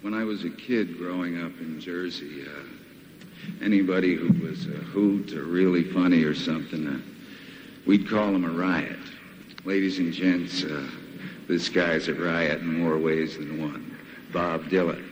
When 0.00 0.14
I 0.14 0.22
was 0.22 0.44
a 0.44 0.50
kid 0.50 0.96
growing 0.96 1.42
up 1.42 1.58
in 1.60 1.80
Jersey, 1.80 2.44
uh, 2.46 3.64
anybody 3.64 4.14
who 4.14 4.28
was 4.46 4.66
a 4.66 4.70
hoot 4.70 5.32
or 5.32 5.42
really 5.42 5.82
funny 5.82 6.22
or 6.22 6.36
something, 6.36 6.86
uh, 6.86 7.00
we'd 7.84 8.08
call 8.08 8.28
him 8.28 8.44
a 8.44 8.50
riot. 8.50 8.98
Ladies 9.64 9.98
and 9.98 10.12
gents, 10.12 10.62
uh, 10.62 10.86
this 11.48 11.68
guy's 11.68 12.06
a 12.06 12.14
riot 12.14 12.60
in 12.60 12.80
more 12.80 12.96
ways 12.96 13.38
than 13.38 13.60
one. 13.60 13.96
Bob 14.32 14.64
Dylan. 14.64 15.04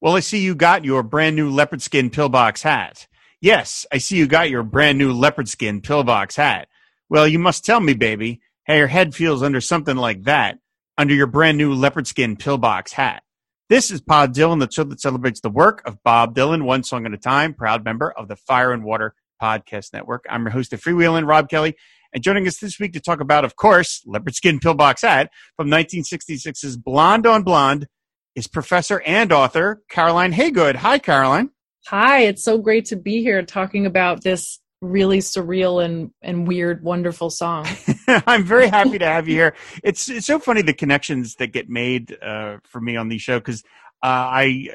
Well, 0.00 0.16
I 0.16 0.20
see 0.20 0.38
you 0.38 0.54
got 0.54 0.84
your 0.84 1.02
brand 1.02 1.36
new 1.36 1.50
leopard 1.50 1.82
skin 1.82 2.08
pillbox 2.08 2.62
hat. 2.62 3.06
Yes, 3.42 3.84
I 3.92 3.98
see 3.98 4.16
you 4.16 4.26
got 4.26 4.48
your 4.48 4.62
brand 4.62 4.96
new 4.96 5.12
leopard 5.12 5.48
skin 5.48 5.82
pillbox 5.82 6.36
hat. 6.36 6.68
Well, 7.10 7.28
you 7.28 7.38
must 7.38 7.64
tell 7.64 7.80
me, 7.80 7.92
baby, 7.92 8.40
how 8.66 8.74
your 8.74 8.86
head 8.86 9.14
feels 9.14 9.42
under 9.42 9.60
something 9.60 9.96
like 9.96 10.22
that, 10.22 10.58
under 10.96 11.14
your 11.14 11.26
brand 11.26 11.58
new 11.58 11.74
leopard 11.74 12.06
skin 12.06 12.36
pillbox 12.36 12.92
hat. 12.92 13.23
This 13.70 13.90
is 13.90 14.02
Pod 14.02 14.34
Dylan, 14.34 14.60
the 14.60 14.70
show 14.70 14.84
that 14.84 15.00
celebrates 15.00 15.40
the 15.40 15.48
work 15.48 15.80
of 15.86 15.96
Bob 16.02 16.34
Dylan, 16.34 16.64
one 16.64 16.82
song 16.82 17.06
at 17.06 17.14
a 17.14 17.16
time, 17.16 17.54
proud 17.54 17.82
member 17.82 18.12
of 18.12 18.28
the 18.28 18.36
Fire 18.36 18.72
and 18.72 18.84
Water 18.84 19.14
Podcast 19.40 19.94
Network. 19.94 20.26
I'm 20.28 20.42
your 20.42 20.50
host 20.50 20.74
of 20.74 20.82
Freewheeling, 20.82 21.26
Rob 21.26 21.48
Kelly, 21.48 21.74
and 22.12 22.22
joining 22.22 22.46
us 22.46 22.58
this 22.58 22.78
week 22.78 22.92
to 22.92 23.00
talk 23.00 23.20
about, 23.20 23.42
of 23.42 23.56
course, 23.56 24.02
leopard 24.04 24.34
skin 24.34 24.58
pillbox 24.60 25.00
hat 25.00 25.30
from 25.56 25.68
1966's 25.68 26.76
Blonde 26.76 27.26
on 27.26 27.42
Blonde 27.42 27.88
is 28.36 28.46
professor 28.46 29.00
and 29.06 29.32
author 29.32 29.80
Caroline 29.88 30.34
Hagood. 30.34 30.76
Hi, 30.76 30.98
Caroline. 30.98 31.48
Hi, 31.86 32.24
it's 32.24 32.44
so 32.44 32.58
great 32.58 32.84
to 32.86 32.96
be 32.96 33.22
here 33.22 33.42
talking 33.42 33.86
about 33.86 34.22
this 34.22 34.60
really 34.82 35.20
surreal 35.20 35.82
and, 35.82 36.10
and 36.20 36.46
weird, 36.46 36.84
wonderful 36.84 37.30
song. 37.30 37.66
I'm 38.26 38.44
very 38.44 38.68
happy 38.68 38.98
to 38.98 39.06
have 39.06 39.28
you 39.28 39.34
here. 39.34 39.54
It's 39.82 40.08
it's 40.08 40.26
so 40.26 40.38
funny 40.38 40.62
the 40.62 40.74
connections 40.74 41.36
that 41.36 41.48
get 41.48 41.68
made 41.68 42.16
uh, 42.22 42.58
for 42.64 42.80
me 42.80 42.96
on 42.96 43.08
the 43.08 43.18
show 43.18 43.38
because 43.38 43.62
uh, 44.02 44.06
I 44.06 44.68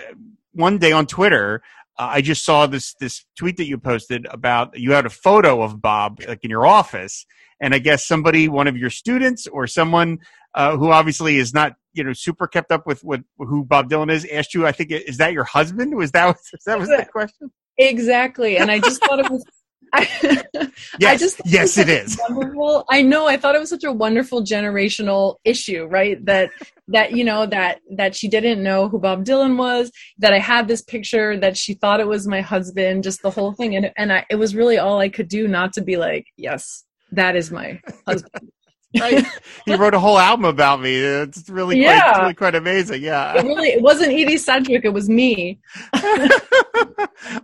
one 0.54 0.78
day 0.78 0.92
on 0.92 1.06
Twitter 1.06 1.62
uh, 2.00 2.08
I 2.12 2.22
just 2.22 2.46
saw 2.46 2.66
this 2.66 2.94
this 2.96 3.26
tweet 3.38 3.58
that 3.58 3.66
you 3.66 3.78
posted 3.78 4.26
about 4.32 4.80
you 4.80 4.94
had 4.94 5.06
a 5.06 5.10
photo 5.10 5.62
of 5.62 5.82
Bob 5.82 6.22
like 6.26 6.44
in 6.44 6.50
your 6.50 6.66
office, 6.66 7.26
and 7.60 7.76
I 7.76 7.80
guess 7.80 8.08
somebody, 8.08 8.48
one 8.48 8.68
of 8.68 8.78
your 8.78 8.90
students 8.90 9.48
or 9.48 9.68
someone 9.68 10.20
uh, 10.56 10.78
who 10.78 10.92
obviously 10.92 11.38
is 11.38 11.54
not 11.54 11.76
you 11.92 12.06
know 12.06 12.14
super 12.14 12.48
kept 12.48 12.72
up 12.72 12.88
with, 12.88 13.04
with 13.04 13.24
who 13.38 13.66
Bob 13.66 13.90
Dylan 13.90 14.10
is, 14.10 14.26
asked 14.32 14.54
you. 14.54 14.66
I 14.66 14.72
think 14.72 14.92
is 14.92 15.18
that 15.18 15.34
your 15.34 15.44
husband? 15.44 15.94
Was 15.96 16.14
that 16.14 16.28
was 16.52 16.64
that 16.66 16.80
was 16.80 16.88
the 16.88 17.06
question? 17.12 17.52
Exactly, 17.78 18.58
and 18.58 18.72
I 18.72 18.80
just 18.80 19.04
thought 19.04 19.20
it 19.20 19.30
was 19.30 19.44
I, 19.94 20.72
yes, 21.00 21.14
I 21.14 21.18
just 21.18 21.42
yes, 21.46 21.78
it 21.78 21.90
is 21.90 22.20
wonderful. 22.30 22.86
I 22.90 23.02
know. 23.02 23.28
I 23.28 23.38
thought 23.38 23.56
it 23.56 23.60
was 23.60 23.70
such 23.70 23.84
a 23.84 23.92
wonderful 23.92 24.44
generational 24.44 25.38
issue, 25.44 25.86
right? 25.86 26.24
That 26.26 26.52
that 26.90 27.14
you 27.14 27.24
know 27.24 27.46
that 27.46 27.80
that 27.92 28.16
she 28.16 28.28
didn't 28.28 28.62
know 28.62 28.88
who 28.90 29.00
Bob 29.00 29.26
Dylan 29.26 29.58
was. 29.58 29.92
That 30.18 30.34
I 30.34 30.40
had 30.40 30.68
this 30.68 30.82
picture 30.82 31.38
that 31.38 31.58
she 31.58 31.74
thought 31.74 32.00
it 32.00 32.08
was 32.08 32.28
my 32.28 32.42
husband. 32.42 33.04
Just 33.04 33.22
the 33.22 33.32
whole 33.32 33.54
thing, 33.54 33.76
and 33.76 33.92
and 33.98 34.14
I, 34.14 34.26
it 34.30 34.36
was 34.36 34.56
really 34.56 34.78
all 34.78 35.00
I 35.00 35.10
could 35.10 35.28
do 35.28 35.48
not 35.48 35.74
to 35.74 35.82
be 35.82 35.98
like, 35.98 36.28
yes, 36.38 36.86
that 37.12 37.36
is 37.36 37.52
my 37.52 37.82
husband 38.06 38.52
right? 39.00 39.26
he 39.66 39.76
wrote 39.76 39.94
a 39.94 40.00
whole 40.00 40.18
album 40.18 40.46
about 40.46 40.82
me. 40.82 40.96
It's 40.96 41.50
really 41.50 41.82
yeah. 41.82 42.02
quite, 42.02 42.22
really 42.22 42.34
quite 42.34 42.56
amazing. 42.56 43.02
Yeah. 43.02 43.38
It 43.38 43.46
really, 43.46 43.70
it 43.70 43.82
wasn't 43.82 44.12
Edie 44.12 44.38
Sedgwick. 44.38 44.86
It 44.86 44.94
was 44.94 45.10
me. 45.10 45.60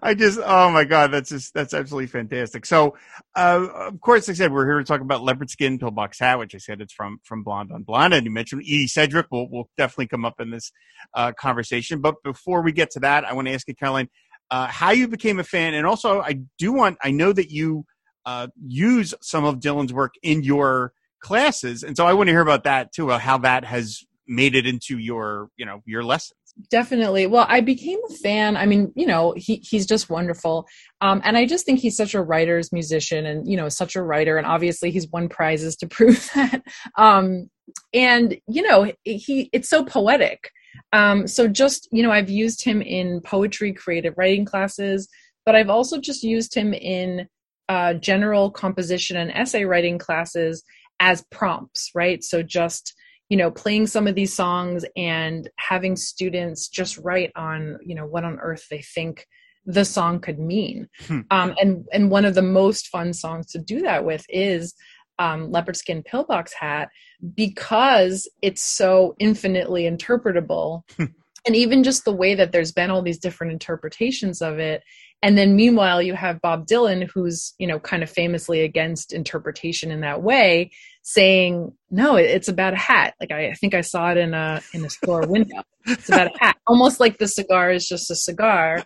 I 0.01 0.15
just, 0.17 0.39
oh 0.43 0.71
my 0.71 0.83
God, 0.83 1.11
that's 1.11 1.29
just, 1.29 1.53
that's 1.53 1.73
absolutely 1.73 2.07
fantastic. 2.07 2.65
So, 2.65 2.95
uh, 3.35 3.67
of 3.73 4.01
course, 4.01 4.27
like 4.27 4.35
I 4.35 4.37
said, 4.37 4.51
we're 4.51 4.65
here 4.65 4.79
to 4.79 4.83
talk 4.83 5.01
about 5.01 5.23
leopard 5.23 5.49
skin 5.49 5.77
pillbox 5.77 6.19
hat, 6.19 6.39
which 6.39 6.55
I 6.55 6.57
said 6.57 6.81
it's 6.81 6.93
from, 6.93 7.19
from 7.23 7.43
Blonde 7.43 7.71
on 7.71 7.83
Blonde. 7.83 8.13
And 8.13 8.25
you 8.25 8.31
mentioned 8.31 8.61
Edie 8.61 8.87
Sedgwick 8.87 9.27
will, 9.31 9.49
will 9.49 9.69
definitely 9.77 10.07
come 10.07 10.25
up 10.25 10.39
in 10.39 10.49
this, 10.49 10.71
uh, 11.13 11.31
conversation. 11.33 12.01
But 12.01 12.15
before 12.23 12.61
we 12.61 12.71
get 12.71 12.91
to 12.91 12.99
that, 13.01 13.25
I 13.25 13.33
want 13.33 13.47
to 13.47 13.53
ask 13.53 13.67
you, 13.67 13.75
Caroline, 13.75 14.09
uh, 14.49 14.67
how 14.67 14.91
you 14.91 15.07
became 15.07 15.39
a 15.39 15.43
fan. 15.43 15.73
And 15.73 15.85
also 15.85 16.21
I 16.21 16.39
do 16.57 16.71
want, 16.71 16.97
I 17.03 17.11
know 17.11 17.33
that 17.33 17.51
you, 17.51 17.85
uh, 18.25 18.47
use 18.65 19.13
some 19.21 19.45
of 19.45 19.59
Dylan's 19.59 19.93
work 19.93 20.15
in 20.23 20.41
your, 20.41 20.93
classes. 21.25 21.81
And 21.81 21.97
so 21.97 22.05
I 22.05 22.13
want 22.13 22.27
to 22.27 22.33
hear 22.33 22.41
about 22.41 22.65
that 22.65 22.93
too, 22.93 23.09
how 23.09 23.39
that 23.39 23.65
has 23.65 24.03
made 24.27 24.53
it 24.53 24.67
into 24.67 24.99
your, 24.99 25.49
you 25.57 25.65
know, 25.65 25.81
your 25.85 26.03
lessons. 26.03 26.37
Definitely. 26.69 27.25
Well, 27.25 27.47
I 27.49 27.61
became 27.61 27.97
a 28.09 28.13
fan. 28.13 28.55
I 28.55 28.67
mean, 28.67 28.93
you 28.95 29.07
know, 29.07 29.33
he 29.35 29.55
he's 29.55 29.87
just 29.87 30.07
wonderful. 30.09 30.67
Um, 31.01 31.21
and 31.25 31.35
I 31.35 31.47
just 31.47 31.65
think 31.65 31.79
he's 31.79 31.97
such 31.97 32.13
a 32.13 32.21
writer's 32.21 32.71
musician 32.71 33.25
and, 33.25 33.49
you 33.49 33.57
know, 33.57 33.69
such 33.69 33.95
a 33.95 34.03
writer. 34.03 34.37
And 34.37 34.45
obviously 34.45 34.91
he's 34.91 35.07
won 35.07 35.27
prizes 35.27 35.75
to 35.77 35.87
prove 35.97 36.29
that. 36.35 36.61
Um, 36.95 37.49
and, 37.93 38.37
you 38.47 38.61
know, 38.61 38.91
he 39.03 39.49
it's 39.51 39.67
so 39.67 39.83
poetic. 39.83 40.51
Um, 40.93 41.27
so 41.27 41.47
just, 41.47 41.89
you 41.91 42.03
know, 42.03 42.11
I've 42.11 42.29
used 42.29 42.63
him 42.63 42.81
in 42.83 43.19
poetry, 43.21 43.73
creative 43.73 44.13
writing 44.15 44.45
classes, 44.45 45.09
but 45.43 45.55
I've 45.55 45.69
also 45.69 45.99
just 45.99 46.23
used 46.23 46.53
him 46.53 46.73
in 46.73 47.27
uh, 47.67 47.95
general 47.95 48.51
composition 48.51 49.17
and 49.17 49.31
essay 49.31 49.65
writing 49.65 49.97
classes 49.97 50.63
as 50.99 51.23
prompts, 51.31 51.91
right? 51.93 52.23
So 52.23 52.43
just 52.43 52.93
you 53.29 53.37
know 53.37 53.51
playing 53.51 53.87
some 53.87 54.07
of 54.07 54.15
these 54.15 54.33
songs 54.33 54.85
and 54.95 55.49
having 55.57 55.95
students 55.95 56.67
just 56.67 56.97
write 56.97 57.31
on 57.35 57.77
you 57.83 57.95
know 57.95 58.05
what 58.05 58.23
on 58.23 58.39
earth 58.39 58.67
they 58.69 58.81
think 58.81 59.27
the 59.65 59.85
song 59.85 60.19
could 60.19 60.39
mean 60.39 60.87
hmm. 61.07 61.21
um, 61.31 61.55
and 61.59 61.85
and 61.91 62.11
one 62.11 62.25
of 62.25 62.35
the 62.35 62.41
most 62.41 62.87
fun 62.87 63.13
songs 63.13 63.47
to 63.47 63.57
do 63.57 63.81
that 63.81 64.05
with 64.05 64.25
is 64.29 64.75
um, 65.17 65.49
leopard 65.49 65.75
skin 65.75 66.03
pillbox 66.03 66.53
hat 66.53 66.89
because 67.35 68.29
it's 68.41 68.61
so 68.61 69.15
infinitely 69.19 69.83
interpretable 69.83 70.83
hmm. 70.95 71.05
And 71.45 71.55
even 71.55 71.83
just 71.83 72.05
the 72.05 72.13
way 72.13 72.35
that 72.35 72.51
there's 72.51 72.71
been 72.71 72.89
all 72.89 73.01
these 73.01 73.19
different 73.19 73.53
interpretations 73.53 74.41
of 74.41 74.59
it. 74.59 74.83
And 75.21 75.37
then 75.37 75.55
meanwhile 75.55 76.01
you 76.01 76.13
have 76.13 76.41
bob 76.41 76.67
dylan 76.67 77.09
who's 77.11 77.53
you 77.57 77.67
know 77.67 77.79
kind 77.79 78.03
of 78.03 78.09
famously 78.09 78.61
against 78.61 79.13
interpretation 79.13 79.89
in 79.91 80.01
that 80.01 80.21
way 80.21 80.71
saying 81.01 81.71
no 81.89 82.15
it's 82.15 82.47
about 82.47 82.73
a 82.73 82.77
hat. 82.77 83.15
Like 83.19 83.31
i, 83.31 83.49
I 83.49 83.53
think 83.53 83.73
i 83.73 83.81
saw 83.81 84.11
it 84.11 84.17
in 84.17 84.33
a 84.33 84.61
in 84.73 84.85
a 84.85 84.89
store 84.89 85.25
window. 85.27 85.63
It's 85.85 86.09
about 86.09 86.35
a 86.35 86.37
hat. 86.39 86.57
Almost 86.67 86.99
like 86.99 87.17
the 87.17 87.27
cigar 87.27 87.71
is 87.71 87.87
just 87.87 88.11
a 88.11 88.15
cigar. 88.15 88.83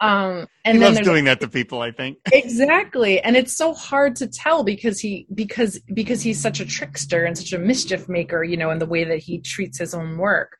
Um 0.00 0.46
and 0.64 0.78
he 0.78 0.82
then 0.82 0.94
loves 0.94 1.06
doing 1.06 1.24
that 1.24 1.40
to 1.40 1.48
people 1.48 1.80
i 1.80 1.90
think. 1.90 2.18
Exactly. 2.32 3.20
And 3.20 3.36
it's 3.36 3.56
so 3.56 3.74
hard 3.74 4.16
to 4.16 4.28
tell 4.28 4.62
because 4.62 5.00
he 5.00 5.26
because 5.34 5.80
because 5.92 6.22
he's 6.22 6.40
such 6.40 6.60
a 6.60 6.66
trickster 6.66 7.24
and 7.24 7.36
such 7.36 7.52
a 7.52 7.58
mischief 7.58 8.08
maker 8.08 8.44
you 8.44 8.56
know 8.56 8.70
in 8.70 8.78
the 8.78 8.86
way 8.86 9.04
that 9.04 9.18
he 9.18 9.40
treats 9.40 9.78
his 9.78 9.94
own 9.94 10.18
work 10.18 10.56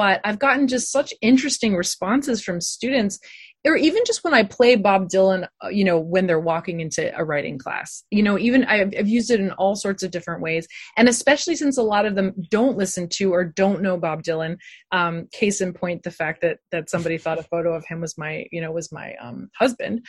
but 0.00 0.18
i've 0.24 0.38
gotten 0.38 0.66
just 0.66 0.90
such 0.90 1.12
interesting 1.20 1.76
responses 1.76 2.42
from 2.42 2.58
students 2.58 3.18
or 3.66 3.76
even 3.76 4.02
just 4.06 4.24
when 4.24 4.32
I 4.32 4.44
play 4.44 4.76
Bob 4.76 5.08
Dylan, 5.08 5.46
uh, 5.62 5.68
you 5.68 5.84
know, 5.84 5.98
when 5.98 6.26
they're 6.26 6.40
walking 6.40 6.80
into 6.80 7.14
a 7.14 7.22
writing 7.22 7.58
class, 7.58 8.04
you 8.10 8.22
know, 8.22 8.38
even 8.38 8.64
I've, 8.64 8.94
I've, 8.98 9.08
used 9.08 9.30
it 9.30 9.38
in 9.38 9.50
all 9.52 9.76
sorts 9.76 10.02
of 10.02 10.10
different 10.10 10.40
ways. 10.40 10.66
And 10.96 11.08
especially 11.08 11.56
since 11.56 11.76
a 11.76 11.82
lot 11.82 12.06
of 12.06 12.14
them 12.14 12.32
don't 12.48 12.78
listen 12.78 13.08
to 13.16 13.32
or 13.34 13.44
don't 13.44 13.82
know 13.82 13.98
Bob 13.98 14.22
Dylan, 14.22 14.56
um, 14.92 15.28
case 15.32 15.60
in 15.60 15.74
point, 15.74 16.04
the 16.04 16.10
fact 16.10 16.40
that, 16.40 16.58
that 16.72 16.88
somebody 16.88 17.18
thought 17.18 17.38
a 17.38 17.42
photo 17.42 17.74
of 17.74 17.84
him 17.84 18.00
was 18.00 18.16
my, 18.16 18.46
you 18.50 18.62
know, 18.62 18.72
was 18.72 18.90
my 18.92 19.14
um, 19.16 19.50
husband. 19.58 20.06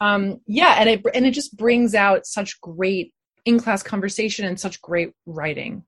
Um, 0.00 0.40
yeah. 0.46 0.74
And 0.78 0.88
it, 0.88 1.02
and 1.14 1.24
it 1.24 1.32
just 1.32 1.56
brings 1.56 1.94
out 1.94 2.26
such 2.26 2.60
great 2.60 3.12
in 3.44 3.60
class 3.60 3.82
conversation 3.82 4.44
and 4.44 4.58
such 4.58 4.82
great 4.82 5.12
writing. 5.24 5.84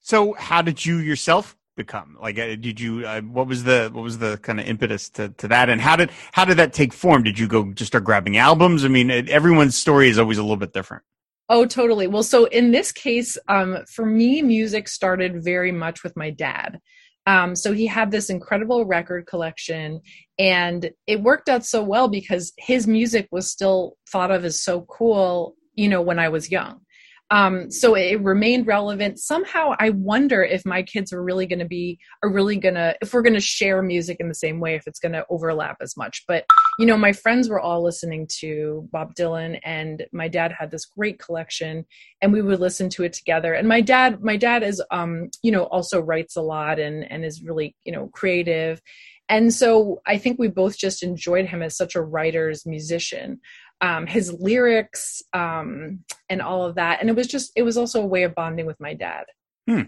So 0.00 0.32
how 0.32 0.62
did 0.62 0.84
you 0.84 0.96
yourself 0.96 1.56
become? 1.78 2.18
Like, 2.20 2.38
uh, 2.38 2.56
did 2.56 2.78
you? 2.78 3.06
Uh, 3.06 3.22
what 3.22 3.46
was 3.46 3.64
the 3.64 3.88
what 3.90 4.02
was 4.02 4.18
the 4.18 4.36
kind 4.38 4.60
of 4.60 4.66
impetus 4.66 5.08
to, 5.10 5.30
to 5.30 5.48
that? 5.48 5.70
And 5.70 5.80
how 5.80 5.96
did 5.96 6.10
how 6.32 6.44
did 6.44 6.58
that 6.58 6.74
take 6.74 6.92
form? 6.92 7.22
Did 7.22 7.38
you 7.38 7.48
go 7.48 7.72
just 7.72 7.92
start 7.92 8.04
grabbing 8.04 8.36
albums? 8.36 8.84
I 8.84 8.88
mean, 8.88 9.10
everyone's 9.10 9.76
story 9.76 10.10
is 10.10 10.18
always 10.18 10.36
a 10.36 10.42
little 10.42 10.58
bit 10.58 10.74
different. 10.74 11.04
Oh, 11.48 11.64
totally. 11.64 12.06
Well, 12.06 12.22
so 12.22 12.44
in 12.44 12.72
this 12.72 12.92
case, 12.92 13.38
um, 13.48 13.78
for 13.90 14.04
me, 14.04 14.42
music 14.42 14.86
started 14.86 15.42
very 15.42 15.72
much 15.72 16.04
with 16.04 16.14
my 16.14 16.28
dad. 16.28 16.78
Um, 17.26 17.56
so 17.56 17.72
he 17.72 17.86
had 17.86 18.10
this 18.10 18.28
incredible 18.28 18.84
record 18.84 19.26
collection, 19.26 20.00
and 20.38 20.90
it 21.06 21.22
worked 21.22 21.48
out 21.48 21.64
so 21.64 21.82
well 21.82 22.08
because 22.08 22.52
his 22.58 22.86
music 22.86 23.28
was 23.30 23.50
still 23.50 23.96
thought 24.10 24.30
of 24.30 24.44
as 24.44 24.60
so 24.60 24.82
cool, 24.82 25.54
you 25.74 25.88
know, 25.88 26.02
when 26.02 26.18
I 26.18 26.28
was 26.28 26.50
young. 26.50 26.80
Um, 27.30 27.70
so 27.70 27.94
it 27.94 28.20
remained 28.22 28.66
relevant. 28.66 29.18
Somehow 29.18 29.74
I 29.78 29.90
wonder 29.90 30.42
if 30.42 30.64
my 30.64 30.82
kids 30.82 31.12
are 31.12 31.22
really 31.22 31.46
going 31.46 31.58
to 31.58 31.66
be, 31.66 31.98
are 32.22 32.30
really 32.30 32.56
going 32.56 32.74
to, 32.74 32.96
if 33.02 33.12
we're 33.12 33.22
going 33.22 33.34
to 33.34 33.40
share 33.40 33.82
music 33.82 34.16
in 34.18 34.28
the 34.28 34.34
same 34.34 34.60
way, 34.60 34.74
if 34.74 34.86
it's 34.86 34.98
going 34.98 35.12
to 35.12 35.26
overlap 35.28 35.76
as 35.82 35.96
much. 35.96 36.24
But, 36.26 36.46
you 36.78 36.86
know, 36.86 36.96
my 36.96 37.12
friends 37.12 37.48
were 37.48 37.60
all 37.60 37.82
listening 37.82 38.26
to 38.40 38.88
Bob 38.92 39.14
Dylan 39.14 39.60
and 39.62 40.06
my 40.12 40.28
dad 40.28 40.52
had 40.58 40.70
this 40.70 40.86
great 40.86 41.18
collection 41.18 41.84
and 42.22 42.32
we 42.32 42.40
would 42.40 42.60
listen 42.60 42.88
to 42.90 43.04
it 43.04 43.12
together. 43.12 43.52
And 43.52 43.68
my 43.68 43.82
dad, 43.82 44.22
my 44.22 44.38
dad 44.38 44.62
is, 44.62 44.82
um, 44.90 45.28
you 45.42 45.52
know, 45.52 45.64
also 45.64 46.00
writes 46.00 46.36
a 46.36 46.42
lot 46.42 46.78
and, 46.78 47.10
and 47.10 47.24
is 47.24 47.42
really, 47.42 47.76
you 47.84 47.92
know, 47.92 48.08
creative. 48.08 48.80
And 49.28 49.52
so 49.52 50.00
I 50.06 50.16
think 50.16 50.38
we 50.38 50.48
both 50.48 50.78
just 50.78 51.02
enjoyed 51.02 51.44
him 51.44 51.62
as 51.62 51.76
such 51.76 51.94
a 51.94 52.00
writer's 52.00 52.64
musician 52.64 53.40
um, 53.80 54.06
his 54.06 54.32
lyrics 54.32 55.22
um, 55.32 56.04
and 56.28 56.42
all 56.42 56.64
of 56.64 56.74
that. 56.76 57.00
And 57.00 57.08
it 57.08 57.16
was 57.16 57.26
just, 57.26 57.52
it 57.56 57.62
was 57.62 57.76
also 57.76 58.02
a 58.02 58.06
way 58.06 58.24
of 58.24 58.34
bonding 58.34 58.66
with 58.66 58.80
my 58.80 58.94
dad. 58.94 59.24
Hmm. 59.66 59.82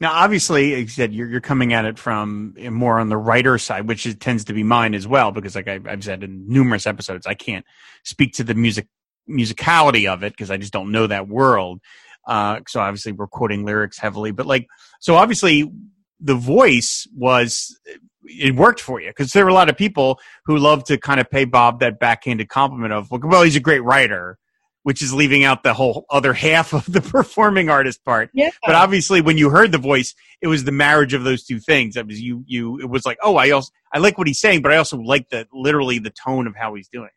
Now, 0.00 0.12
obviously, 0.12 0.78
you 0.80 0.88
said 0.88 1.14
you're, 1.14 1.28
you're 1.28 1.40
coming 1.40 1.72
at 1.72 1.84
it 1.84 1.98
from 1.98 2.54
more 2.58 2.98
on 2.98 3.08
the 3.08 3.16
writer 3.16 3.58
side, 3.58 3.86
which 3.86 4.06
is, 4.06 4.16
tends 4.16 4.44
to 4.46 4.52
be 4.52 4.64
mine 4.64 4.94
as 4.94 5.06
well, 5.06 5.30
because 5.30 5.54
like 5.54 5.68
I, 5.68 5.80
I've 5.86 6.02
said 6.02 6.24
in 6.24 6.48
numerous 6.48 6.86
episodes, 6.86 7.26
I 7.26 7.34
can't 7.34 7.64
speak 8.02 8.34
to 8.34 8.44
the 8.44 8.54
music 8.54 8.88
musicality 9.30 10.12
of 10.12 10.22
it 10.22 10.32
because 10.32 10.50
I 10.50 10.56
just 10.56 10.72
don't 10.72 10.90
know 10.90 11.06
that 11.06 11.28
world. 11.28 11.80
Uh, 12.26 12.60
so 12.66 12.80
obviously 12.80 13.12
we're 13.12 13.26
quoting 13.26 13.64
lyrics 13.64 13.98
heavily, 13.98 14.32
but 14.32 14.46
like, 14.46 14.66
so 15.00 15.14
obviously 15.14 15.70
the 16.20 16.34
voice 16.34 17.06
was, 17.16 17.78
it 18.24 18.54
worked 18.54 18.80
for 18.80 19.00
you 19.00 19.08
because 19.08 19.32
there 19.32 19.44
were 19.44 19.50
a 19.50 19.54
lot 19.54 19.68
of 19.68 19.76
people 19.76 20.18
who 20.46 20.58
love 20.58 20.84
to 20.84 20.98
kind 20.98 21.20
of 21.20 21.30
pay 21.30 21.44
Bob 21.44 21.80
that 21.80 21.98
backhanded 21.98 22.48
compliment 22.48 22.92
of, 22.92 23.10
well, 23.10 23.42
he's 23.42 23.56
a 23.56 23.60
great 23.60 23.82
writer, 23.82 24.38
which 24.82 25.02
is 25.02 25.12
leaving 25.12 25.44
out 25.44 25.62
the 25.62 25.74
whole 25.74 26.06
other 26.10 26.32
half 26.46 26.72
of 26.72 26.84
the 26.90 27.00
performing 27.00 27.68
artist 27.68 28.04
part. 28.04 28.30
Yeah. 28.32 28.50
But 28.64 28.74
obviously 28.74 29.20
when 29.20 29.38
you 29.38 29.50
heard 29.50 29.72
the 29.72 29.78
voice, 29.78 30.14
it 30.40 30.48
was 30.48 30.64
the 30.64 30.72
marriage 30.72 31.14
of 31.14 31.24
those 31.24 31.44
two 31.44 31.60
things. 31.60 31.96
It 31.96 32.06
was 32.06 32.20
you, 32.20 32.44
you, 32.46 32.80
it 32.80 32.88
was 32.88 33.04
like, 33.06 33.18
oh, 33.22 33.36
I 33.36 33.50
also, 33.50 33.70
I 33.92 33.98
like 33.98 34.18
what 34.18 34.26
he's 34.26 34.40
saying, 34.40 34.62
but 34.62 34.72
I 34.72 34.76
also 34.76 34.98
like 34.98 35.28
the, 35.30 35.46
literally 35.52 35.98
the 35.98 36.10
tone 36.10 36.46
of 36.46 36.54
how 36.56 36.74
he's 36.74 36.88
doing 36.88 37.06
it. 37.06 37.12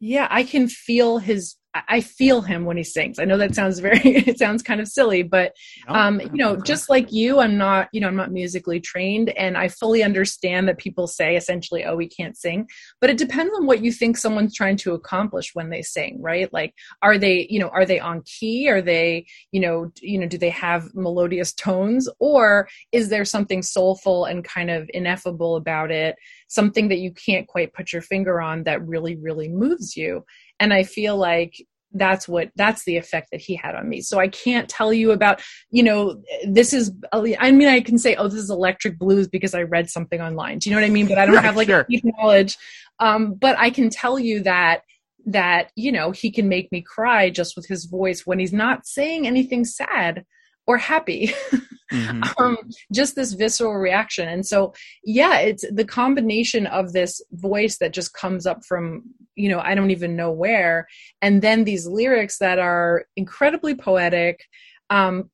Yeah, 0.00 0.28
I 0.30 0.44
can 0.44 0.68
feel 0.68 1.18
his 1.18 1.56
I 1.88 2.00
feel 2.00 2.42
him 2.42 2.64
when 2.64 2.76
he 2.76 2.84
sings. 2.84 3.18
I 3.18 3.24
know 3.24 3.38
that 3.38 3.54
sounds 3.54 3.78
very 3.78 4.00
it 4.04 4.38
sounds 4.38 4.62
kind 4.62 4.80
of 4.80 4.88
silly, 4.88 5.22
but 5.22 5.52
um, 5.88 6.20
you 6.20 6.30
know, 6.34 6.56
just 6.56 6.88
like 6.88 7.12
you, 7.12 7.40
I'm 7.40 7.56
not, 7.56 7.88
you 7.92 8.00
know, 8.00 8.08
I'm 8.08 8.16
not 8.16 8.32
musically 8.32 8.80
trained 8.80 9.30
and 9.30 9.56
I 9.56 9.68
fully 9.68 10.02
understand 10.02 10.68
that 10.68 10.78
people 10.78 11.06
say 11.06 11.36
essentially, 11.36 11.84
oh, 11.84 11.96
we 11.96 12.08
can't 12.08 12.36
sing. 12.36 12.68
But 13.00 13.10
it 13.10 13.18
depends 13.18 13.52
on 13.56 13.66
what 13.66 13.82
you 13.82 13.92
think 13.92 14.16
someone's 14.16 14.54
trying 14.54 14.76
to 14.78 14.94
accomplish 14.94 15.54
when 15.54 15.70
they 15.70 15.82
sing, 15.82 16.20
right? 16.20 16.52
Like 16.52 16.74
are 17.02 17.18
they, 17.18 17.46
you 17.50 17.58
know, 17.58 17.68
are 17.68 17.86
they 17.86 18.00
on 18.00 18.22
key? 18.22 18.68
Are 18.68 18.82
they, 18.82 19.26
you 19.52 19.60
know, 19.60 19.90
you 20.00 20.18
know, 20.18 20.26
do 20.26 20.38
they 20.38 20.50
have 20.50 20.94
melodious 20.94 21.52
tones? 21.52 22.08
Or 22.18 22.68
is 22.92 23.08
there 23.08 23.24
something 23.24 23.62
soulful 23.62 24.24
and 24.24 24.44
kind 24.44 24.70
of 24.70 24.90
ineffable 24.94 25.56
about 25.56 25.90
it? 25.90 26.16
Something 26.48 26.88
that 26.88 26.98
you 26.98 27.12
can't 27.12 27.46
quite 27.46 27.72
put 27.72 27.92
your 27.92 28.02
finger 28.02 28.40
on 28.40 28.64
that 28.64 28.86
really, 28.86 29.16
really 29.16 29.48
moves 29.48 29.96
you. 29.96 30.24
And 30.60 30.72
i 30.72 30.82
feel 30.82 31.16
like 31.16 31.54
that's 31.92 32.28
what 32.28 32.50
that's 32.54 32.84
the 32.84 32.96
effect 32.96 33.28
that 33.32 33.40
he 33.40 33.54
had 33.54 33.74
on 33.74 33.88
me. 33.88 34.00
So 34.00 34.18
i 34.18 34.28
can't 34.28 34.68
tell 34.68 34.92
you 34.92 35.12
about 35.12 35.40
you 35.70 35.82
know 35.82 36.20
this 36.46 36.72
is 36.72 36.92
i 37.12 37.50
mean 37.50 37.68
i 37.68 37.80
can 37.80 37.98
say 37.98 38.14
oh 38.16 38.28
this 38.28 38.40
is 38.40 38.50
electric 38.50 38.98
blues 38.98 39.28
because 39.28 39.54
i 39.54 39.62
read 39.62 39.88
something 39.88 40.20
online. 40.20 40.58
Do 40.58 40.68
you 40.68 40.76
know 40.76 40.82
what 40.82 40.86
i 40.86 40.92
mean? 40.92 41.08
But 41.08 41.18
i 41.18 41.26
don't 41.26 41.42
have 41.42 41.56
like 41.56 41.68
sure. 41.68 41.86
deep 41.88 42.04
knowledge. 42.04 42.56
Um, 43.00 43.34
but 43.34 43.58
i 43.58 43.70
can 43.70 43.90
tell 43.90 44.18
you 44.18 44.42
that 44.42 44.82
that 45.26 45.70
you 45.76 45.92
know 45.92 46.10
he 46.10 46.30
can 46.30 46.48
make 46.48 46.70
me 46.72 46.82
cry 46.82 47.30
just 47.30 47.56
with 47.56 47.66
his 47.66 47.84
voice 47.84 48.26
when 48.26 48.38
he's 48.38 48.52
not 48.52 48.86
saying 48.86 49.26
anything 49.26 49.64
sad 49.64 50.24
or 50.66 50.78
happy 50.78 51.32
mm-hmm. 51.92 52.22
um, 52.42 52.56
just 52.92 53.14
this 53.14 53.32
visceral 53.32 53.74
reaction. 53.74 54.28
And 54.28 54.46
so 54.46 54.72
yeah 55.04 55.38
it's 55.38 55.64
the 55.72 55.84
combination 55.84 56.66
of 56.66 56.92
this 56.92 57.22
voice 57.32 57.78
that 57.78 57.92
just 57.92 58.12
comes 58.12 58.46
up 58.46 58.64
from 58.64 59.02
you 59.36 59.48
know 59.48 59.60
i 59.60 59.74
don't 59.74 59.90
even 59.90 60.16
know 60.16 60.30
where 60.30 60.86
and 61.22 61.42
then 61.42 61.64
these 61.64 61.86
lyrics 61.86 62.38
that 62.38 62.58
are 62.58 63.04
incredibly 63.16 63.74
poetic 63.74 64.44
um 64.90 65.30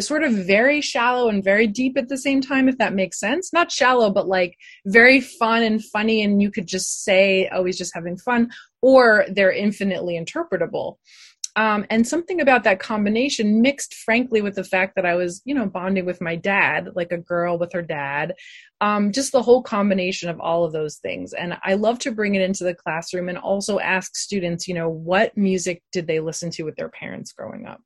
sort 0.00 0.24
of 0.24 0.32
very 0.32 0.80
shallow 0.80 1.28
and 1.28 1.44
very 1.44 1.66
deep 1.66 1.96
at 1.96 2.08
the 2.08 2.18
same 2.18 2.40
time 2.40 2.68
if 2.68 2.76
that 2.78 2.92
makes 2.92 3.20
sense. 3.20 3.52
Not 3.52 3.70
shallow 3.70 4.10
but 4.10 4.26
like 4.26 4.56
very 4.84 5.20
fun 5.20 5.62
and 5.62 5.84
funny 5.84 6.22
and 6.22 6.42
you 6.42 6.50
could 6.50 6.66
just 6.66 7.04
say 7.04 7.48
oh 7.52 7.64
he's 7.64 7.78
just 7.78 7.94
having 7.94 8.18
fun 8.18 8.50
or 8.82 9.24
they're 9.32 9.52
infinitely 9.52 10.18
interpretable 10.18 10.96
um, 11.56 11.84
and 11.90 12.06
something 12.06 12.40
about 12.40 12.64
that 12.64 12.78
combination 12.78 13.60
mixed 13.60 13.94
frankly 13.94 14.40
with 14.40 14.54
the 14.54 14.64
fact 14.64 14.94
that 14.94 15.06
i 15.06 15.14
was 15.14 15.42
you 15.44 15.54
know 15.54 15.66
bonding 15.66 16.04
with 16.04 16.20
my 16.20 16.36
dad 16.36 16.90
like 16.94 17.12
a 17.12 17.18
girl 17.18 17.58
with 17.58 17.72
her 17.72 17.82
dad 17.82 18.34
um, 18.80 19.10
just 19.12 19.32
the 19.32 19.42
whole 19.42 19.62
combination 19.62 20.28
of 20.28 20.38
all 20.38 20.64
of 20.64 20.72
those 20.72 20.96
things. 20.96 21.32
And 21.32 21.56
i 21.64 21.74
love 21.74 21.98
to 22.00 22.12
bring 22.12 22.34
it 22.34 22.42
into 22.42 22.64
the 22.64 22.74
classroom 22.74 23.28
and 23.28 23.38
also 23.38 23.78
ask 23.78 24.14
students 24.16 24.68
you 24.68 24.74
know 24.74 24.88
what 24.88 25.36
music 25.36 25.82
did 25.92 26.06
they 26.06 26.20
listen 26.20 26.50
to 26.52 26.64
with 26.64 26.76
their 26.76 26.88
parents 26.88 27.32
growing 27.32 27.66
up? 27.66 27.80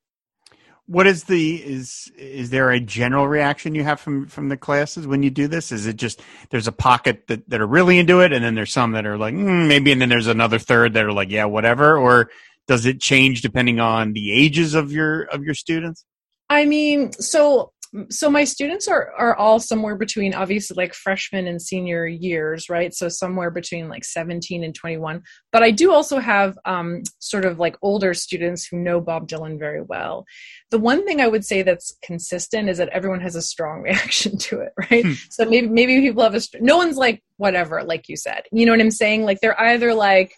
What 0.86 1.06
is 1.06 1.24
the 1.24 1.54
is 1.54 2.10
is 2.16 2.50
there 2.50 2.70
a 2.70 2.80
general 2.80 3.28
reaction 3.28 3.76
you 3.76 3.84
have 3.84 4.00
from 4.00 4.26
from 4.26 4.48
the 4.48 4.56
classes 4.56 5.06
when 5.06 5.22
you 5.22 5.30
do 5.30 5.46
this? 5.46 5.70
Is 5.70 5.86
it 5.86 5.94
just 5.96 6.20
there's 6.50 6.66
a 6.66 6.72
pocket 6.72 7.28
that 7.28 7.48
that 7.48 7.60
are 7.60 7.66
really 7.66 7.98
into 7.98 8.20
it 8.20 8.32
and 8.32 8.44
then 8.44 8.56
there's 8.56 8.72
some 8.72 8.92
that 8.92 9.06
are 9.06 9.16
like 9.16 9.34
mm, 9.34 9.68
maybe 9.68 9.92
and 9.92 10.00
then 10.00 10.08
there's 10.08 10.26
another 10.26 10.58
third 10.58 10.94
that 10.94 11.04
are 11.04 11.12
like 11.12 11.30
yeah 11.30 11.44
whatever 11.44 11.96
or 11.96 12.30
does 12.70 12.86
it 12.86 13.00
change 13.00 13.42
depending 13.42 13.80
on 13.80 14.12
the 14.12 14.30
ages 14.30 14.74
of 14.74 14.92
your 14.92 15.22
of 15.22 15.42
your 15.42 15.54
students? 15.54 16.04
I 16.48 16.64
mean 16.66 17.10
so 17.14 17.72
so 18.10 18.30
my 18.30 18.44
students 18.44 18.86
are 18.86 19.10
are 19.18 19.34
all 19.34 19.58
somewhere 19.58 19.96
between 19.96 20.34
obviously 20.34 20.76
like 20.76 20.94
freshman 20.94 21.48
and 21.48 21.60
senior 21.60 22.06
years 22.06 22.68
right? 22.70 22.94
So 22.94 23.08
somewhere 23.08 23.50
between 23.50 23.88
like 23.88 24.04
17 24.04 24.62
and 24.62 24.72
21 24.72 25.20
but 25.50 25.64
i 25.64 25.72
do 25.72 25.90
also 25.92 26.20
have 26.20 26.56
um, 26.64 27.02
sort 27.18 27.44
of 27.44 27.58
like 27.58 27.76
older 27.82 28.14
students 28.14 28.64
who 28.64 28.76
know 28.78 29.00
bob 29.00 29.26
dylan 29.26 29.58
very 29.58 29.82
well. 29.82 30.24
The 30.70 30.78
one 30.78 31.04
thing 31.04 31.20
i 31.20 31.26
would 31.26 31.44
say 31.44 31.62
that's 31.62 31.96
consistent 32.04 32.68
is 32.68 32.78
that 32.78 32.90
everyone 32.90 33.20
has 33.20 33.34
a 33.34 33.42
strong 33.42 33.82
reaction 33.88 34.38
to 34.46 34.60
it 34.60 34.72
right? 34.92 35.04
Hmm. 35.04 35.14
so 35.28 35.44
maybe 35.44 35.66
maybe 35.66 36.00
people 36.00 36.22
have 36.22 36.36
a 36.36 36.42
no 36.60 36.76
one's 36.76 36.96
like 36.96 37.20
whatever 37.36 37.82
like 37.82 38.08
you 38.08 38.16
said. 38.16 38.42
You 38.52 38.64
know 38.64 38.70
what 38.70 38.80
i'm 38.80 38.92
saying? 38.92 39.24
Like 39.24 39.40
they're 39.40 39.60
either 39.60 39.92
like 39.92 40.32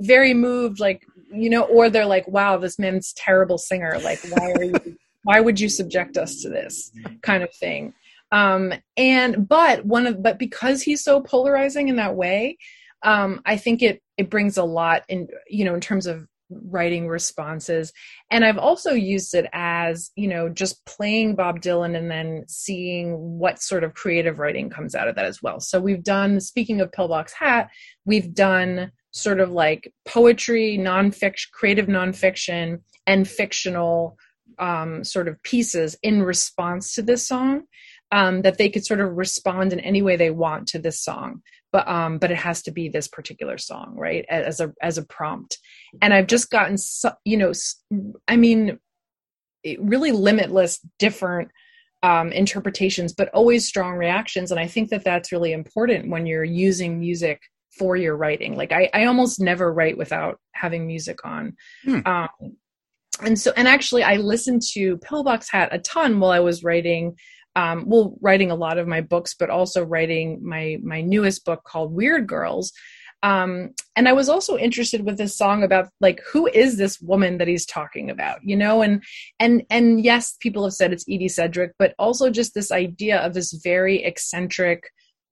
very 0.00 0.34
moved 0.34 0.80
like 0.80 1.02
you 1.30 1.50
know 1.50 1.62
or 1.62 1.90
they're 1.90 2.06
like 2.06 2.26
wow 2.28 2.56
this 2.56 2.78
man's 2.78 3.12
terrible 3.14 3.58
singer. 3.58 3.98
Like 4.02 4.20
why 4.30 4.52
are 4.52 4.64
you 4.64 4.98
why 5.24 5.40
would 5.40 5.60
you 5.60 5.68
subject 5.68 6.16
us 6.16 6.40
to 6.42 6.48
this 6.48 6.90
kind 7.22 7.42
of 7.42 7.54
thing? 7.54 7.94
Um 8.32 8.74
and 8.96 9.48
but 9.48 9.84
one 9.84 10.06
of 10.06 10.22
but 10.22 10.38
because 10.38 10.82
he's 10.82 11.02
so 11.02 11.20
polarizing 11.20 11.88
in 11.88 11.96
that 11.96 12.14
way 12.14 12.58
um 13.04 13.40
i 13.46 13.56
think 13.56 13.80
it 13.80 14.02
it 14.16 14.28
brings 14.28 14.56
a 14.56 14.64
lot 14.64 15.04
in 15.08 15.28
you 15.48 15.64
know 15.64 15.74
in 15.74 15.80
terms 15.80 16.06
of 16.06 16.26
writing 16.50 17.06
responses. 17.08 17.92
And 18.30 18.44
i've 18.44 18.58
also 18.58 18.92
used 18.92 19.34
it 19.34 19.46
as 19.52 20.10
you 20.16 20.28
know 20.28 20.48
just 20.48 20.84
playing 20.86 21.34
bob 21.34 21.60
dylan 21.60 21.96
and 21.96 22.10
then 22.10 22.44
seeing 22.48 23.14
what 23.38 23.62
sort 23.62 23.84
of 23.84 23.94
creative 23.94 24.38
writing 24.38 24.70
comes 24.70 24.94
out 24.94 25.08
of 25.08 25.16
that 25.16 25.26
as 25.26 25.42
well. 25.42 25.60
So 25.60 25.80
we've 25.80 26.02
done 26.02 26.40
speaking 26.40 26.80
of 26.80 26.92
pillbox 26.92 27.32
hat 27.32 27.68
we've 28.04 28.34
done 28.34 28.92
sort 29.10 29.40
of 29.40 29.50
like 29.50 29.92
poetry, 30.06 30.78
nonfiction, 30.80 31.50
creative 31.52 31.86
nonfiction, 31.86 32.80
and 33.06 33.28
fictional 33.28 34.16
um, 34.58 35.04
sort 35.04 35.28
of 35.28 35.42
pieces 35.42 35.96
in 36.02 36.22
response 36.22 36.94
to 36.94 37.02
this 37.02 37.26
song. 37.26 37.62
Um, 38.10 38.40
that 38.40 38.56
they 38.56 38.70
could 38.70 38.86
sort 38.86 39.00
of 39.00 39.18
respond 39.18 39.70
in 39.70 39.80
any 39.80 40.00
way 40.00 40.16
they 40.16 40.30
want 40.30 40.66
to 40.68 40.78
this 40.78 40.98
song, 40.98 41.42
but 41.72 41.86
um, 41.86 42.16
but 42.16 42.30
it 42.30 42.38
has 42.38 42.62
to 42.62 42.70
be 42.70 42.88
this 42.88 43.06
particular 43.06 43.58
song, 43.58 43.96
right? 43.98 44.24
As 44.30 44.60
a 44.60 44.72
as 44.80 44.96
a 44.96 45.04
prompt, 45.04 45.58
and 46.00 46.14
I've 46.14 46.26
just 46.26 46.50
gotten, 46.50 46.78
so, 46.78 47.12
you 47.26 47.36
know, 47.36 47.52
I 48.26 48.36
mean, 48.36 48.78
really 49.78 50.12
limitless 50.12 50.80
different 50.98 51.50
um, 52.02 52.32
interpretations, 52.32 53.12
but 53.12 53.28
always 53.34 53.68
strong 53.68 53.98
reactions, 53.98 54.50
and 54.50 54.58
I 54.58 54.68
think 54.68 54.88
that 54.88 55.04
that's 55.04 55.30
really 55.30 55.52
important 55.52 56.08
when 56.08 56.24
you're 56.26 56.44
using 56.44 56.98
music 56.98 57.42
for 57.76 57.96
your 57.96 58.16
writing. 58.16 58.56
Like 58.56 58.72
I, 58.72 58.90
I 58.92 59.04
almost 59.04 59.40
never 59.40 59.72
write 59.72 59.98
without 59.98 60.40
having 60.52 60.86
music 60.86 61.24
on. 61.24 61.56
Hmm. 61.84 62.00
Um, 62.06 62.28
and 63.22 63.38
so, 63.38 63.52
and 63.56 63.66
actually, 63.66 64.04
I 64.04 64.16
listened 64.16 64.62
to 64.74 64.98
Pillbox 64.98 65.50
Hat 65.50 65.70
a 65.72 65.78
ton 65.78 66.20
while 66.20 66.30
I 66.30 66.40
was 66.40 66.62
writing. 66.62 67.16
Um, 67.56 67.84
well, 67.88 68.16
writing 68.20 68.50
a 68.50 68.56
lot 68.56 68.78
of 68.78 68.86
my 68.86 69.00
books, 69.00 69.34
but 69.34 69.50
also 69.50 69.84
writing 69.84 70.40
my 70.42 70.78
my 70.82 71.00
newest 71.00 71.44
book 71.44 71.64
called 71.64 71.92
Weird 71.92 72.26
Girls. 72.26 72.72
Um, 73.24 73.74
and 73.96 74.08
I 74.08 74.12
was 74.12 74.28
also 74.28 74.56
interested 74.56 75.04
with 75.04 75.18
this 75.18 75.36
song 75.36 75.64
about 75.64 75.88
like 76.00 76.20
who 76.30 76.46
is 76.46 76.76
this 76.76 77.00
woman 77.00 77.38
that 77.38 77.48
he's 77.48 77.66
talking 77.66 78.10
about, 78.10 78.38
you 78.44 78.56
know? 78.56 78.82
And 78.82 79.02
and 79.40 79.64
and 79.70 80.04
yes, 80.04 80.36
people 80.38 80.62
have 80.64 80.72
said 80.72 80.92
it's 80.92 81.04
Edie 81.08 81.28
Sedgwick, 81.28 81.72
but 81.78 81.94
also 81.98 82.30
just 82.30 82.54
this 82.54 82.70
idea 82.70 83.18
of 83.18 83.34
this 83.34 83.52
very 83.52 84.04
eccentric 84.04 84.84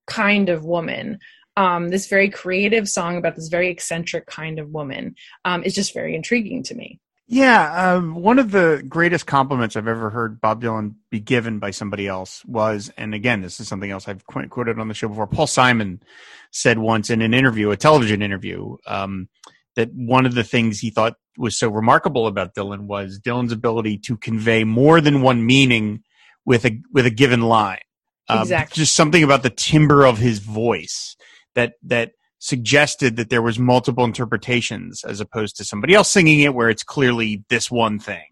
kind 0.07 0.49
of 0.49 0.64
woman 0.64 1.19
um, 1.56 1.88
this 1.88 2.06
very 2.08 2.28
creative 2.28 2.88
song 2.88 3.16
about 3.16 3.36
this 3.36 3.48
very 3.48 3.68
eccentric 3.68 4.26
kind 4.26 4.58
of 4.58 4.70
woman 4.70 5.14
um, 5.44 5.62
is 5.64 5.75
just 5.75 5.94
very 5.94 6.14
intriguing 6.14 6.62
to 6.64 6.75
me. 6.75 7.00
Yeah, 7.28 7.94
um, 7.94 8.14
one 8.14 8.38
of 8.38 8.52
the 8.52 8.84
greatest 8.88 9.26
compliments 9.26 9.75
I've 9.75 9.88
ever 9.88 10.10
heard 10.10 10.40
Bob 10.40 10.62
Dylan 10.62 10.94
be 11.10 11.18
given 11.18 11.58
by 11.58 11.72
somebody 11.72 12.06
else 12.06 12.44
was, 12.44 12.92
and 12.96 13.14
again, 13.14 13.40
this 13.40 13.58
is 13.58 13.66
something 13.66 13.90
else 13.90 14.06
I've 14.06 14.25
quoted 14.26 14.78
on 14.78 14.86
the 14.86 14.94
show 14.94 15.08
before. 15.08 15.26
Paul 15.26 15.48
Simon 15.48 16.00
said 16.52 16.78
once 16.78 17.10
in 17.10 17.22
an 17.22 17.34
interview, 17.34 17.70
a 17.70 17.76
television 17.76 18.22
interview, 18.22 18.76
um, 18.86 19.28
that 19.75 19.92
one 19.92 20.25
of 20.25 20.34
the 20.34 20.44
things 20.44 20.78
he 20.78 20.90
thought 20.90 21.14
was 21.36 21.58
so 21.58 21.68
remarkable 21.68 22.28
about 22.28 22.54
Dylan 22.54 22.82
was 22.82 23.18
Dylan's 23.18 23.52
ability 23.52 23.98
to 23.98 24.16
convey 24.16 24.62
more 24.62 25.00
than 25.00 25.20
one 25.20 25.44
meaning 25.44 26.04
with 26.44 26.64
a 26.64 26.80
with 26.92 27.06
a 27.06 27.10
given 27.10 27.42
line. 27.42 27.80
Um, 28.28 28.42
exactly. 28.42 28.82
Just 28.82 28.94
something 28.94 29.25
about 29.25 29.42
the 29.42 29.50
timbre 29.50 30.06
of 30.06 30.18
his 30.18 30.38
voice 30.38 31.16
that 31.56 31.75
that 31.82 32.12
suggested 32.38 33.16
that 33.16 33.30
there 33.30 33.42
was 33.42 33.58
multiple 33.58 34.04
interpretations 34.04 35.02
as 35.04 35.20
opposed 35.20 35.56
to 35.56 35.64
somebody 35.64 35.94
else 35.94 36.10
singing 36.10 36.40
it 36.40 36.54
where 36.54 36.70
it's 36.70 36.84
clearly 36.84 37.42
this 37.48 37.70
one 37.70 37.98
thing. 37.98 38.26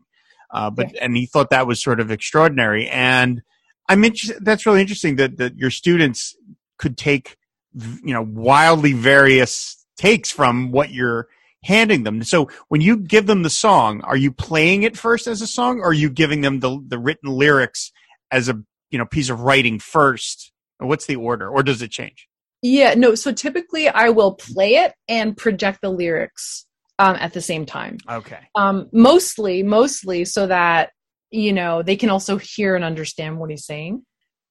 Uh, 0.53 0.71
but 0.71 0.95
yeah. 0.95 1.01
and 1.03 1.17
he 1.17 1.27
thought 1.27 1.51
that 1.51 1.67
was 1.67 1.83
sort 1.83 1.99
of 1.99 2.13
extraordinary. 2.13 2.89
And 2.89 3.43
I'm 3.89 4.05
interested. 4.05 4.45
That's 4.45 4.67
really 4.67 4.81
interesting 4.81 5.17
that 5.17 5.39
that 5.39 5.57
your 5.57 5.71
students 5.71 6.37
could 6.79 6.97
take, 6.97 7.37
you 7.75 8.15
know, 8.15 8.23
wildly 8.23 8.93
various 8.93 9.85
takes 9.97 10.31
from 10.31 10.71
what 10.71 10.91
you're 10.91 11.29
handing 11.65 12.05
them. 12.05 12.23
So 12.23 12.51
when 12.69 12.81
you 12.81 12.99
give 12.99 13.27
them 13.27 13.43
the 13.43 13.51
song, 13.51 14.03
are 14.03 14.17
you 14.17 14.31
playing 14.31 14.83
it 14.85 14.97
first 14.97 15.27
as 15.27 15.43
a 15.43 15.47
song, 15.47 15.81
or 15.81 15.89
are 15.89 15.93
you 15.93 16.11
giving 16.11 16.43
them 16.43 16.61
the 16.61 16.79
the 16.87 16.99
written 16.99 17.31
lyrics 17.31 17.91
as 18.31 18.49
a 18.49 18.63
you 18.91 18.99
know 18.99 19.07
piece 19.07 19.31
of 19.31 19.41
writing 19.41 19.81
first? 19.81 20.53
What's 20.79 21.07
the 21.07 21.17
order, 21.17 21.49
or 21.49 21.63
does 21.63 21.83
it 21.83 21.91
change? 21.91 22.29
Yeah, 22.67 22.95
no. 22.95 23.15
So 23.15 23.31
typically, 23.31 23.91
I 23.91 24.09
will 24.09 24.37
play 24.37 24.77
it 24.77 24.95
and 25.07 25.37
project 25.37 25.81
the 25.83 25.91
lyrics 25.91 26.65
um, 26.99 27.15
at 27.17 27.35
the 27.35 27.43
same 27.43 27.67
time. 27.67 27.99
Okay. 28.11 28.39
Um, 28.55 28.89
mostly, 28.91 29.63
mostly 29.63 30.25
so 30.25 30.47
that 30.47 30.91
you 31.31 31.53
know 31.53 31.83
they 31.83 31.97
can 31.97 32.09
also 32.09 32.39
hear 32.39 32.75
and 32.75 32.83
understand 32.83 33.39
what 33.39 33.51
he's 33.51 33.67
saying. 33.67 34.03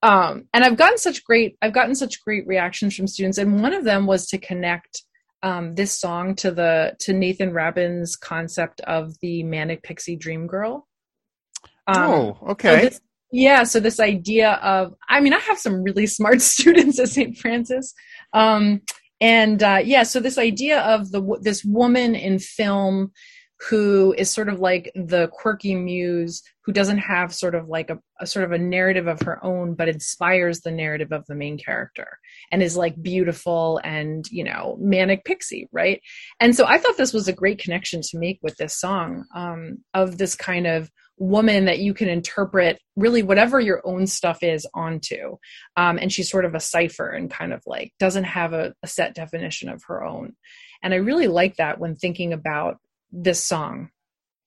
Um, 0.04 0.44
and 0.54 0.64
I've 0.64 0.78
gotten 0.78 1.00
such 1.00 1.24
great, 1.24 1.58
I've 1.64 1.74
gotten 1.74 1.96
such 1.96 2.24
great 2.24 2.46
reactions 2.46 2.96
from 2.96 3.08
students, 3.08 3.40
and 3.40 3.64
one 3.64 3.74
of 3.74 3.84
them 3.84 4.06
was 4.06 4.28
to 4.28 4.38
connect 4.38 5.02
um, 5.42 5.74
this 5.74 6.00
song 6.00 6.36
to 6.36 6.52
the 6.52 6.96
to 7.00 7.14
Nathan 7.14 7.52
Rabin's 7.52 8.16
concept 8.16 8.80
of 8.82 9.16
the 9.24 9.42
manic 9.42 9.82
pixie 9.82 10.18
dream 10.18 10.46
girl. 10.46 10.88
Um, 11.88 11.98
oh, 11.98 12.38
okay. 12.50 12.76
So 12.76 12.86
this, 12.90 13.02
yeah, 13.34 13.64
so 13.64 13.80
this 13.80 14.00
idea 14.00 14.52
of, 14.62 14.94
I 15.10 15.20
mean, 15.20 15.34
I 15.34 15.40
have 15.40 15.58
some 15.58 15.82
really 15.82 16.06
smart 16.06 16.40
students 16.54 17.00
at 17.00 17.10
St. 17.10 17.36
Francis, 17.36 17.94
um, 18.32 18.82
and 19.20 19.64
uh, 19.64 19.82
yeah, 19.84 20.04
so 20.04 20.20
this 20.20 20.38
idea 20.38 20.82
of 20.82 21.12
the 21.12 21.40
this 21.42 21.64
woman 21.64 22.14
in 22.14 22.38
film 22.40 23.12
who 23.70 24.14
is 24.18 24.30
sort 24.30 24.50
of 24.50 24.60
like 24.60 24.92
the 24.94 25.30
quirky 25.32 25.74
muse 25.74 26.44
who 26.66 26.72
doesn't 26.72 26.98
have 26.98 27.34
sort 27.34 27.56
of 27.56 27.70
like 27.70 27.90
a, 27.90 27.98
a, 28.20 28.28
sort 28.28 28.44
of 28.44 28.52
a 28.52 28.58
narrative 28.58 29.08
of 29.08 29.22
her 29.22 29.44
own 29.44 29.74
but 29.74 29.88
inspires 29.88 30.62
the 30.62 30.72
narrative 30.72 31.12
of 31.12 31.26
the 31.28 31.36
main 31.36 31.58
character 31.58 32.20
and 32.52 32.62
is 32.62 32.76
like 32.76 33.02
beautiful 33.02 33.80
and 33.84 34.26
you 34.32 34.44
know 34.44 34.76
manic 34.82 35.24
pixie 35.24 35.70
right 35.72 36.02
and 36.40 36.56
so 36.56 36.66
i 36.66 36.78
thought 36.78 36.98
this 36.98 37.14
was 37.14 37.28
a 37.28 37.34
great 37.34 37.58
connection 37.58 38.02
to 38.02 38.18
make 38.18 38.40
with 38.42 38.56
this 38.58 38.76
song 38.78 39.24
um, 39.34 39.78
of 39.94 40.18
this 40.18 40.36
kind 40.36 40.68
of 40.68 40.90
woman 41.24 41.66
that 41.66 41.80
you 41.80 41.94
can 41.94 42.10
interpret 42.10 42.80
really 42.96 43.24
whatever 43.24 43.60
your 43.60 43.82
own 43.86 44.06
stuff 44.08 44.44
is 44.44 44.68
onto 44.74 45.38
um, 45.78 45.98
and 45.98 46.12
she's 46.12 46.30
sort 46.30 46.46
of 46.46 46.56
a 46.56 46.60
cipher 46.60 47.10
and 47.10 47.32
kind 47.32 47.54
of 47.54 47.62
like 47.66 47.94
doesn't 48.00 48.26
have 48.26 48.54
a, 48.54 48.74
a 48.84 48.88
set 48.88 49.16
definition 49.16 49.70
of 49.70 49.84
her 49.88 50.04
own 50.04 50.36
and 50.82 50.94
i 50.94 50.98
really 50.98 51.28
like 51.28 51.56
that 51.58 51.80
when 51.80 51.96
thinking 51.96 52.34
about 52.34 52.78
this 53.14 53.42
song. 53.42 53.90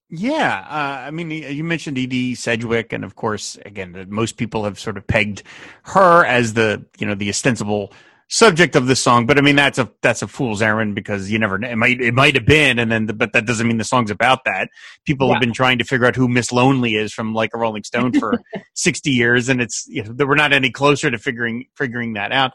Yeah, 0.09 0.65
uh, 0.69 1.07
I 1.07 1.11
mean, 1.11 1.31
you 1.31 1.65
mentioned 1.65 1.99
Edie 1.99 2.37
Sedgwick, 2.37 2.93
and 2.93 3.05
of 3.05 3.17
course, 3.17 3.59
again, 3.65 4.07
most 4.09 4.37
people 4.37 4.65
have 4.65 4.79
sort 4.79 4.97
of 4.97 5.07
pegged 5.07 5.43
her 5.85 6.25
as 6.25 6.55
the 6.55 6.85
you 6.99 7.07
know 7.07 7.17
the 7.17 7.29
ostensible 7.29 7.93
subject 8.29 8.77
of 8.77 8.87
the 8.87 8.97
song. 8.97 9.27
But 9.27 9.39
I 9.39 9.41
mean, 9.41 9.57
that's 9.57 9.79
a 9.79 9.91
that's 10.03 10.23
a 10.23 10.29
fool's 10.29 10.63
errand 10.63 10.95
because 10.95 11.31
you 11.31 11.39
never 11.39 11.63
it 11.63 11.77
might 11.77 12.01
it 12.01 12.15
might 12.15 12.35
have 12.35 12.47
been, 12.47 12.79
and 12.79 12.91
then 12.91 13.07
the, 13.07 13.13
but 13.13 13.33
that 13.33 13.47
doesn't 13.47 13.67
mean 13.67 13.79
the 13.79 13.85
song's 13.85 14.11
about 14.11 14.45
that. 14.45 14.69
People 15.05 15.29
yeah. 15.29 15.35
have 15.35 15.41
been 15.41 15.53
trying 15.53 15.79
to 15.79 15.85
figure 15.85 16.07
out 16.07 16.17
who 16.17 16.29
Miss 16.29 16.53
Lonely 16.53 16.95
is 16.95 17.13
from 17.13 17.35
like 17.35 17.51
a 17.55 17.59
Rolling 17.59 17.85
Stone 17.85 18.19
for 18.19 18.43
sixty 18.75 19.11
years, 19.11 19.49
and 19.49 19.61
it's 19.61 19.87
you 19.89 20.03
know, 20.03 20.27
we're 20.27 20.35
not 20.35 20.53
any 20.53 20.71
closer 20.71 21.11
to 21.11 21.19
figuring 21.19 21.67
figuring 21.75 22.15
that 22.15 22.33
out 22.33 22.53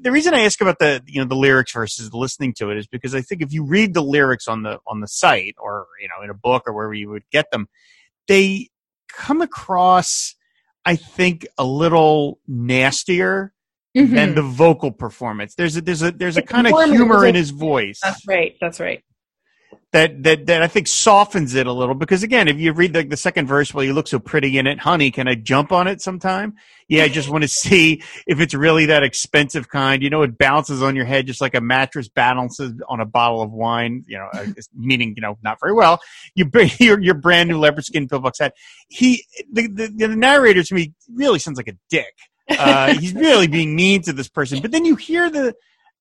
the 0.00 0.12
reason 0.12 0.34
I 0.34 0.40
ask 0.40 0.60
about 0.60 0.78
the 0.78 1.02
you 1.06 1.20
know 1.20 1.26
the 1.26 1.36
lyrics 1.36 1.72
versus 1.72 2.12
listening 2.12 2.54
to 2.54 2.70
it 2.70 2.78
is 2.78 2.86
because 2.86 3.14
I 3.14 3.20
think 3.20 3.42
if 3.42 3.52
you 3.52 3.64
read 3.64 3.94
the 3.94 4.02
lyrics 4.02 4.48
on 4.48 4.62
the 4.62 4.78
on 4.86 5.00
the 5.00 5.08
site 5.08 5.54
or 5.58 5.86
you 6.00 6.08
know 6.08 6.24
in 6.24 6.30
a 6.30 6.34
book 6.34 6.64
or 6.66 6.72
wherever 6.72 6.94
you 6.94 7.10
would 7.10 7.24
get 7.30 7.50
them, 7.50 7.68
they 8.28 8.70
come 9.08 9.42
across 9.42 10.34
I 10.84 10.96
think 10.96 11.46
a 11.58 11.64
little 11.64 12.38
nastier 12.48 13.52
mm-hmm. 13.96 14.14
than 14.14 14.34
the 14.34 14.42
vocal 14.42 14.90
performance. 14.90 15.54
There's 15.54 15.76
a 15.76 15.80
there's 15.80 16.02
a 16.02 16.10
there's 16.12 16.36
a 16.36 16.42
kind 16.42 16.66
of 16.66 16.72
humor 16.84 17.26
in 17.26 17.34
his 17.34 17.50
voice. 17.50 18.00
That's 18.02 18.26
right. 18.26 18.56
That's 18.60 18.80
right 18.80 19.02
that 19.92 20.22
that 20.22 20.46
that 20.46 20.62
I 20.62 20.68
think 20.68 20.88
softens 20.88 21.54
it 21.54 21.66
a 21.66 21.72
little 21.72 21.94
because 21.94 22.22
again, 22.22 22.48
if 22.48 22.58
you 22.58 22.72
read 22.72 22.94
the, 22.94 23.04
the 23.04 23.16
second 23.16 23.46
verse, 23.46 23.74
well, 23.74 23.84
you 23.84 23.92
look 23.92 24.08
so 24.08 24.18
pretty 24.18 24.56
in 24.56 24.66
it, 24.66 24.78
honey, 24.78 25.10
can 25.10 25.28
I 25.28 25.34
jump 25.34 25.70
on 25.70 25.86
it 25.86 26.00
sometime? 26.00 26.54
Yeah, 26.88 27.04
I 27.04 27.08
just 27.08 27.28
want 27.28 27.42
to 27.42 27.48
see 27.48 28.02
if 28.26 28.40
it's 28.40 28.54
really 28.54 28.86
that 28.86 29.02
expensive 29.02 29.68
kind. 29.68 30.02
You 30.02 30.08
know, 30.08 30.22
it 30.22 30.38
bounces 30.38 30.82
on 30.82 30.96
your 30.96 31.04
head 31.04 31.26
just 31.26 31.42
like 31.42 31.54
a 31.54 31.60
mattress 31.60 32.08
balances 32.08 32.72
on 32.88 33.00
a 33.00 33.06
bottle 33.06 33.42
of 33.42 33.52
wine. 33.52 34.02
You 34.06 34.18
know, 34.18 34.28
uh, 34.32 34.46
meaning 34.74 35.12
you 35.14 35.20
know 35.20 35.36
not 35.42 35.58
very 35.60 35.74
well. 35.74 36.00
You 36.34 36.46
bring 36.46 36.70
your 36.80 36.98
your 36.98 37.14
brand 37.14 37.50
new 37.50 37.58
leopard 37.58 37.84
skin 37.84 38.08
pillbox 38.08 38.38
hat. 38.38 38.54
He 38.88 39.26
the, 39.52 39.68
the 39.68 39.88
the 39.88 40.08
narrator 40.08 40.62
to 40.62 40.74
me 40.74 40.94
really 41.12 41.38
sounds 41.38 41.58
like 41.58 41.68
a 41.68 41.76
dick. 41.90 42.14
Uh, 42.58 42.94
he's 42.94 43.14
really 43.14 43.46
being 43.46 43.74
mean 43.74 44.02
to 44.02 44.12
this 44.12 44.28
person, 44.28 44.60
but 44.60 44.70
then 44.70 44.84
you 44.84 44.96
hear 44.96 45.30
the 45.30 45.54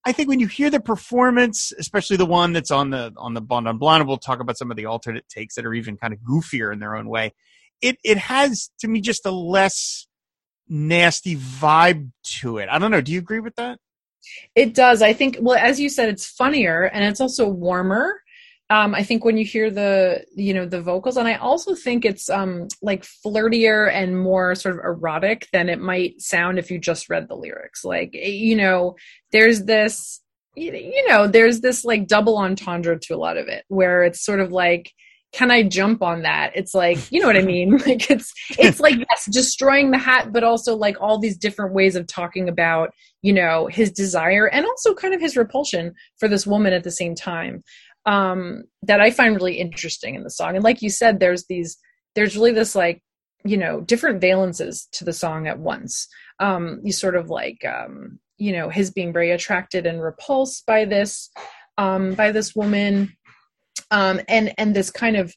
I 0.03 0.12
think 0.12 0.29
when 0.29 0.39
you 0.39 0.48
hear 0.48 0.70
the 0.70 0.79
performance, 0.79 1.72
especially 1.77 2.17
the 2.17 2.25
one 2.25 2.53
that's 2.53 2.72
on 2.72 2.89
the 2.89 3.13
on 3.17 3.34
the 3.34 3.41
Blonde 3.41 3.67
on 3.67 3.77
Blonde, 3.77 4.08
we'll 4.08 4.17
talk 4.17 4.39
about 4.39 4.58
some 4.58 4.72
of 4.72 4.77
the 4.77 4.86
alternate 4.86 5.27
takes 5.29 5.55
that 5.55 5.65
are 5.65 5.74
even 5.74 5.98
kind 5.98 6.13
of 6.13 6.20
goofier 6.20 6.74
in 6.74 6.79
their 6.79 6.96
own 6.96 7.08
way. 7.08 7.34
It 7.81 7.98
it 8.03 8.17
has 8.17 8.72
to 8.79 8.88
me 8.88 9.01
just 9.01 9.25
a 9.25 9.31
less 9.31 10.08
nasty 10.67 11.36
vibe 11.36 12.12
to 12.39 12.58
it. 12.58 12.70
I 12.70 12.79
don't 12.79 12.91
know. 12.91 13.01
Do 13.01 13.12
you 13.12 13.20
agree 13.20 13.41
with 13.41 13.55
that? 13.58 13.79
It 14.55 14.74
does. 14.74 15.01
I 15.01 15.13
think. 15.13 15.38
Well, 15.39 15.58
as 15.58 15.79
you 15.79 15.89
said, 15.89 16.10
it's 16.10 16.25
funnier 16.25 16.84
and 16.84 17.03
it's 17.03 17.22
also 17.22 17.48
warmer 17.48 18.21
um, 18.72 18.96
I 18.96 19.04
think 19.04 19.25
when 19.25 19.36
you 19.36 19.44
hear 19.44 19.70
the 19.70 20.25
you 20.34 20.54
know 20.54 20.66
the 20.66 20.82
vocals, 20.82 21.18
and 21.18 21.28
I 21.28 21.36
also 21.36 21.75
think 21.75 22.06
it's 22.06 22.30
um, 22.30 22.70
like 22.82 23.04
flirtier 23.04 23.92
and 23.92 24.18
more 24.18 24.56
sort 24.56 24.75
of 24.75 24.86
erotic 24.86 25.50
than 25.51 25.68
it 25.68 25.80
might 25.80 26.22
sound 26.22 26.58
if 26.58 26.72
you 26.72 26.80
just 26.80 27.10
read 27.10 27.28
the 27.28 27.36
lyrics. 27.36 27.84
Like 27.84 28.16
eh, 28.16 28.30
you 28.30 28.56
know, 28.56 28.96
there's 29.34 29.66
this 29.66 30.22
you 30.56 31.06
know 31.10 31.28
there's 31.28 31.60
this 31.60 31.84
like 31.84 32.08
double 32.08 32.38
entendre 32.38 32.98
to 32.98 33.13
a 33.13 33.18
lot 33.18 33.36
of 33.36 33.50
it 33.50 33.66
where 33.68 34.04
it's 34.04 34.24
sort 34.24 34.40
of 34.40 34.54
like 34.54 34.94
can 35.34 35.50
I 35.50 35.63
jump 35.63 36.01
on 36.01 36.24
that? 36.24 36.51
It's 36.56 36.74
like, 36.75 37.10
you 37.10 37.22
know 37.22 37.28
what 37.28 37.38
I 37.38 37.42
mean? 37.42 37.78
Like 37.86 38.10
it's 38.10 38.34
it's 38.60 38.80
like 38.80 38.98
yes, 38.98 39.28
destroying 39.32 39.92
the 39.92 39.98
hat, 39.98 40.32
but 40.32 40.44
also 40.44 40.75
like 40.75 40.98
all 41.01 41.20
these 41.20 41.38
different 41.38 41.74
ways 41.74 41.96
of 41.96 42.06
talking 42.08 42.50
about, 42.50 42.92
you 43.22 43.34
know, 43.34 43.68
his 43.68 43.92
desire 43.92 44.48
and 44.48 44.66
also 44.66 44.94
kind 44.94 45.13
of 45.13 45.22
his 45.22 45.38
repulsion 45.38 45.94
for 46.20 46.28
this 46.28 46.46
woman 46.46 46.74
at 46.74 46.84
the 46.84 46.92
same 46.92 47.16
time 47.16 47.63
um, 48.05 48.63
that 48.84 49.01
I 49.01 49.12
find 49.12 49.36
really 49.36 49.60
interesting 49.60 50.15
in 50.15 50.24
the 50.24 50.29
song. 50.29 50.55
And 50.55 50.63
like 50.63 50.81
you 50.81 50.89
said, 50.89 51.20
there's 51.20 51.46
these, 51.46 51.77
there's 52.15 52.36
really 52.36 52.51
this 52.51 52.75
like, 52.75 53.01
you 53.43 53.58
know, 53.58 53.81
different 53.81 54.22
valences 54.22 54.89
to 54.93 55.03
the 55.03 55.13
song 55.13 55.48
at 55.48 55.60
once. 55.60 56.08
Um, 56.39 56.81
you 56.84 56.91
sort 56.91 57.15
of 57.15 57.29
like, 57.29 57.63
um, 57.65 58.20
you 58.38 58.51
know, 58.51 58.70
his 58.70 58.91
being 58.91 59.13
very 59.13 59.31
attracted 59.31 59.86
and 59.86 60.01
repulsed 60.01 60.65
by 60.65 60.86
this, 60.86 61.29
um, 61.77 62.13
by 62.13 62.31
this 62.31 62.55
woman, 62.55 63.15
um, 63.91 64.22
and 64.27 64.53
and 64.58 64.75
this 64.75 64.89
kind 64.89 65.17
of 65.17 65.34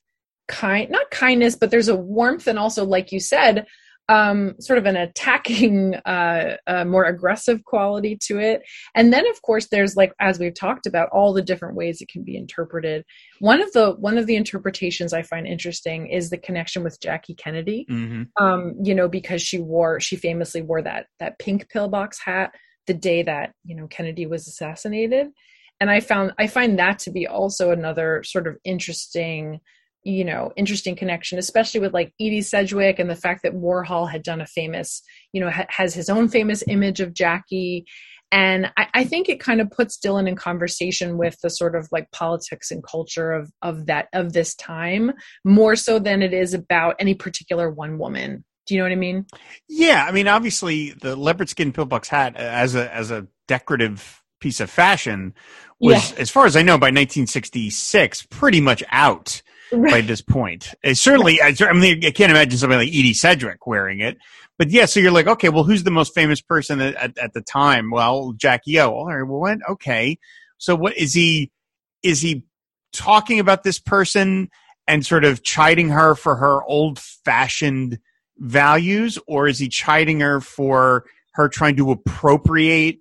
kind, 0.48 0.90
not 0.90 1.10
kindness, 1.10 1.56
but 1.56 1.70
there's 1.70 1.88
a 1.88 1.96
warmth 1.96 2.46
and 2.46 2.58
also, 2.58 2.84
like 2.84 3.12
you 3.12 3.20
said, 3.20 3.66
um, 4.08 4.54
sort 4.60 4.78
of 4.78 4.86
an 4.86 4.96
attacking, 4.96 5.94
uh, 6.04 6.56
uh, 6.66 6.84
more 6.84 7.04
aggressive 7.04 7.64
quality 7.64 8.18
to 8.24 8.38
it. 8.38 8.62
And 8.94 9.12
then, 9.12 9.26
of 9.28 9.40
course, 9.42 9.68
there's 9.68 9.96
like 9.96 10.12
as 10.20 10.38
we've 10.38 10.54
talked 10.54 10.86
about, 10.86 11.08
all 11.10 11.32
the 11.32 11.42
different 11.42 11.76
ways 11.76 12.00
it 12.00 12.08
can 12.08 12.22
be 12.22 12.36
interpreted. 12.36 13.04
One 13.40 13.62
of 13.62 13.72
the 13.72 13.92
one 13.92 14.18
of 14.18 14.26
the 14.26 14.36
interpretations 14.36 15.12
I 15.12 15.22
find 15.22 15.46
interesting 15.46 16.08
is 16.08 16.30
the 16.30 16.38
connection 16.38 16.82
with 16.82 17.00
Jackie 17.00 17.34
Kennedy. 17.34 17.86
Mm-hmm. 17.90 18.44
Um, 18.44 18.74
you 18.82 18.94
know, 18.94 19.08
because 19.08 19.42
she 19.42 19.58
wore 19.58 20.00
she 20.00 20.16
famously 20.16 20.62
wore 20.62 20.82
that 20.82 21.06
that 21.20 21.38
pink 21.38 21.68
pillbox 21.70 22.18
hat 22.18 22.54
the 22.86 22.94
day 22.94 23.22
that 23.22 23.52
you 23.64 23.74
know 23.74 23.86
Kennedy 23.86 24.26
was 24.26 24.46
assassinated. 24.46 25.28
And 25.80 25.90
I 25.90 26.00
found 26.00 26.32
I 26.38 26.46
find 26.46 26.78
that 26.78 26.98
to 27.00 27.10
be 27.10 27.26
also 27.26 27.70
another 27.70 28.22
sort 28.24 28.46
of 28.46 28.56
interesting 28.64 29.60
you 30.04 30.24
know 30.24 30.52
interesting 30.54 30.94
connection 30.94 31.38
especially 31.38 31.80
with 31.80 31.94
like 31.94 32.12
edie 32.20 32.42
sedgwick 32.42 32.98
and 32.98 33.08
the 33.08 33.16
fact 33.16 33.42
that 33.42 33.54
warhol 33.54 34.08
had 34.10 34.22
done 34.22 34.40
a 34.40 34.46
famous 34.46 35.02
you 35.32 35.40
know 35.40 35.50
ha- 35.50 35.66
has 35.68 35.94
his 35.94 36.08
own 36.08 36.28
famous 36.28 36.62
image 36.68 37.00
of 37.00 37.14
jackie. 37.14 37.84
And 38.32 38.72
I, 38.76 38.88
I, 38.94 39.04
think 39.04 39.28
it 39.28 39.38
kind 39.38 39.60
of 39.60 39.70
puts 39.70 39.96
dylan 39.96 40.26
in 40.26 40.34
conversation 40.34 41.18
with 41.18 41.38
the 41.40 41.50
sort 41.50 41.76
of 41.76 41.86
like 41.92 42.10
politics 42.10 42.72
and 42.72 42.82
culture 42.82 43.32
of 43.32 43.52
of 43.62 43.86
that 43.86 44.08
of 44.12 44.32
this 44.32 44.56
time 44.56 45.12
more 45.44 45.76
so 45.76 46.00
than 46.00 46.20
it 46.20 46.32
is 46.32 46.52
about 46.52 46.96
any 46.98 47.14
particular 47.14 47.70
one 47.70 47.96
woman. 47.98 48.44
Do 48.66 48.74
you 48.74 48.80
know 48.80 48.86
what 48.86 48.92
i 48.92 48.96
mean? 48.96 49.26
Yeah 49.68 50.04
i 50.08 50.10
mean 50.10 50.26
obviously 50.26 50.92
the 50.92 51.14
leopard 51.14 51.48
skin 51.48 51.72
pillbox 51.72 52.08
hat 52.08 52.34
uh, 52.34 52.38
as 52.40 52.74
a 52.74 52.92
as 52.92 53.10
a 53.10 53.28
decorative 53.46 54.22
piece 54.40 54.58
of 54.58 54.68
fashion 54.68 55.32
was 55.78 56.12
yeah. 56.12 56.18
as 56.18 56.30
far 56.30 56.44
as 56.46 56.56
i 56.56 56.62
know 56.62 56.76
by 56.76 56.86
1966 56.86 58.26
pretty 58.30 58.60
much 58.60 58.82
out 58.90 59.42
right. 59.72 59.92
by 59.92 60.00
this 60.00 60.22
point. 60.22 60.74
It 60.82 60.96
certainly, 60.96 61.40
I, 61.40 61.54
I 61.60 61.72
mean, 61.72 62.04
I 62.04 62.10
can't 62.10 62.30
imagine 62.30 62.58
somebody 62.58 62.86
like 62.86 62.94
Edie 62.94 63.14
Sedgwick 63.14 63.66
wearing 63.66 64.00
it. 64.00 64.18
But 64.58 64.70
yeah, 64.70 64.86
so 64.86 65.00
you're 65.00 65.10
like, 65.10 65.26
okay, 65.26 65.48
well, 65.48 65.64
who's 65.64 65.82
the 65.82 65.90
most 65.90 66.14
famous 66.14 66.40
person 66.40 66.80
at, 66.80 66.94
at, 66.94 67.18
at 67.18 67.32
the 67.32 67.40
time? 67.40 67.90
Well, 67.90 68.32
Jackie 68.36 68.78
O. 68.78 68.90
All 68.90 69.06
right, 69.06 69.22
well, 69.22 69.40
what? 69.40 69.58
Okay, 69.68 70.18
so 70.58 70.74
what 70.76 70.96
is 70.96 71.12
he? 71.12 71.50
Is 72.02 72.20
he 72.20 72.44
talking 72.92 73.40
about 73.40 73.64
this 73.64 73.78
person 73.80 74.48
and 74.86 75.04
sort 75.04 75.24
of 75.24 75.42
chiding 75.42 75.88
her 75.88 76.14
for 76.14 76.36
her 76.36 76.62
old 76.64 76.98
fashioned 76.98 77.98
values, 78.38 79.18
or 79.26 79.48
is 79.48 79.58
he 79.58 79.68
chiding 79.68 80.20
her 80.20 80.40
for 80.40 81.04
her 81.32 81.48
trying 81.48 81.76
to 81.76 81.90
appropriate 81.90 82.98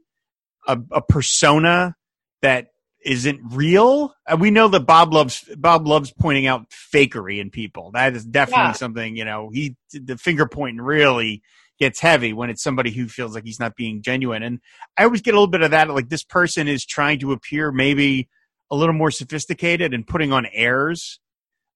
a, 0.68 0.80
a 0.92 1.02
persona 1.02 1.96
that 2.42 2.68
isn't 3.06 3.42
real? 3.52 4.14
Uh, 4.28 4.38
we 4.40 4.52
know 4.52 4.68
that 4.70 4.82
Bob 4.82 5.14
loves 5.14 5.44
Bob 5.58 5.88
loves 5.88 6.12
pointing 6.12 6.48
out 6.48 6.70
fakery 6.70 7.40
in 7.40 7.50
people. 7.50 7.92
That 7.92 8.14
is 8.16 8.26
definitely 8.26 8.64
Yeah. 8.64 8.72
something 8.74 9.16
you 9.16 9.26
know. 9.26 9.50
He 9.54 9.76
the 9.92 10.18
finger 10.18 10.48
pointing 10.48 10.82
really 10.82 11.42
gets 11.80 12.00
heavy 12.00 12.34
when 12.34 12.50
it's 12.50 12.62
somebody 12.64 12.92
who 12.92 13.08
feels 13.08 13.34
like 13.36 13.44
he's 13.44 13.60
not 13.60 13.76
being 13.76 14.02
genuine. 14.02 14.44
And 14.44 14.60
I 14.98 15.04
always 15.04 15.22
get 15.22 15.32
a 15.34 15.38
little 15.38 15.48
bit 15.48 15.62
of 15.64 15.72
that. 15.72 15.90
Like 15.90 16.10
this 16.10 16.24
person 16.24 16.68
is 16.68 16.86
trying 16.86 17.20
to 17.20 17.32
appear 17.32 17.72
maybe 17.72 18.30
a 18.72 18.76
little 18.76 18.94
more 18.94 19.12
sophisticated 19.12 19.94
and 19.94 20.06
putting 20.08 20.32
on 20.32 20.46
airs 20.54 21.20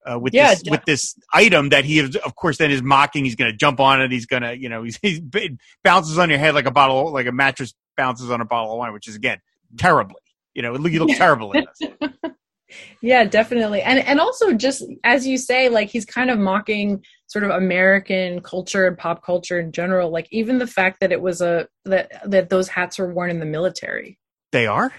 uh, 0.10 0.18
with 0.18 0.34
Yeah, 0.34 0.54
this 0.54 0.64
with 0.70 0.86
this 0.86 1.16
item 1.34 1.70
that 1.70 1.84
he 1.84 2.00
is, 2.00 2.16
of 2.18 2.36
course, 2.36 2.58
then 2.58 2.72
is 2.72 2.82
mocking. 2.82 3.26
He's 3.26 3.36
going 3.36 3.52
to 3.52 3.58
jump 3.58 3.80
on 3.80 4.02
it. 4.02 4.12
He's 4.12 4.26
going 4.26 4.44
to, 4.44 4.58
you 4.58 4.70
know, 4.70 4.84
he's, 4.84 4.98
he's 5.02 5.20
bounces 5.84 6.18
on 6.18 6.30
your 6.30 6.40
head 6.40 6.54
like 6.56 6.66
a 6.68 6.72
bottle, 6.72 7.12
like 7.12 7.28
a 7.28 7.32
mattress 7.32 7.74
bounces 7.98 8.30
on 8.32 8.40
a 8.40 8.46
bottle 8.46 8.72
of 8.74 8.78
wine, 8.78 8.94
which 8.94 9.08
is 9.08 9.16
again 9.16 9.40
terribly. 9.78 10.16
You 10.58 10.64
know, 10.64 10.76
you 10.76 11.06
look 11.06 11.16
terrible 11.16 11.52
in 11.52 11.66
this. 11.80 11.92
Yeah, 13.02 13.24
definitely. 13.24 13.82
And 13.82 14.00
and 14.00 14.20
also 14.20 14.54
just 14.54 14.84
as 15.06 15.26
you 15.26 15.38
say, 15.38 15.70
like 15.70 15.88
he's 15.90 16.04
kind 16.04 16.30
of 16.30 16.38
mocking 16.38 17.02
sort 17.28 17.46
of 17.46 17.52
American 17.52 18.42
culture 18.42 18.88
and 18.88 18.98
pop 18.98 19.24
culture 19.24 19.58
in 19.58 19.72
general. 19.72 20.10
Like 20.10 20.28
even 20.32 20.58
the 20.58 20.68
fact 20.68 21.00
that 21.00 21.14
it 21.14 21.22
was 21.22 21.40
a 21.40 21.68
that 21.86 22.12
that 22.30 22.50
those 22.50 22.68
hats 22.68 23.00
were 23.00 23.14
worn 23.14 23.30
in 23.30 23.40
the 23.40 23.46
military. 23.46 24.20
They 24.52 24.68
are. 24.68 24.92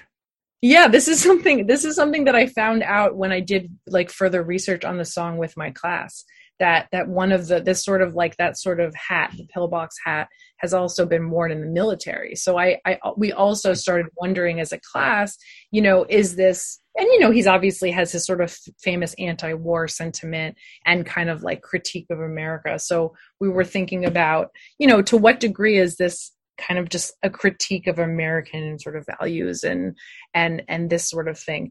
Yeah, 0.63 0.89
this 0.89 1.09
is 1.09 1.23
something 1.23 1.67
this 1.67 1.85
is 1.85 1.95
something 1.95 2.25
that 2.25 2.35
I 2.35 2.47
found 2.47 2.83
out 2.83 3.17
when 3.17 3.33
I 3.33 3.41
did 3.41 3.71
like 3.87 4.11
further 4.11 4.43
research 4.43 4.87
on 4.87 4.97
the 4.97 5.05
song 5.05 5.37
with 5.37 5.55
my 5.57 5.71
class. 5.73 6.25
That 6.59 6.89
that 6.93 7.09
one 7.09 7.33
of 7.33 7.49
the 7.49 7.61
this 7.61 7.85
sort 7.85 8.03
of 8.03 8.15
like 8.15 8.37
that 8.37 8.59
sort 8.59 8.81
of 8.81 8.95
hat, 8.95 9.33
the 9.37 9.47
pillbox 9.47 9.97
hat, 10.05 10.29
has 10.59 10.75
also 10.75 11.07
been 11.07 11.31
worn 11.31 11.53
in 11.53 11.61
the 11.61 11.67
military. 11.67 12.35
So 12.35 12.59
I, 12.59 12.79
I 12.85 12.99
we 13.17 13.33
also 13.33 13.75
started 13.75 14.07
wondering 14.17 14.61
as 14.61 14.73
a 14.73 14.81
class, 14.81 15.37
you 15.71 15.81
know, 15.81 16.05
is 16.09 16.37
this 16.37 16.81
and 16.97 17.07
you 17.07 17.21
know 17.21 17.31
he's 17.31 17.47
obviously 17.47 17.91
has 17.93 18.13
his 18.13 18.27
sort 18.27 18.41
of 18.41 18.57
famous 18.81 19.15
anti-war 19.19 19.89
sentiment 19.89 20.57
and 20.85 21.07
kind 21.07 21.31
of 21.31 21.43
like 21.43 21.63
critique 21.63 22.07
of 22.11 22.21
America. 22.21 22.79
So 22.79 23.15
we 23.41 23.49
were 23.49 23.65
thinking 23.65 24.05
about, 24.05 24.51
you 24.79 24.87
know, 24.87 25.01
to 25.03 25.17
what 25.17 25.41
degree 25.41 25.79
is 25.79 25.97
this 25.97 26.33
kind 26.59 26.79
of 26.79 26.89
just 26.89 27.15
a 27.23 27.31
critique 27.31 27.87
of 27.87 27.99
American 27.99 28.79
sort 28.79 28.97
of 28.97 29.07
values 29.19 29.63
and 29.63 29.97
and 30.35 30.63
and 30.69 30.91
this 30.91 31.09
sort 31.09 31.29
of 31.29 31.39
thing. 31.39 31.71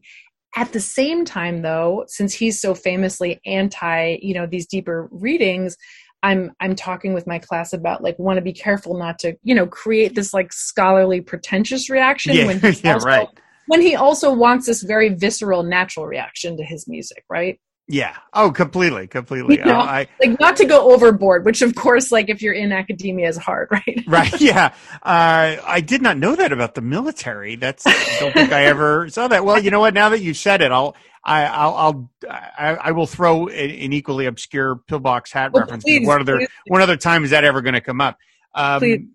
At 0.56 0.72
the 0.72 0.80
same 0.80 1.24
time 1.24 1.62
though, 1.62 2.04
since 2.08 2.34
he's 2.34 2.60
so 2.60 2.74
famously 2.74 3.40
anti, 3.46 4.18
you 4.22 4.34
know, 4.34 4.46
these 4.46 4.66
deeper 4.66 5.08
readings, 5.10 5.76
I'm 6.22 6.52
I'm 6.60 6.74
talking 6.74 7.14
with 7.14 7.26
my 7.26 7.38
class 7.38 7.72
about 7.72 8.02
like 8.02 8.18
want 8.18 8.38
to 8.38 8.42
be 8.42 8.52
careful 8.52 8.98
not 8.98 9.18
to, 9.20 9.36
you 9.42 9.54
know, 9.54 9.66
create 9.66 10.14
this 10.14 10.34
like 10.34 10.52
scholarly 10.52 11.20
pretentious 11.20 11.88
reaction 11.88 12.34
Yeah, 12.36 12.46
when 12.46 12.60
he 12.60 12.70
yeah, 12.84 12.94
also, 12.94 13.06
right. 13.06 13.28
when 13.66 13.80
he 13.80 13.94
also 13.94 14.32
wants 14.32 14.66
this 14.66 14.82
very 14.82 15.10
visceral 15.10 15.62
natural 15.62 16.06
reaction 16.06 16.56
to 16.56 16.64
his 16.64 16.88
music, 16.88 17.24
right? 17.30 17.60
Yeah. 17.90 18.14
Oh, 18.34 18.50
completely, 18.52 19.06
completely. 19.06 19.56
You 19.56 19.64
know? 19.64 19.78
I, 19.78 20.06
Like 20.20 20.38
not 20.38 20.56
to 20.58 20.66
go 20.66 20.92
overboard, 20.92 21.46
which 21.46 21.62
of 21.62 21.74
course 21.74 22.12
like 22.12 22.28
if 22.28 22.42
you're 22.42 22.52
in 22.52 22.70
academia 22.70 23.28
is 23.28 23.38
hard, 23.38 23.68
right? 23.72 24.04
right. 24.06 24.40
Yeah. 24.40 24.74
Uh, 25.02 25.56
I 25.66 25.80
did 25.80 26.02
not 26.02 26.18
know 26.18 26.36
that 26.36 26.52
about 26.52 26.74
the 26.74 26.82
military. 26.82 27.56
That's, 27.56 27.86
I 27.86 28.16
don't 28.20 28.32
think 28.34 28.52
I 28.52 28.66
ever 28.66 29.08
saw 29.10 29.28
that. 29.28 29.44
Well, 29.44 29.58
you 29.58 29.70
know 29.70 29.80
what? 29.80 29.94
Now 29.94 30.10
that 30.10 30.20
you 30.20 30.34
said 30.34 30.60
it, 30.60 30.70
I'll, 30.70 30.96
I, 31.24 31.44
I'll, 31.46 31.74
I'll, 31.74 32.10
I, 32.30 32.74
I 32.74 32.90
will 32.92 33.06
throw 33.06 33.48
an, 33.48 33.92
equally 33.92 34.26
obscure 34.26 34.76
pillbox 34.86 35.32
hat 35.32 35.52
reference. 35.54 35.82
please, 35.82 36.06
what 36.06 36.20
other, 36.20 36.46
what 36.66 36.82
other 36.82 36.96
time 36.96 37.24
is 37.24 37.30
that 37.30 37.44
ever 37.44 37.62
going 37.62 37.74
to 37.74 37.80
come 37.80 38.00
up? 38.00 38.18
Um, 38.54 38.80
Please. 38.80 39.06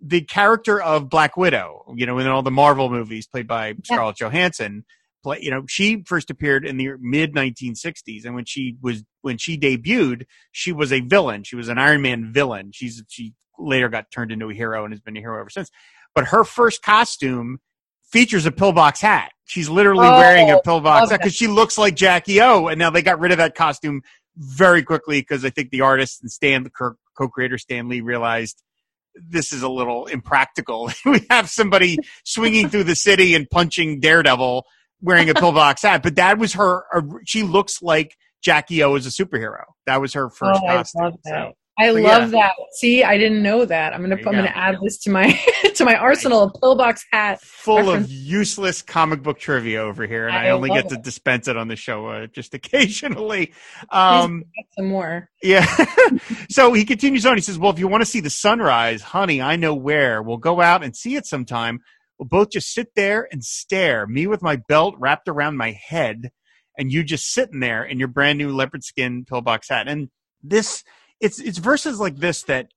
the 0.00 0.22
character 0.22 0.80
of 0.80 1.08
Black 1.08 1.36
Widow, 1.36 1.94
you 1.96 2.06
know, 2.06 2.18
in 2.18 2.26
all 2.26 2.42
the 2.42 2.50
Marvel 2.50 2.88
movies 2.90 3.26
played 3.26 3.46
by 3.46 3.74
Scarlett 3.84 4.16
Johansson, 4.16 4.84
play, 5.22 5.38
you 5.40 5.50
know, 5.50 5.64
she 5.68 6.02
first 6.06 6.30
appeared 6.30 6.66
in 6.66 6.76
the 6.76 6.90
mid 7.00 7.34
1960s, 7.34 8.24
and 8.24 8.34
when 8.34 8.44
she 8.44 8.76
was 8.80 9.02
when 9.22 9.38
she 9.38 9.58
debuted, 9.58 10.24
she 10.50 10.72
was 10.72 10.92
a 10.92 11.00
villain. 11.00 11.44
She 11.44 11.56
was 11.56 11.68
an 11.68 11.78
Iron 11.78 12.02
Man 12.02 12.32
villain. 12.32 12.70
She's 12.72 13.02
she 13.08 13.34
later 13.58 13.88
got 13.88 14.10
turned 14.10 14.32
into 14.32 14.50
a 14.50 14.54
hero 14.54 14.84
and 14.84 14.92
has 14.92 15.00
been 15.00 15.16
a 15.16 15.20
hero 15.20 15.40
ever 15.40 15.50
since. 15.50 15.70
But 16.14 16.26
her 16.28 16.44
first 16.44 16.82
costume 16.82 17.58
features 18.04 18.46
a 18.46 18.52
pillbox 18.52 19.00
hat. 19.00 19.32
She's 19.44 19.68
literally 19.68 20.06
Oh, 20.06 20.18
wearing 20.18 20.50
a 20.50 20.60
pillbox 20.60 21.10
hat 21.10 21.20
because 21.20 21.34
she 21.34 21.46
looks 21.46 21.78
like 21.78 21.94
Jackie 21.94 22.40
O. 22.40 22.68
And 22.68 22.78
now 22.78 22.90
they 22.90 23.02
got 23.02 23.18
rid 23.20 23.32
of 23.32 23.38
that 23.38 23.54
costume 23.54 24.02
very 24.36 24.82
quickly 24.82 25.20
because 25.20 25.44
I 25.44 25.50
think 25.50 25.70
the 25.70 25.80
artist 25.80 26.22
and 26.22 26.30
Stan, 26.30 26.62
the 26.64 26.94
co-creator 27.16 27.58
Stan 27.58 27.88
Lee, 27.88 28.00
realized 28.00 28.62
this 29.14 29.52
is 29.52 29.62
a 29.62 29.68
little 29.68 30.06
impractical. 30.06 30.90
we 31.06 31.26
have 31.30 31.48
somebody 31.48 31.98
swinging 32.24 32.68
through 32.68 32.84
the 32.84 32.96
city 32.96 33.34
and 33.34 33.48
punching 33.50 34.00
Daredevil 34.00 34.64
wearing 35.02 35.28
a 35.28 35.34
pillbox 35.34 35.82
hat, 35.82 36.02
but 36.02 36.16
that 36.16 36.38
was 36.38 36.54
her. 36.54 36.84
uh, 36.94 37.02
She 37.26 37.42
looks 37.42 37.82
like 37.82 38.16
Jackie 38.42 38.82
O 38.82 38.94
as 38.94 39.06
a 39.06 39.10
superhero. 39.10 39.64
That 39.86 40.00
was 40.00 40.14
her 40.14 40.30
first 40.30 40.60
oh, 40.62 40.66
I 40.66 40.76
love 40.76 40.86
that. 41.24 41.30
So, 41.30 41.52
I 41.78 41.86
so, 41.86 41.92
love 41.94 42.32
yeah. 42.32 42.40
that. 42.40 42.52
See, 42.72 43.02
I 43.02 43.16
didn't 43.16 43.42
know 43.42 43.64
that. 43.64 43.94
I'm 43.94 44.02
gonna 44.02 44.16
put, 44.16 44.28
I'm 44.28 44.32
go. 44.32 44.38
gonna 44.38 44.48
add 44.54 44.76
this 44.82 44.98
to 45.00 45.10
my 45.10 45.32
to 45.74 45.84
my 45.84 45.94
arsenal 45.96 46.42
of 46.42 46.52
pillbox 46.60 47.04
hat. 47.10 47.40
full 47.40 47.78
reference. 47.78 48.06
of 48.06 48.12
useless 48.12 48.82
comic 48.82 49.22
book 49.22 49.38
trivia 49.38 49.80
over 49.80 50.06
here, 50.06 50.28
and 50.28 50.36
I, 50.36 50.46
I 50.46 50.50
only 50.50 50.68
get 50.70 50.90
to 50.90 50.96
dispense 50.96 51.48
it 51.48 51.56
on 51.56 51.68
the 51.68 51.76
show 51.76 52.06
uh, 52.08 52.26
just 52.26 52.52
occasionally. 52.54 53.52
Um, 53.90 54.44
some 54.76 54.88
more. 54.88 55.30
Yeah. 55.42 55.66
so 56.50 56.72
he 56.72 56.84
continues 56.84 57.24
on. 57.24 57.36
He 57.36 57.42
says, 57.42 57.58
Well, 57.58 57.72
if 57.72 57.78
you 57.78 57.88
want 57.88 58.02
to 58.02 58.06
see 58.06 58.20
the 58.20 58.30
sunrise, 58.30 59.02
honey, 59.02 59.40
I 59.40 59.56
know 59.56 59.74
where. 59.74 60.22
We'll 60.22 60.36
go 60.36 60.60
out 60.60 60.84
and 60.84 60.94
see 60.94 61.16
it 61.16 61.26
sometime. 61.26 61.80
We'll 62.22 62.40
both 62.44 62.50
just 62.50 62.72
sit 62.72 62.94
there 62.94 63.26
and 63.32 63.42
stare, 63.42 64.06
me 64.06 64.28
with 64.28 64.42
my 64.42 64.54
belt 64.54 64.94
wrapped 64.96 65.26
around 65.26 65.56
my 65.56 65.72
head, 65.72 66.30
and 66.78 66.92
you 66.92 67.02
just 67.02 67.32
sitting 67.32 67.58
there 67.58 67.82
in 67.82 67.98
your 67.98 68.06
brand 68.06 68.38
new 68.38 68.52
leopard 68.52 68.84
skin 68.84 69.24
pillbox 69.24 69.68
hat. 69.68 69.88
And 69.88 70.08
this, 70.40 70.84
it's, 71.20 71.40
it's 71.40 71.58
verses 71.58 71.98
like 71.98 72.18
this 72.18 72.44
that 72.44 72.68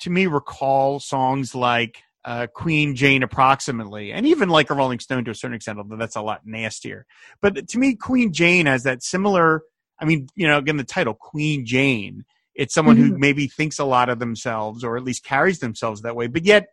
to 0.00 0.10
me 0.10 0.26
recall 0.26 1.00
songs 1.00 1.54
like 1.54 2.02
uh, 2.24 2.46
Queen 2.54 2.96
Jane 2.96 3.22
approximately, 3.22 4.10
and 4.10 4.24
even 4.24 4.48
like 4.48 4.70
a 4.70 4.74
Rolling 4.74 5.00
Stone 5.00 5.26
to 5.26 5.32
a 5.32 5.34
certain 5.34 5.56
extent, 5.56 5.76
although 5.76 5.98
that's 5.98 6.16
a 6.16 6.22
lot 6.22 6.40
nastier. 6.46 7.04
But 7.42 7.68
to 7.68 7.78
me, 7.78 7.96
Queen 7.96 8.32
Jane 8.32 8.64
has 8.64 8.84
that 8.84 9.02
similar 9.02 9.64
I 10.00 10.06
mean, 10.06 10.28
you 10.34 10.48
know, 10.48 10.56
again, 10.56 10.78
the 10.78 10.84
title 10.84 11.12
Queen 11.14 11.66
Jane. 11.66 12.24
It's 12.54 12.72
someone 12.72 12.96
who 12.96 13.12
Mhm. 13.12 13.18
maybe 13.18 13.48
thinks 13.48 13.78
a 13.78 13.84
lot 13.84 14.08
of 14.08 14.18
themselves, 14.18 14.82
or 14.82 14.96
at 14.96 15.04
least 15.04 15.24
carries 15.24 15.58
themselves 15.58 16.00
that 16.02 16.16
way. 16.16 16.26
But 16.26 16.44
yet, 16.46 16.68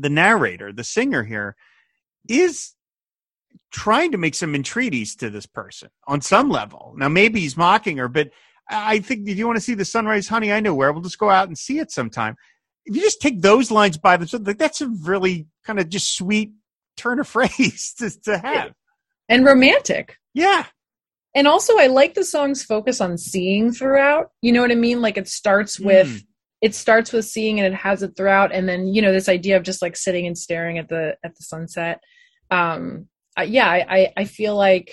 the 0.00 0.10
narrator, 0.10 0.72
the 0.72 0.84
singer 0.84 1.22
here, 1.24 1.56
is 2.28 2.72
trying 3.70 4.12
to 4.12 4.18
make 4.18 4.34
some 4.34 4.54
entreaties 4.54 5.16
to 5.16 5.30
this 5.30 5.46
person 5.46 5.90
on 6.06 6.20
some 6.20 6.48
level. 6.50 6.94
Now, 6.96 7.08
maybe 7.08 7.40
he's 7.40 7.56
mocking 7.56 7.98
her, 7.98 8.08
but 8.08 8.30
I 8.70 8.98
think 9.00 9.28
if 9.28 9.36
you 9.38 9.46
want 9.46 9.56
to 9.56 9.64
see 9.64 9.74
the 9.74 9.84
sunrise, 9.84 10.28
honey, 10.28 10.52
I 10.52 10.60
know 10.60 10.74
where. 10.74 10.92
We'll 10.92 11.02
just 11.02 11.18
go 11.18 11.30
out 11.30 11.48
and 11.48 11.56
see 11.56 11.78
it 11.78 11.90
sometime. 11.90 12.36
If 12.84 12.96
you 12.96 13.02
just 13.02 13.20
take 13.20 13.40
those 13.40 13.70
lines 13.70 13.98
by 13.98 14.16
themselves, 14.16 14.46
like, 14.46 14.58
that's 14.58 14.80
a 14.80 14.88
really 14.88 15.46
kind 15.64 15.78
of 15.78 15.88
just 15.88 16.16
sweet 16.16 16.52
turn 16.96 17.20
of 17.20 17.28
phrase 17.28 17.94
to, 17.98 18.10
to 18.22 18.38
have. 18.38 18.72
And 19.28 19.44
romantic. 19.44 20.16
Yeah. 20.34 20.64
And 21.34 21.46
also 21.46 21.78
I 21.78 21.86
like 21.86 22.14
the 22.14 22.24
song's 22.24 22.64
focus 22.64 23.00
on 23.00 23.18
seeing 23.18 23.72
throughout. 23.72 24.30
You 24.40 24.52
know 24.52 24.62
what 24.62 24.72
I 24.72 24.76
mean? 24.76 25.00
Like 25.00 25.18
it 25.18 25.28
starts 25.28 25.78
with 25.78 26.08
Mm. 26.08 26.24
It 26.60 26.74
starts 26.74 27.12
with 27.12 27.24
seeing 27.24 27.60
and 27.60 27.72
it 27.72 27.76
has 27.76 28.02
it 28.02 28.16
throughout 28.16 28.52
and 28.52 28.68
then, 28.68 28.88
you 28.88 29.00
know, 29.02 29.12
this 29.12 29.28
idea 29.28 29.56
of 29.56 29.62
just 29.62 29.82
like 29.82 29.96
sitting 29.96 30.26
and 30.26 30.36
staring 30.36 30.78
at 30.78 30.88
the 30.88 31.16
at 31.24 31.36
the 31.36 31.42
sunset. 31.44 32.00
Um 32.50 33.08
uh, 33.38 33.42
yeah, 33.42 33.68
I, 33.68 33.86
I 33.88 34.12
I 34.18 34.24
feel 34.24 34.56
like 34.56 34.92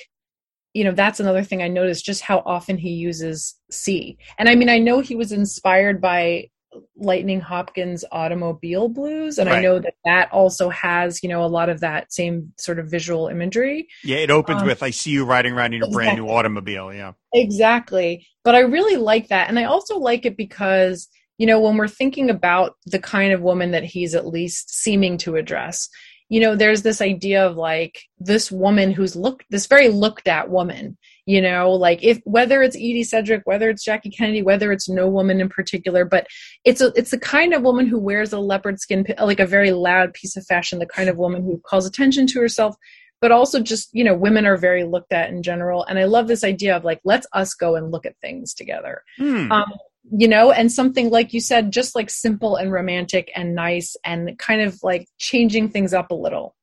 you 0.73 0.83
know 0.83 0.91
that's 0.91 1.19
another 1.19 1.43
thing 1.43 1.61
I 1.63 1.67
noticed 1.67 2.05
just 2.05 2.21
how 2.21 2.43
often 2.45 2.77
he 2.77 2.89
uses 2.89 3.55
see. 3.71 4.17
And 4.37 4.47
I 4.49 4.55
mean 4.55 4.69
I 4.69 4.77
know 4.77 4.99
he 4.99 5.15
was 5.15 5.31
inspired 5.31 6.01
by 6.01 6.49
Lightnin' 6.97 7.39
Hopkins 7.39 8.03
automobile 8.11 8.89
blues 8.89 9.37
and 9.37 9.49
I 9.49 9.61
know 9.61 9.79
that 9.79 9.93
that 10.03 10.29
also 10.33 10.69
has, 10.69 11.23
you 11.23 11.29
know, 11.29 11.43
a 11.43 11.47
lot 11.47 11.69
of 11.69 11.79
that 11.79 12.11
same 12.11 12.51
sort 12.57 12.79
of 12.79 12.91
visual 12.91 13.29
imagery. 13.29 13.87
Yeah, 14.03 14.17
it 14.17 14.29
opens 14.29 14.61
Um, 14.61 14.67
with 14.67 14.83
"I 14.83 14.89
see 14.89 15.11
you 15.11 15.23
riding 15.25 15.53
around 15.53 15.73
in 15.73 15.79
your 15.79 15.89
brand 15.89 16.17
new 16.17 16.27
automobile." 16.27 16.93
Yeah, 16.93 17.13
Exactly. 17.33 18.27
But 18.43 18.55
I 18.55 18.59
really 18.59 18.97
like 18.97 19.29
that. 19.29 19.49
And 19.49 19.57
I 19.57 19.63
also 19.63 19.97
like 19.97 20.25
it 20.25 20.37
because, 20.37 21.07
you 21.37 21.45
know, 21.45 21.59
when 21.59 21.77
we're 21.77 21.87
thinking 21.87 22.29
about 22.29 22.75
the 22.85 22.99
kind 22.99 23.33
of 23.33 23.41
woman 23.41 23.71
that 23.71 23.83
he's 23.83 24.15
at 24.15 24.27
least 24.27 24.73
seeming 24.73 25.17
to 25.19 25.35
address, 25.35 25.89
you 26.29 26.39
know, 26.39 26.55
there's 26.55 26.81
this 26.81 27.01
idea 27.01 27.45
of 27.45 27.55
like 27.55 27.99
this 28.19 28.51
woman 28.51 28.91
who's 28.91 29.15
looked, 29.15 29.45
this 29.49 29.67
very 29.67 29.89
looked 29.89 30.27
at 30.27 30.49
woman, 30.49 30.97
you 31.25 31.41
know, 31.41 31.71
like 31.71 32.03
if 32.03 32.19
whether 32.23 32.63
it's 32.63 32.75
Edie 32.75 33.03
Sedgwick, 33.03 33.41
whether 33.45 33.69
it's 33.69 33.83
Jackie 33.83 34.09
Kennedy, 34.09 34.41
whether 34.41 34.71
it's 34.71 34.89
no 34.89 35.07
woman 35.07 35.39
in 35.39 35.49
particular, 35.49 36.03
but 36.03 36.25
it's 36.63 36.81
a, 36.81 36.91
it's 36.95 37.11
the 37.11 37.19
kind 37.19 37.53
of 37.53 37.61
woman 37.61 37.85
who 37.85 37.99
wears 37.99 38.33
a 38.33 38.39
leopard 38.39 38.79
skin, 38.79 39.05
like 39.19 39.39
a 39.39 39.45
very 39.45 39.71
loud 39.71 40.13
piece 40.13 40.35
of 40.35 40.45
fashion, 40.45 40.79
the 40.79 40.87
kind 40.87 41.09
of 41.09 41.17
woman 41.17 41.43
who 41.43 41.61
calls 41.65 41.85
attention 41.85 42.25
to 42.27 42.39
herself, 42.39 42.75
but 43.21 43.31
also 43.31 43.59
just 43.59 43.89
you 43.93 44.03
know 44.03 44.13
women 44.15 44.45
are 44.45 44.57
very 44.57 44.83
looked 44.83 45.13
at 45.13 45.29
in 45.29 45.41
general 45.41 45.83
and 45.85 45.97
i 45.97 46.03
love 46.03 46.27
this 46.27 46.43
idea 46.43 46.75
of 46.75 46.83
like 46.83 46.99
let's 47.03 47.25
us 47.33 47.53
go 47.53 47.75
and 47.75 47.91
look 47.91 48.05
at 48.05 48.17
things 48.21 48.53
together 48.53 49.01
Hmm. 49.17 49.51
um, 49.51 49.73
you 50.11 50.27
know, 50.27 50.51
and 50.51 50.71
something 50.71 51.09
like 51.09 51.33
you 51.33 51.39
said, 51.41 51.71
just 51.71 51.95
like 51.95 52.09
simple 52.09 52.55
and 52.55 52.71
romantic 52.71 53.31
and 53.35 53.55
nice 53.55 53.95
and 54.03 54.37
kind 54.37 54.61
of 54.61 54.77
like 54.83 55.07
changing 55.17 55.69
things 55.69 55.93
up 55.93 56.11
a 56.11 56.15
little. 56.15 56.55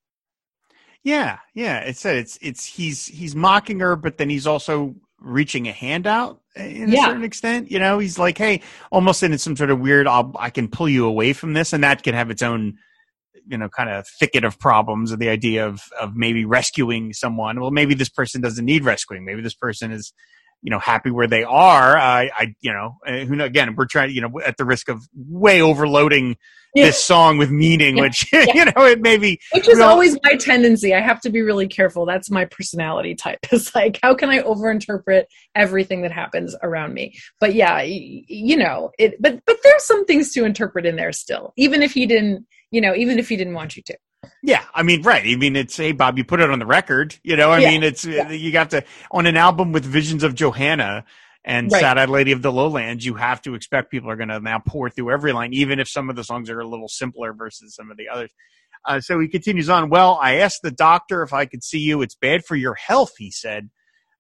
Yeah, 1.02 1.38
yeah. 1.55 1.81
It's 1.81 2.05
it's 2.05 2.38
it's 2.40 2.64
he's 2.64 3.07
he's 3.07 3.35
mocking 3.35 3.81
her, 3.81 3.96
but 3.96 4.18
then 4.18 4.31
he's 4.31 4.46
also 4.46 4.94
reaching 5.18 5.66
a 5.68 5.72
hand 5.72 6.07
out 6.07 6.40
eh, 6.55 6.66
in 6.66 6.92
a 6.92 6.92
Yeah. 6.92 7.07
certain 7.07 7.24
extent. 7.24 7.70
You 7.70 7.78
know, 7.81 7.98
he's 7.98 8.18
like, 8.18 8.38
hey, 8.38 8.61
almost 8.92 9.22
in 9.22 9.37
some 9.38 9.57
sort 9.57 9.70
of 9.70 9.81
weird, 9.81 10.07
I'll, 10.07 10.33
I 10.38 10.50
can 10.50 10.68
pull 10.68 10.88
you 10.88 11.07
away 11.07 11.33
from 11.33 11.55
this, 11.55 11.72
and 11.72 11.83
that 11.83 12.02
can 12.05 12.14
have 12.14 12.31
its 12.31 12.42
own, 12.42 12.78
you 13.48 13.59
know, 13.59 13.68
kind 13.68 13.90
of 13.90 14.07
thicket 14.07 14.44
of 14.44 14.61
problems. 14.61 15.11
Of 15.11 15.18
the 15.18 15.28
idea 15.28 15.66
of 15.66 15.83
of 16.00 16.14
maybe 16.14 16.44
rescuing 16.44 17.12
someone. 17.12 17.61
Well, 17.61 17.72
maybe 17.72 17.94
this 17.94 18.09
person 18.11 18.40
doesn't 18.40 18.64
need 18.64 18.85
rescuing. 18.85 19.24
Maybe 19.24 19.42
this 19.42 19.55
person 19.55 19.90
is. 19.90 20.12
You 20.62 20.70
know, 20.70 20.79
happy 20.79 21.11
where 21.11 21.27
they 21.27 21.42
are. 21.44 21.96
I, 21.96 22.31
I, 22.37 22.55
you 22.61 22.72
know, 22.72 22.96
uh, 23.07 23.25
who 23.25 23.37
know? 23.37 23.44
Again, 23.44 23.75
we're 23.75 23.87
trying. 23.87 24.11
You 24.11 24.20
know, 24.22 24.40
at 24.44 24.57
the 24.57 24.64
risk 24.64 24.88
of 24.88 25.09
way 25.14 25.61
overloading 25.61 26.37
Yeah. 26.75 26.87
this 26.87 27.05
song 27.05 27.37
with 27.37 27.51
meaning, 27.51 27.98
Yeah. 27.98 28.05
which 28.05 28.33
you 28.33 28.64
know, 28.64 28.87
it 28.87 29.03
may 29.03 29.18
be 29.18 29.38
Which 29.53 29.68
is 29.68 29.79
always 29.79 30.16
my 30.25 30.37
tendency. 30.37 30.94
I 30.94 31.01
have 31.01 31.20
to 31.20 31.29
be 31.29 31.42
really 31.42 31.68
careful. 31.68 32.07
That's 32.07 32.31
my 32.31 32.46
personality 32.46 33.14
type. 33.14 33.40
It's 33.53 33.75
like, 33.75 33.98
how 34.03 34.14
can 34.14 34.31
I 34.31 34.38
overinterpret 34.40 35.25
everything 35.55 36.01
that 36.03 36.12
happens 36.12 36.57
around 36.62 36.94
me? 36.94 37.14
But 37.40 37.55
yeah, 37.55 37.83
you 37.83 38.57
know, 38.57 38.90
it. 38.98 39.20
But 39.20 39.40
but 39.46 39.59
there's 39.62 39.85
some 39.85 40.07
things 40.07 40.33
to 40.33 40.44
interpret 40.44 40.87
in 40.87 40.96
there 40.96 41.12
still, 41.12 41.53
even 41.59 41.83
if 41.83 41.92
he 41.92 42.07
didn't, 42.07 42.46
you 42.70 42.81
know, 42.81 42.94
even 42.94 43.18
if 43.18 43.29
he 43.29 43.37
didn't 43.37 43.55
want 43.55 43.77
you 43.77 43.83
to. 43.83 43.96
Yeah, 44.43 44.65
I 44.75 44.83
mean, 44.83 45.03
right. 45.03 45.25
I 45.25 45.37
mean, 45.37 45.57
it's 45.57 45.77
hey, 45.77 45.93
Bob, 45.93 46.19
you 46.19 46.25
put 46.25 46.41
it 46.41 46.51
on 46.51 46.59
the 46.59 46.67
record. 46.67 47.17
You 47.23 47.37
know, 47.37 47.51
I 47.51 47.59
Yeah, 47.59 47.71
mean, 47.71 47.83
it's 47.83 48.05
yeah. 48.05 48.31
you 48.31 48.53
got 48.53 48.71
to 48.71 48.85
on 49.11 49.27
an 49.27 49.37
album 49.37 49.73
with 49.73 49.85
Visions 49.85 50.23
of 50.23 50.35
Johanna 50.35 51.05
and 51.45 51.71
Right. 51.71 51.81
Sad 51.81 51.99
Eyed 51.99 52.09
Lady 52.09 52.33
of 52.33 52.43
the 52.43 52.53
Lowlands. 52.53 53.05
You 53.05 53.15
have 53.15 53.43
to 53.43 53.55
expect 53.55 53.91
people 53.91 54.11
are 54.11 54.17
going 54.17 54.29
to 54.29 54.41
now 54.41 54.61
pour 54.61 54.91
through 54.91 55.11
every 55.13 55.33
line, 55.33 55.53
even 55.53 55.81
if 55.81 55.89
some 55.89 56.09
of 56.11 56.17
the 56.17 56.25
songs 56.25 56.51
are 56.51 56.61
a 56.61 56.67
little 56.67 56.89
simpler 56.89 57.33
versus 57.33 57.75
some 57.75 57.91
of 57.91 57.97
the 57.97 58.09
others. 58.09 58.31
Uh, 58.85 59.01
so 59.01 59.19
he 59.21 59.29
continues 59.29 59.69
on. 59.69 59.91
Well, 59.91 60.19
I 60.21 60.37
asked 60.37 60.63
the 60.63 60.71
doctor 60.73 61.23
if 61.23 61.33
I 61.33 61.47
could 61.47 61.63
see 61.63 61.79
you. 61.79 62.03
It's 62.03 62.17
bad 62.17 62.45
for 62.45 62.57
your 62.57 62.75
health, 62.75 63.13
he 63.19 63.31
said. 63.31 63.71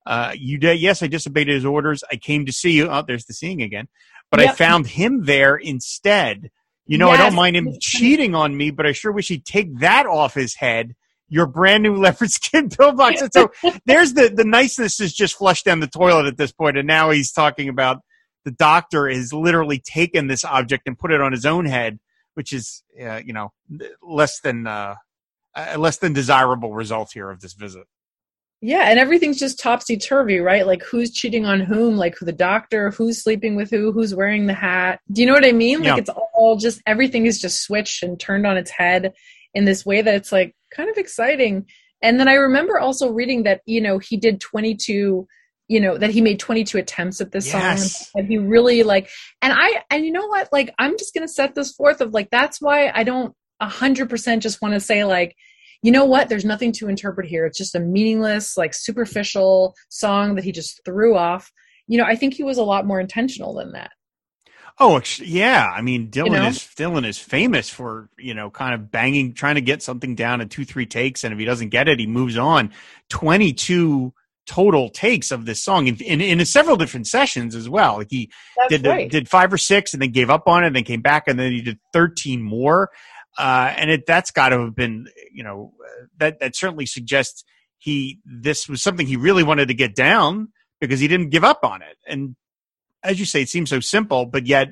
Uh, 0.06 0.32
you 0.36 0.58
did. 0.58 0.80
Yes, 0.80 1.02
I 1.02 1.06
disobeyed 1.06 1.48
his 1.48 1.64
orders. 1.64 2.02
I 2.10 2.16
came 2.16 2.46
to 2.46 2.52
see 2.52 2.72
you. 2.72 2.88
Oh, 2.88 3.02
there's 3.06 3.24
the 3.24 3.34
seeing 3.34 3.62
again. 3.62 3.88
But 4.30 4.40
I 4.40 4.52
found 4.52 4.86
him 4.86 5.24
there 5.24 5.56
instead. 5.56 6.50
You 6.86 6.98
know, 6.98 7.10
I 7.10 7.16
don't 7.16 7.34
mind 7.34 7.56
him 7.56 7.74
cheating 7.80 8.34
on 8.34 8.56
me, 8.56 8.70
but 8.70 8.86
I 8.86 8.92
sure 8.92 9.12
wish 9.12 9.28
he'd 9.28 9.44
take 9.44 9.78
that 9.78 10.06
off 10.06 10.34
his 10.34 10.54
head. 10.54 10.94
Your 11.28 11.46
brand 11.46 11.82
new 11.82 11.96
leopard 12.00 12.30
skin 12.30 12.68
pillbox. 12.68 13.22
And 13.22 13.32
so 13.32 13.50
there's 13.86 14.14
the 14.14 14.28
the 14.28 14.44
niceness 14.44 15.00
is 15.00 15.14
just 15.14 15.36
flushed 15.36 15.64
down 15.64 15.80
the 15.80 15.86
toilet 15.86 16.26
at 16.26 16.36
this 16.36 16.52
point, 16.52 16.76
and 16.76 16.86
now 16.86 17.10
he's 17.10 17.32
talking 17.32 17.68
about 17.68 18.00
the 18.44 18.50
doctor 18.50 19.08
has 19.08 19.32
literally 19.32 19.78
taken 19.78 20.26
this 20.26 20.44
object 20.44 20.82
and 20.86 20.98
put 20.98 21.12
it 21.12 21.20
on 21.20 21.32
his 21.32 21.46
own 21.46 21.66
head, 21.66 22.00
which 22.34 22.52
is 22.52 22.82
uh, 23.00 23.20
you 23.24 23.32
know 23.32 23.52
less 24.02 24.40
than 24.40 24.66
uh, 24.66 24.96
uh, 25.54 25.76
less 25.78 25.98
than 25.98 26.12
desirable 26.12 26.74
result 26.74 27.12
here 27.12 27.30
of 27.30 27.40
this 27.40 27.54
visit. 27.54 27.86
Yeah, 28.64 28.88
and 28.88 28.98
everything's 29.00 29.40
just 29.40 29.58
topsy 29.58 29.96
turvy, 29.96 30.38
right? 30.38 30.64
Like 30.64 30.84
who's 30.84 31.10
cheating 31.10 31.44
on 31.44 31.58
whom, 31.60 31.96
like 31.96 32.16
who 32.16 32.24
the 32.24 32.32
doctor, 32.32 32.92
who's 32.92 33.20
sleeping 33.20 33.56
with 33.56 33.70
who, 33.70 33.90
who's 33.90 34.14
wearing 34.14 34.46
the 34.46 34.54
hat. 34.54 35.00
Do 35.10 35.20
you 35.20 35.26
know 35.26 35.32
what 35.34 35.44
I 35.44 35.50
mean? 35.50 35.80
Like 35.80 35.88
Yeah. 35.88 35.96
it's 35.96 36.10
all 36.32 36.56
just 36.56 36.80
everything 36.86 37.26
is 37.26 37.40
just 37.40 37.64
switched 37.64 38.04
and 38.04 38.18
turned 38.20 38.46
on 38.46 38.56
its 38.56 38.70
head 38.70 39.14
in 39.52 39.64
this 39.64 39.84
way 39.84 40.00
that 40.00 40.14
it's 40.14 40.30
like 40.30 40.54
kind 40.72 40.88
of 40.88 40.96
exciting. 40.96 41.66
And 42.02 42.20
then 42.20 42.28
I 42.28 42.34
remember 42.34 42.78
also 42.78 43.10
reading 43.10 43.42
that, 43.42 43.62
you 43.66 43.80
know, 43.80 43.98
he 43.98 44.16
did 44.16 44.40
22 44.40 45.26
you 45.68 45.80
know 45.80 45.96
that 45.96 46.10
he 46.10 46.20
made 46.20 46.38
22 46.40 46.76
attempts 46.76 47.20
at 47.20 47.30
this 47.32 47.46
Yes. 47.46 48.10
song 48.10 48.20
and 48.20 48.28
he 48.28 48.36
really 48.36 48.82
like 48.82 49.08
and 49.40 49.52
i 49.56 49.82
and 49.90 50.04
you 50.04 50.10
know 50.10 50.26
what 50.26 50.48
like 50.52 50.74
i'm 50.78 50.98
just 50.98 51.14
gonna 51.14 51.28
set 51.28 51.54
this 51.54 51.72
forth 51.72 52.00
of 52.00 52.12
like 52.12 52.28
that's 52.30 52.60
why 52.60 52.90
i 52.94 53.04
don't 53.04 53.32
100% 53.62 54.40
just 54.40 54.60
want 54.60 54.74
to 54.74 54.80
say 54.80 55.04
like 55.04 55.34
you 55.82 55.90
know 55.90 56.04
what 56.04 56.28
there's 56.28 56.44
nothing 56.44 56.72
to 56.72 56.88
interpret 56.88 57.26
here 57.26 57.46
it's 57.46 57.58
just 57.58 57.74
a 57.74 57.80
meaningless 57.80 58.56
like 58.56 58.74
superficial 58.74 59.74
song 59.88 60.34
that 60.34 60.44
he 60.44 60.52
just 60.52 60.80
threw 60.84 61.16
off 61.16 61.50
you 61.86 61.98
know 61.98 62.04
i 62.04 62.16
think 62.16 62.34
he 62.34 62.42
was 62.42 62.58
a 62.58 62.64
lot 62.64 62.86
more 62.86 63.00
intentional 63.00 63.54
than 63.54 63.72
that 63.72 63.90
Oh, 64.78 65.00
yeah. 65.18 65.70
I 65.74 65.82
mean, 65.82 66.10
Dylan 66.10 66.32
know? 66.32 66.46
is 66.46 66.58
Dylan 66.58 67.06
is 67.06 67.18
famous 67.18 67.68
for 67.68 68.08
you 68.18 68.34
know 68.34 68.50
kind 68.50 68.74
of 68.74 68.90
banging, 68.90 69.34
trying 69.34 69.56
to 69.56 69.60
get 69.60 69.82
something 69.82 70.14
down 70.14 70.40
in 70.40 70.48
two, 70.48 70.64
three 70.64 70.86
takes, 70.86 71.24
and 71.24 71.32
if 71.32 71.38
he 71.38 71.44
doesn't 71.44 71.68
get 71.68 71.88
it, 71.88 72.00
he 72.00 72.06
moves 72.06 72.38
on. 72.38 72.72
Twenty 73.08 73.52
two 73.52 74.14
total 74.46 74.88
takes 74.88 75.30
of 75.30 75.44
this 75.44 75.62
song 75.62 75.86
in, 75.86 75.96
in 75.96 76.20
in 76.20 76.44
several 76.44 76.76
different 76.76 77.06
sessions 77.06 77.54
as 77.54 77.68
well. 77.68 77.98
Like 77.98 78.08
he 78.10 78.30
that's 78.56 78.70
did 78.70 78.86
right 78.86 79.10
did 79.10 79.28
five 79.28 79.52
or 79.52 79.58
six, 79.58 79.92
and 79.92 80.02
then 80.02 80.10
gave 80.10 80.30
up 80.30 80.48
on 80.48 80.64
it, 80.64 80.68
and 80.68 80.76
then 80.76 80.84
came 80.84 81.02
back, 81.02 81.24
and 81.28 81.38
then 81.38 81.52
he 81.52 81.60
did 81.60 81.78
thirteen 81.92 82.42
more. 82.42 82.90
Uh, 83.38 83.72
and 83.76 83.90
it 83.90 84.04
that's 84.06 84.30
got 84.30 84.50
to 84.50 84.60
have 84.60 84.74
been 84.74 85.06
you 85.32 85.42
know 85.42 85.72
that 86.18 86.40
that 86.40 86.54
certainly 86.54 86.86
suggests 86.86 87.44
he 87.78 88.20
this 88.24 88.68
was 88.68 88.82
something 88.82 89.06
he 89.06 89.16
really 89.16 89.42
wanted 89.42 89.68
to 89.68 89.74
get 89.74 89.94
down 89.94 90.48
because 90.80 91.00
he 91.00 91.08
didn't 91.08 91.30
give 91.30 91.44
up 91.44 91.64
on 91.64 91.82
it. 91.82 91.96
And 92.06 92.36
as 93.02 93.18
you 93.18 93.26
say, 93.26 93.42
it 93.42 93.48
seems 93.48 93.70
so 93.70 93.80
simple, 93.80 94.26
but 94.26 94.46
yet 94.46 94.68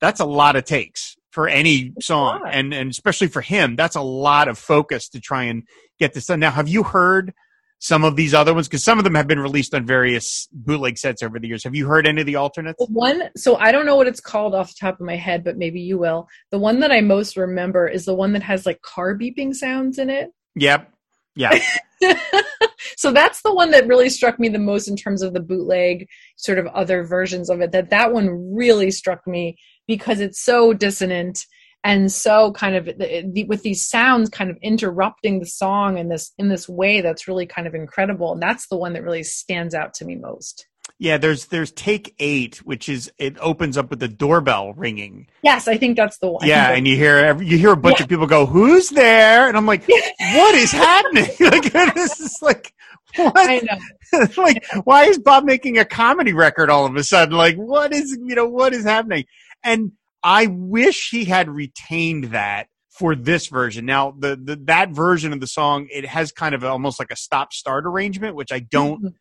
that's 0.00 0.20
a 0.20 0.24
lot 0.24 0.56
of 0.56 0.64
takes 0.64 1.16
for 1.30 1.48
any 1.48 1.92
song, 2.00 2.42
and 2.50 2.72
and 2.72 2.90
especially 2.90 3.28
for 3.28 3.42
him, 3.42 3.76
that's 3.76 3.96
a 3.96 4.00
lot 4.00 4.48
of 4.48 4.58
focus 4.58 5.08
to 5.10 5.20
try 5.20 5.44
and 5.44 5.64
get 5.98 6.14
this 6.14 6.26
done. 6.26 6.40
Now, 6.40 6.50
have 6.50 6.68
you 6.68 6.82
heard 6.82 7.34
some 7.78 8.04
of 8.04 8.16
these 8.16 8.34
other 8.34 8.54
ones? 8.54 8.68
Because 8.68 8.84
some 8.84 8.98
of 8.98 9.04
them 9.04 9.14
have 9.14 9.26
been 9.26 9.38
released 9.38 9.74
on 9.74 9.86
various 9.86 10.48
bootleg 10.52 10.98
sets 10.98 11.22
over 11.22 11.38
the 11.38 11.48
years. 11.48 11.64
Have 11.64 11.74
you 11.74 11.86
heard 11.86 12.06
any 12.06 12.20
of 12.20 12.26
the 12.26 12.36
alternates? 12.36 12.84
One, 12.88 13.30
so 13.36 13.56
I 13.56 13.72
don't 13.72 13.86
know 13.86 13.96
what 13.96 14.06
it's 14.06 14.20
called 14.20 14.54
off 14.54 14.68
the 14.68 14.76
top 14.80 15.00
of 15.00 15.06
my 15.06 15.16
head, 15.16 15.44
but 15.44 15.56
maybe 15.56 15.80
you 15.80 15.98
will. 15.98 16.28
The 16.50 16.58
one 16.58 16.80
that 16.80 16.92
I 16.92 17.00
most 17.00 17.36
remember 17.36 17.86
is 17.88 18.04
the 18.04 18.14
one 18.14 18.32
that 18.32 18.42
has 18.42 18.66
like 18.66 18.82
car 18.82 19.16
beeping 19.16 19.54
sounds 19.54 19.98
in 19.98 20.10
it. 20.10 20.30
Yep. 20.56 20.92
Yeah. 21.34 21.58
so 22.96 23.12
that's 23.12 23.42
the 23.42 23.54
one 23.54 23.70
that 23.70 23.86
really 23.86 24.08
struck 24.08 24.38
me 24.38 24.48
the 24.48 24.58
most 24.58 24.88
in 24.88 24.96
terms 24.96 25.22
of 25.22 25.32
the 25.32 25.40
bootleg 25.40 26.06
sort 26.36 26.58
of 26.58 26.66
other 26.68 27.04
versions 27.04 27.50
of 27.50 27.60
it. 27.60 27.72
That 27.72 27.90
that 27.90 28.12
one 28.12 28.54
really 28.54 28.90
struck 28.90 29.26
me 29.26 29.56
because 29.86 30.20
it's 30.20 30.40
so 30.40 30.72
dissonant 30.72 31.44
and 31.84 32.10
so 32.10 32.52
kind 32.52 32.76
of 32.76 32.86
the, 32.86 33.30
the, 33.32 33.44
with 33.44 33.62
these 33.62 33.86
sounds 33.86 34.28
kind 34.28 34.50
of 34.50 34.56
interrupting 34.62 35.38
the 35.40 35.46
song 35.46 35.96
in 35.98 36.08
this 36.08 36.32
in 36.38 36.48
this 36.48 36.68
way 36.68 37.00
that's 37.00 37.28
really 37.28 37.46
kind 37.46 37.66
of 37.66 37.74
incredible. 37.74 38.32
And 38.32 38.42
that's 38.42 38.68
the 38.68 38.76
one 38.76 38.92
that 38.94 39.02
really 39.02 39.22
stands 39.22 39.74
out 39.74 39.94
to 39.94 40.04
me 40.04 40.16
most. 40.16 40.66
Yeah, 41.00 41.16
there's 41.18 41.46
there's 41.46 41.70
take 41.70 42.14
eight, 42.18 42.56
which 42.58 42.88
is 42.88 43.12
it 43.18 43.36
opens 43.38 43.76
up 43.78 43.90
with 43.90 44.00
the 44.00 44.08
doorbell 44.08 44.72
ringing. 44.74 45.28
Yes, 45.42 45.68
I 45.68 45.76
think 45.76 45.96
that's 45.96 46.18
the 46.18 46.28
one. 46.32 46.44
Yeah, 46.46 46.70
and 46.70 46.88
you 46.88 46.96
hear 46.96 47.16
every, 47.16 47.46
you 47.46 47.56
hear 47.56 47.70
a 47.72 47.76
bunch 47.76 48.00
Yeah. 48.00 48.04
of 48.04 48.08
people 48.08 48.26
go, 48.26 48.46
"Who's 48.46 48.88
there?" 48.90 49.46
And 49.46 49.56
I'm 49.56 49.66
like, 49.66 49.86
"What 49.88 50.54
is 50.56 50.72
happening?" 50.72 51.30
like 51.40 51.72
this 51.94 52.18
is 52.18 52.38
like 52.42 52.74
what? 53.16 53.32
I 53.36 53.58
know. 53.60 54.26
like 54.36 54.64
why 54.84 55.04
is 55.04 55.18
bob 55.18 55.44
making 55.44 55.78
a 55.78 55.84
comedy 55.84 56.32
record 56.32 56.68
all 56.70 56.84
of 56.86 56.94
a 56.96 57.04
sudden 57.04 57.36
like 57.36 57.56
what 57.56 57.92
is 57.92 58.18
you 58.24 58.34
know 58.34 58.46
what 58.46 58.72
is 58.74 58.84
happening 58.84 59.24
and 59.62 59.92
i 60.22 60.46
wish 60.46 61.10
he 61.10 61.24
had 61.24 61.48
retained 61.48 62.24
that 62.24 62.66
for 62.90 63.14
this 63.14 63.46
version. 63.46 63.86
Now 63.86 64.10
the, 64.18 64.34
the 64.34 64.56
that 64.64 64.90
version 64.90 65.32
of 65.32 65.38
the 65.40 65.46
song 65.46 65.86
it 65.90 66.04
has 66.04 66.32
kind 66.32 66.52
of 66.52 66.64
almost 66.64 66.98
like 66.98 67.12
a 67.12 67.16
stop 67.16 67.52
start 67.52 67.86
arrangement 67.86 68.34
which 68.34 68.50
i 68.50 68.58
don't 68.58 69.02
Mhm. 69.04 69.12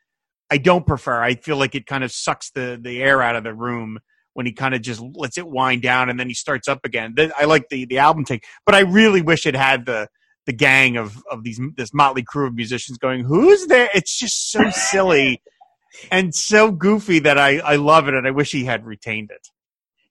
i 0.49 0.57
don't 0.57 0.87
prefer. 0.87 1.21
I 1.21 1.35
feel 1.35 1.57
like 1.57 1.75
it 1.75 1.85
kind 1.85 2.03
of 2.03 2.11
sucks 2.11 2.49
the 2.51 2.79
the 2.81 3.03
air 3.03 3.21
out 3.21 3.35
of 3.35 3.43
the 3.43 3.53
room 3.53 3.99
when 4.33 4.45
he 4.47 4.51
kind 4.51 4.73
of 4.73 4.81
just 4.81 5.01
lets 5.13 5.37
it 5.37 5.47
wind 5.47 5.81
down 5.83 6.09
and 6.09 6.19
then 6.19 6.27
he 6.27 6.33
starts 6.33 6.67
up 6.67 6.79
again. 6.85 7.15
I 7.37 7.45
like 7.45 7.69
the 7.69 7.85
the 7.85 7.99
album 7.99 8.25
take 8.25 8.43
but 8.65 8.73
i 8.73 8.79
really 8.79 9.21
wish 9.21 9.45
it 9.45 9.55
had 9.55 9.85
the 9.85 10.07
the 10.47 10.53
gang 10.53 10.97
of 10.97 11.21
of 11.29 11.43
these 11.43 11.59
this 11.75 11.93
motley 11.93 12.23
crew 12.23 12.47
of 12.47 12.55
musicians 12.55 12.97
going 12.97 13.23
who's 13.25 13.67
there? 13.67 13.89
It's 13.93 14.17
just 14.17 14.49
so 14.51 14.69
silly 14.71 15.43
and 16.11 16.33
so 16.33 16.71
goofy 16.71 17.19
that 17.19 17.37
i 17.37 17.57
i 17.59 17.75
love 17.75 18.07
it 18.07 18.15
and 18.15 18.25
i 18.25 18.31
wish 18.31 18.51
he 18.51 18.65
had 18.65 18.85
retained 18.85 19.29
it 19.31 19.47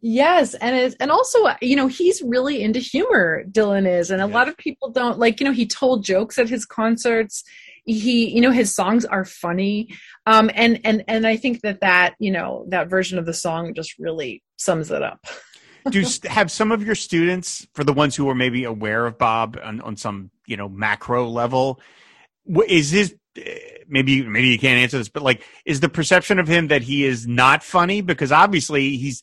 Yes, 0.00 0.54
and 0.54 0.76
it's, 0.76 0.94
and 1.00 1.10
also 1.10 1.46
you 1.60 1.76
know 1.76 1.86
he's 1.86 2.22
really 2.22 2.62
into 2.62 2.78
humor. 2.78 3.44
Dylan 3.44 3.88
is, 3.88 4.10
and 4.10 4.20
a 4.22 4.26
Yes. 4.26 4.34
lot 4.34 4.48
of 4.48 4.56
people 4.56 4.90
don't 4.90 5.18
like. 5.18 5.40
You 5.40 5.46
know, 5.46 5.52
he 5.52 5.66
told 5.66 6.04
jokes 6.04 6.38
at 6.38 6.48
his 6.48 6.64
concerts. 6.64 7.42
He, 7.84 8.28
you 8.34 8.40
know, 8.40 8.50
his 8.50 8.74
songs 8.74 9.04
are 9.04 9.24
funny, 9.24 9.88
um, 10.26 10.50
and 10.54 10.80
and 10.84 11.04
and 11.08 11.26
I 11.26 11.36
think 11.36 11.62
that 11.62 11.80
that 11.80 12.14
you 12.18 12.30
know 12.30 12.66
that 12.68 12.88
version 12.88 13.18
of 13.18 13.26
the 13.26 13.34
song 13.34 13.74
just 13.74 13.98
really 13.98 14.42
sums 14.56 14.90
it 14.90 15.02
up. 15.02 15.26
do 15.90 16.04
have 16.24 16.50
some 16.50 16.72
of 16.72 16.84
your 16.84 16.94
students 16.94 17.66
for 17.74 17.84
the 17.84 17.92
ones 17.92 18.16
who 18.16 18.28
are 18.28 18.34
maybe 18.34 18.64
aware 18.64 19.06
of 19.06 19.18
bob 19.18 19.58
on, 19.62 19.80
on 19.82 19.96
some 19.96 20.30
you 20.46 20.56
know 20.56 20.68
macro 20.68 21.28
level 21.28 21.80
is 22.68 22.90
his 22.90 23.14
eh, 23.36 23.58
maybe 23.88 24.22
maybe 24.24 24.48
you 24.48 24.58
can't 24.58 24.78
answer 24.80 24.98
this 24.98 25.08
but 25.08 25.22
like 25.22 25.42
is 25.64 25.80
the 25.80 25.88
perception 25.88 26.38
of 26.38 26.48
him 26.48 26.68
that 26.68 26.82
he 26.82 27.04
is 27.04 27.26
not 27.26 27.62
funny 27.62 28.00
because 28.00 28.32
obviously 28.32 28.96
he's 28.96 29.22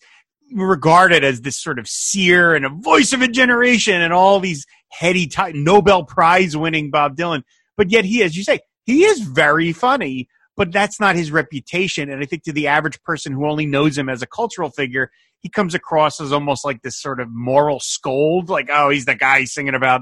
regarded 0.54 1.24
as 1.24 1.42
this 1.42 1.58
sort 1.58 1.80
of 1.80 1.88
seer 1.88 2.54
and 2.54 2.66
a 2.66 2.70
voice 2.70 3.14
of 3.14 3.22
a 3.22 3.28
generation 3.28 4.02
and 4.02 4.14
all 4.14 4.40
these 4.40 4.66
heady 4.90 5.30
nobel 5.54 6.04
prize 6.04 6.56
winning 6.56 6.92
bob 6.92 7.16
dylan 7.16 7.42
but 7.76 7.90
yet 7.90 8.06
he 8.06 8.22
as 8.22 8.38
you 8.38 8.44
say 8.44 8.60
he 8.86 9.04
is 9.04 9.20
very 9.22 9.72
funny 9.72 10.28
but 10.56 10.72
that's 10.72 11.00
not 11.00 11.16
his 11.16 11.32
reputation. 11.32 12.10
And 12.10 12.22
I 12.22 12.26
think 12.26 12.44
to 12.44 12.54
the 12.54 12.68
average 12.68 13.02
person 13.04 13.34
who 13.34 13.48
only 13.48 13.66
knows 13.66 13.98
him 13.98 14.10
as 14.10 14.22
a 14.22 14.28
cultural 14.28 14.70
figure, 14.70 15.10
he 15.40 15.50
comes 15.50 15.74
across 15.74 16.22
as 16.22 16.32
almost 16.32 16.64
like 16.64 16.82
this 16.82 17.00
sort 17.00 17.20
of 17.20 17.28
moral 17.32 17.80
scold, 17.80 18.50
like, 18.50 18.70
oh, 18.72 18.90
he's 18.90 19.06
the 19.06 19.16
guy 19.16 19.46
singing 19.46 19.76
about, 19.76 20.02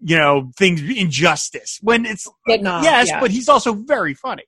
you 0.00 0.16
know, 0.16 0.50
things, 0.56 0.82
injustice. 0.82 1.78
When 1.82 2.06
it's, 2.06 2.28
yes, 2.82 3.08
yeah. 3.08 3.20
but 3.20 3.30
he's 3.30 3.48
also 3.48 3.72
very 3.72 4.14
funny. 4.14 4.44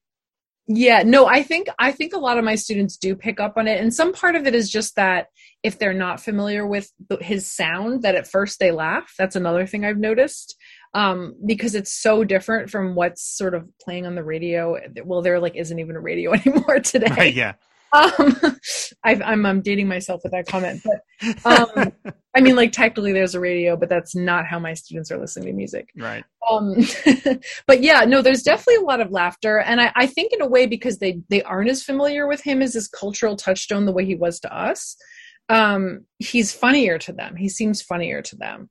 Yeah, 0.72 1.02
no, 1.04 1.26
I 1.26 1.42
think 1.42 1.66
I 1.80 1.90
think 1.90 2.12
a 2.12 2.18
lot 2.18 2.38
of 2.38 2.44
my 2.44 2.54
students 2.54 2.96
do 2.96 3.16
pick 3.16 3.40
up 3.40 3.54
on 3.56 3.66
it, 3.66 3.80
and 3.80 3.92
some 3.92 4.12
part 4.12 4.36
of 4.36 4.46
it 4.46 4.54
is 4.54 4.70
just 4.70 4.94
that 4.94 5.26
if 5.64 5.80
they're 5.80 5.92
not 5.92 6.20
familiar 6.20 6.64
with 6.64 6.92
his 7.20 7.50
sound, 7.50 8.02
that 8.02 8.14
at 8.14 8.28
first 8.28 8.60
they 8.60 8.70
laugh. 8.70 9.12
That's 9.18 9.34
another 9.34 9.66
thing 9.66 9.84
I've 9.84 9.98
noticed 9.98 10.56
um, 10.94 11.34
because 11.44 11.74
it's 11.74 11.92
so 11.92 12.22
different 12.22 12.70
from 12.70 12.94
what's 12.94 13.20
sort 13.20 13.56
of 13.56 13.68
playing 13.82 14.06
on 14.06 14.14
the 14.14 14.22
radio. 14.22 14.78
Well, 15.04 15.22
there 15.22 15.40
like 15.40 15.56
isn't 15.56 15.76
even 15.76 15.96
a 15.96 16.00
radio 16.00 16.32
anymore 16.34 16.78
today. 16.78 17.14
Right, 17.16 17.34
yeah. 17.34 17.54
Um, 17.92 18.36
I've, 19.04 19.22
I'm 19.22 19.46
I'm 19.46 19.62
dating 19.62 19.88
myself 19.88 20.22
with 20.22 20.32
that 20.32 20.46
comment, 20.46 20.82
but 20.84 21.44
um, 21.44 21.92
I 22.36 22.40
mean, 22.40 22.56
like 22.56 22.72
technically 22.72 23.12
there's 23.12 23.34
a 23.34 23.40
radio, 23.40 23.76
but 23.76 23.88
that's 23.88 24.14
not 24.14 24.46
how 24.46 24.58
my 24.58 24.74
students 24.74 25.10
are 25.10 25.18
listening 25.18 25.46
to 25.48 25.52
music. 25.52 25.90
Right. 25.96 26.24
Um, 26.48 26.76
but 27.66 27.82
yeah, 27.82 28.04
no, 28.04 28.22
there's 28.22 28.42
definitely 28.42 28.76
a 28.76 28.86
lot 28.86 29.00
of 29.00 29.10
laughter, 29.10 29.58
and 29.60 29.80
I, 29.80 29.92
I 29.96 30.06
think 30.06 30.32
in 30.32 30.40
a 30.40 30.46
way 30.46 30.66
because 30.66 30.98
they 30.98 31.20
they 31.28 31.42
aren't 31.42 31.70
as 31.70 31.82
familiar 31.82 32.26
with 32.26 32.42
him 32.42 32.62
as 32.62 32.74
his 32.74 32.88
cultural 32.88 33.36
touchstone 33.36 33.86
the 33.86 33.92
way 33.92 34.04
he 34.04 34.14
was 34.14 34.40
to 34.40 34.56
us. 34.56 34.96
Um, 35.48 36.06
he's 36.18 36.52
funnier 36.52 36.98
to 36.98 37.12
them. 37.12 37.34
He 37.34 37.48
seems 37.48 37.82
funnier 37.82 38.22
to 38.22 38.36
them. 38.36 38.70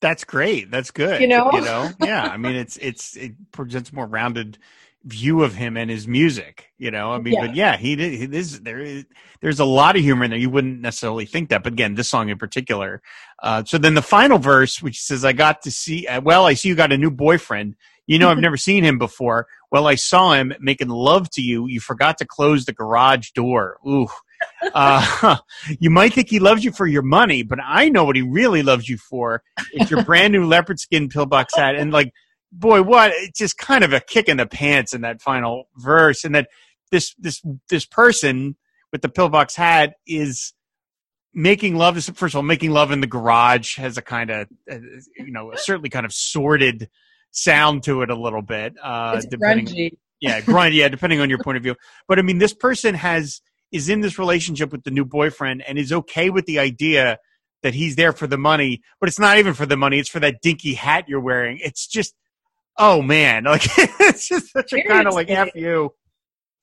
That's 0.00 0.24
great. 0.24 0.70
That's 0.70 0.90
good. 0.90 1.20
You 1.20 1.28
know? 1.28 1.50
you 1.52 1.62
know, 1.62 1.90
yeah. 2.02 2.22
I 2.24 2.36
mean, 2.36 2.54
it's 2.56 2.76
it's 2.78 3.16
it 3.16 3.32
presents 3.52 3.92
more 3.92 4.06
rounded 4.06 4.58
view 5.06 5.42
of 5.44 5.54
him 5.54 5.76
and 5.76 5.88
his 5.90 6.06
music. 6.08 6.70
You 6.78 6.90
know, 6.90 7.12
I 7.12 7.18
mean, 7.18 7.34
Yeah. 7.34 7.46
but 7.46 7.54
yeah, 7.54 7.76
he 7.76 7.96
did. 7.96 8.12
He, 8.12 8.26
this 8.26 8.58
there 8.58 8.80
is 8.80 9.06
there's 9.40 9.60
a 9.60 9.64
lot 9.64 9.96
of 9.96 10.02
humor 10.02 10.24
in 10.24 10.30
there. 10.30 10.38
You 10.38 10.50
wouldn't 10.50 10.80
necessarily 10.80 11.24
think 11.24 11.48
that, 11.50 11.62
but 11.62 11.72
again, 11.72 11.94
this 11.94 12.08
song 12.08 12.28
in 12.28 12.38
particular. 12.38 13.00
Uh, 13.42 13.62
so 13.64 13.78
then 13.78 13.94
the 13.94 14.02
final 14.02 14.38
verse, 14.38 14.82
which 14.82 15.00
says, 15.00 15.24
"I 15.24 15.32
got 15.32 15.62
to 15.62 15.70
see. 15.70 16.06
Uh, 16.06 16.20
well, 16.20 16.44
I 16.46 16.54
see 16.54 16.68
you 16.68 16.74
got 16.74 16.92
a 16.92 16.98
new 16.98 17.10
boyfriend. 17.10 17.76
You 18.06 18.18
know, 18.18 18.28
I've 18.30 18.38
never 18.46 18.56
seen 18.56 18.84
him 18.84 18.98
before. 18.98 19.46
Well, 19.70 19.86
I 19.86 19.94
saw 19.94 20.32
him 20.34 20.52
making 20.60 20.88
love 20.88 21.30
to 21.30 21.42
you. 21.42 21.66
You 21.66 21.80
forgot 21.80 22.18
to 22.18 22.24
close 22.26 22.64
the 22.64 22.72
garage 22.72 23.30
door. 23.30 23.78
Ooh." 23.86 24.08
Uh, 24.74 25.36
you 25.80 25.88
might 25.88 26.12
think 26.12 26.28
he 26.28 26.38
loves 26.38 26.62
you 26.62 26.70
for 26.70 26.86
your 26.86 27.00
money, 27.00 27.42
but 27.42 27.58
I 27.64 27.88
know 27.88 28.04
what 28.04 28.16
he 28.16 28.22
really 28.22 28.62
loves 28.62 28.86
you 28.86 28.98
for. 28.98 29.42
It's 29.72 29.90
your 29.90 30.04
brand 30.04 30.34
new 30.34 30.44
leopard 30.44 30.78
skin 30.78 31.08
pillbox 31.08 31.56
hat. 31.56 31.74
And 31.74 31.90
like, 31.90 32.12
boy, 32.58 32.82
what? 32.82 33.12
It's 33.14 33.38
just 33.38 33.58
kind 33.58 33.84
of 33.84 33.92
a 33.92 34.00
kick 34.00 34.28
in 34.28 34.36
the 34.36 34.46
pants 34.46 34.94
in 34.94 35.02
that 35.02 35.20
final 35.20 35.68
verse. 35.76 36.24
And 36.24 36.34
that 36.34 36.48
this, 36.90 37.14
this, 37.18 37.42
this 37.68 37.86
person 37.86 38.56
with 38.92 39.02
the 39.02 39.08
pillbox 39.08 39.54
hat 39.54 39.94
is 40.06 40.52
making 41.34 41.76
love. 41.76 42.02
First 42.02 42.34
of 42.34 42.36
all, 42.36 42.42
making 42.42 42.70
love 42.70 42.90
in 42.90 43.00
the 43.00 43.06
garage 43.06 43.76
has 43.76 43.98
a 43.98 44.02
kind 44.02 44.30
of, 44.30 44.48
uh, 44.70 44.78
you 45.16 45.32
know, 45.32 45.52
certainly 45.56 45.90
kind 45.90 46.06
of 46.06 46.12
sordid 46.12 46.88
sound 47.30 47.82
to 47.84 48.02
it 48.02 48.10
a 48.10 48.16
little 48.18 48.42
bit. 48.42 48.74
Uh, 48.82 49.14
It's 49.16 49.26
depending, 49.26 49.66
grungy. 49.66 49.90
yeah, 50.20 50.40
grind. 50.40 50.74
Yeah, 50.74 50.88
depending 50.88 51.20
on 51.20 51.28
your 51.28 51.38
point 51.38 51.58
of 51.58 51.62
view. 51.62 51.76
But 52.08 52.18
I 52.18 52.22
mean, 52.22 52.38
this 52.38 52.54
person 52.54 52.94
has 52.94 53.40
is 53.72 53.88
in 53.88 54.00
this 54.00 54.18
relationship 54.18 54.72
with 54.72 54.84
the 54.84 54.90
new 54.90 55.04
boyfriend 55.04 55.62
and 55.66 55.78
is 55.78 55.92
okay 55.92 56.30
with 56.30 56.46
the 56.46 56.58
idea 56.58 57.18
that 57.62 57.74
he's 57.74 57.96
there 57.96 58.12
for 58.12 58.26
the 58.26 58.38
money, 58.38 58.80
but 59.00 59.08
it's 59.08 59.18
not 59.18 59.38
even 59.38 59.52
for 59.52 59.66
the 59.66 59.76
money. 59.76 59.98
It's 59.98 60.08
for 60.08 60.20
that 60.20 60.40
dinky 60.40 60.74
hat 60.74 61.06
you're 61.08 61.20
wearing. 61.20 61.58
It's 61.60 61.86
just, 61.86 62.14
oh 62.78 63.02
man, 63.02 63.44
like 63.54 63.62
it's 63.78 64.28
just 64.28 64.52
such 64.52 64.72
a 64.72 64.82
kind 64.82 65.06
of 65.08 65.14
like 65.14 65.30
f 65.30 65.48
you. 65.54 65.92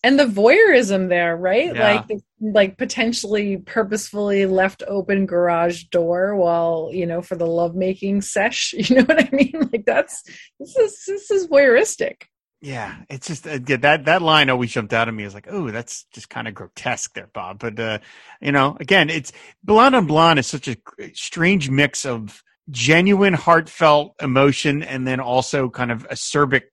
and 0.04 0.20
the 0.20 0.26
voyeurism 0.26 1.10
there 1.10 1.36
right 1.36 1.74
Yeah. 1.76 2.04
like 2.10 2.20
like 2.42 2.78
potentially 2.78 3.58
purposefully 3.58 4.46
left 4.46 4.84
open 4.88 5.26
garage 5.26 5.84
door 5.86 6.36
while 6.36 6.90
you 6.92 7.06
know 7.06 7.22
for 7.22 7.36
the 7.36 7.48
lovemaking 7.48 8.22
sesh 8.22 8.74
you 8.78 8.96
know 8.98 9.04
what 9.04 9.24
i 9.24 9.30
mean 9.32 9.54
like 9.72 9.86
that's 9.86 10.24
this 10.60 10.76
is 10.76 11.04
this 11.08 11.32
is 11.32 11.48
voyeuristic 11.48 12.24
Yeah, 12.62 12.96
it's 13.10 13.28
just 13.28 13.46
uh, 13.46 13.60
yeah, 13.68 13.78
that 13.78 14.06
that 14.06 14.22
line 14.22 14.50
always 14.50 14.72
jumped 14.72 14.94
out 14.94 15.10
at 15.10 15.14
me 15.14 15.26
as 15.26 15.34
like, 15.34 15.48
oh, 15.50 15.70
that's 15.70 16.06
just 16.14 16.30
kind 16.30 16.48
of 16.48 16.54
grotesque 16.54 17.14
there, 17.14 17.28
Bob. 17.34 17.60
But 17.60 17.78
uh, 17.78 18.00
you 18.40 18.54
know, 18.54 18.78
again, 18.80 19.10
it's 19.10 19.34
blonde 19.64 19.96
on 19.96 20.08
blonde 20.08 20.40
is 20.40 20.48
such 20.48 20.70
a 20.70 20.78
strange 21.14 21.70
mix 21.70 22.06
of 22.06 22.42
genuine, 22.70 23.34
heartfelt 23.34 24.16
emotion 24.22 24.84
and 24.84 25.08
then 25.08 25.20
also 25.20 25.70
kind 25.70 25.92
of 25.92 26.08
acerbic 26.10 26.64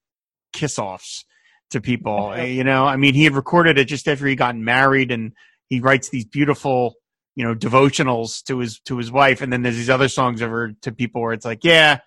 kiss 0.53 0.79
offs 0.79 1.24
to 1.70 1.81
people. 1.81 2.33
Yeah. 2.35 2.42
Uh, 2.42 2.46
You 2.46 2.64
know, 2.64 2.87
I 2.87 2.96
mean, 2.96 3.14
he 3.14 3.24
had 3.24 3.35
recorded 3.35 3.79
it 3.79 3.87
just 3.87 4.09
after 4.09 4.26
he 4.26 4.37
got 4.37 4.57
married, 4.57 5.11
and 5.11 5.33
he 5.68 5.81
writes 5.81 6.09
these 6.09 6.24
beautiful, 6.24 6.94
you 7.37 7.44
know, 7.44 7.55
devotionals 7.55 8.42
to 8.44 8.59
his 8.59 8.81
to 8.81 8.98
his 8.98 9.11
wife, 9.11 9.40
and 9.40 9.53
then 9.53 9.62
there's 9.62 9.76
these 9.76 9.90
other 9.90 10.09
songs 10.09 10.42
over 10.42 10.72
to 10.83 10.92
people 10.92 11.20
where 11.22 11.33
it's 11.33 11.44
like, 11.44 11.64
yeah, 11.64 11.98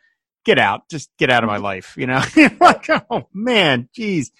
get 0.46 0.60
out, 0.60 0.90
just 0.90 1.10
get 1.18 1.30
out 1.30 1.44
of 1.44 1.50
my 1.50 1.58
life, 1.58 1.96
you 1.98 2.08
know, 2.08 2.22
like, 2.60 2.90
oh 3.10 3.28
man, 3.34 3.90
geez. 3.94 4.32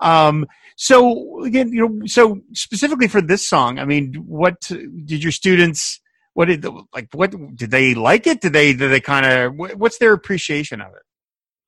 Um, 0.00 0.46
so 0.76 1.42
again, 1.44 1.72
you 1.72 1.88
know, 1.88 2.06
so 2.06 2.40
specifically 2.52 3.08
for 3.08 3.22
this 3.22 3.48
song, 3.48 3.78
I 3.78 3.84
mean, 3.84 4.14
what 4.14 4.60
did 4.60 5.22
your 5.22 5.32
students? 5.32 6.00
What 6.34 6.46
did 6.46 6.64
like? 6.94 7.08
What 7.12 7.34
did 7.56 7.70
they 7.70 7.94
like 7.94 8.26
it? 8.26 8.40
Did 8.40 8.52
they? 8.52 8.72
Did 8.72 8.90
they 8.90 9.00
kind 9.00 9.26
of? 9.26 9.54
What's 9.78 9.98
their 9.98 10.12
appreciation 10.12 10.80
of 10.80 10.88
it? 10.88 11.02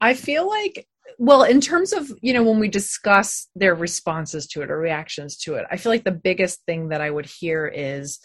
i 0.03 0.13
feel 0.13 0.47
like 0.47 0.87
well 1.19 1.45
in 1.45 1.61
terms 1.61 1.93
of 1.95 2.13
you 2.21 2.35
know 2.35 2.43
when 2.43 2.59
we 2.59 2.69
discuss 2.69 3.49
their 3.55 3.75
responses 3.75 4.47
to 4.47 4.61
it 4.61 4.71
or 4.71 4.79
reactions 4.79 5.39
to 5.39 5.55
it 5.55 5.65
i 5.71 5.77
feel 5.79 5.91
like 5.93 6.05
the 6.05 6.11
biggest 6.11 6.61
thing 6.67 6.89
that 6.89 7.01
i 7.01 7.09
would 7.09 7.27
hear 7.27 7.67
is 7.67 8.19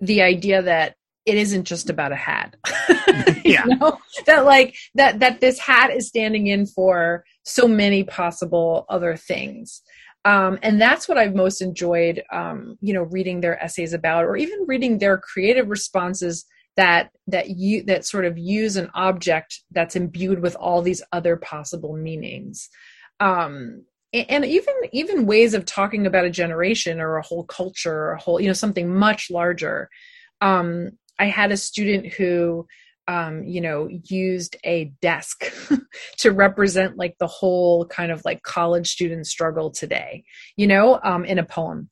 the 0.00 0.22
idea 0.22 0.62
that 0.62 0.94
it 1.24 1.36
isn't 1.36 1.64
just 1.64 1.90
about 1.90 2.12
a 2.12 2.16
hat 2.16 2.54
Yeah. 3.44 3.64
you 3.66 3.76
know 3.76 3.98
that 4.26 4.44
like 4.44 4.76
that 4.94 5.20
that 5.20 5.40
this 5.40 5.58
hat 5.58 5.90
is 5.90 6.06
standing 6.06 6.46
in 6.46 6.66
for 6.66 7.24
so 7.44 7.66
many 7.66 8.04
possible 8.04 8.84
other 8.88 9.16
things 9.16 9.82
um, 10.24 10.58
and 10.62 10.80
that's 10.80 11.08
what 11.08 11.18
i've 11.18 11.34
most 11.34 11.60
enjoyed 11.60 12.22
um, 12.32 12.76
you 12.80 12.92
know 12.92 13.02
reading 13.02 13.40
their 13.40 13.62
essays 13.62 13.92
about 13.92 14.24
or 14.24 14.36
even 14.36 14.64
reading 14.66 14.98
their 14.98 15.18
creative 15.18 15.68
responses 15.68 16.44
that 16.76 17.10
that 17.26 17.50
you 17.50 17.82
that 17.84 18.04
sort 18.04 18.24
of 18.24 18.38
use 18.38 18.76
an 18.76 18.90
object 18.94 19.60
that's 19.72 19.96
imbued 19.96 20.40
with 20.40 20.56
all 20.56 20.82
these 20.82 21.02
other 21.12 21.36
possible 21.36 21.96
meanings. 21.96 22.68
Um 23.20 23.84
a- 24.14 24.26
and 24.30 24.44
even 24.44 24.74
even 24.92 25.26
ways 25.26 25.54
of 25.54 25.64
talking 25.64 26.06
about 26.06 26.24
a 26.24 26.30
generation 26.30 27.00
or 27.00 27.16
a 27.16 27.22
whole 27.22 27.44
culture 27.44 27.94
or 27.94 28.12
a 28.12 28.20
whole 28.20 28.40
you 28.40 28.46
know 28.46 28.52
something 28.54 28.94
much 28.94 29.30
larger. 29.30 29.88
Um 30.40 30.92
i 31.18 31.26
had 31.26 31.52
a 31.52 31.56
student 31.56 32.14
who 32.14 32.66
um 33.12 33.44
you 33.44 33.60
know 33.60 33.88
used 34.22 34.56
a 34.64 34.92
desk 35.00 35.52
to 36.18 36.30
represent 36.30 36.96
like 36.96 37.14
the 37.18 37.26
whole 37.26 37.86
kind 37.86 38.10
of 38.12 38.22
like 38.24 38.42
college 38.42 38.88
student 38.90 39.26
struggle 39.26 39.70
today 39.70 40.24
you 40.56 40.66
know 40.66 41.00
um 41.04 41.24
in 41.24 41.38
a 41.38 41.44
poem 41.44 41.88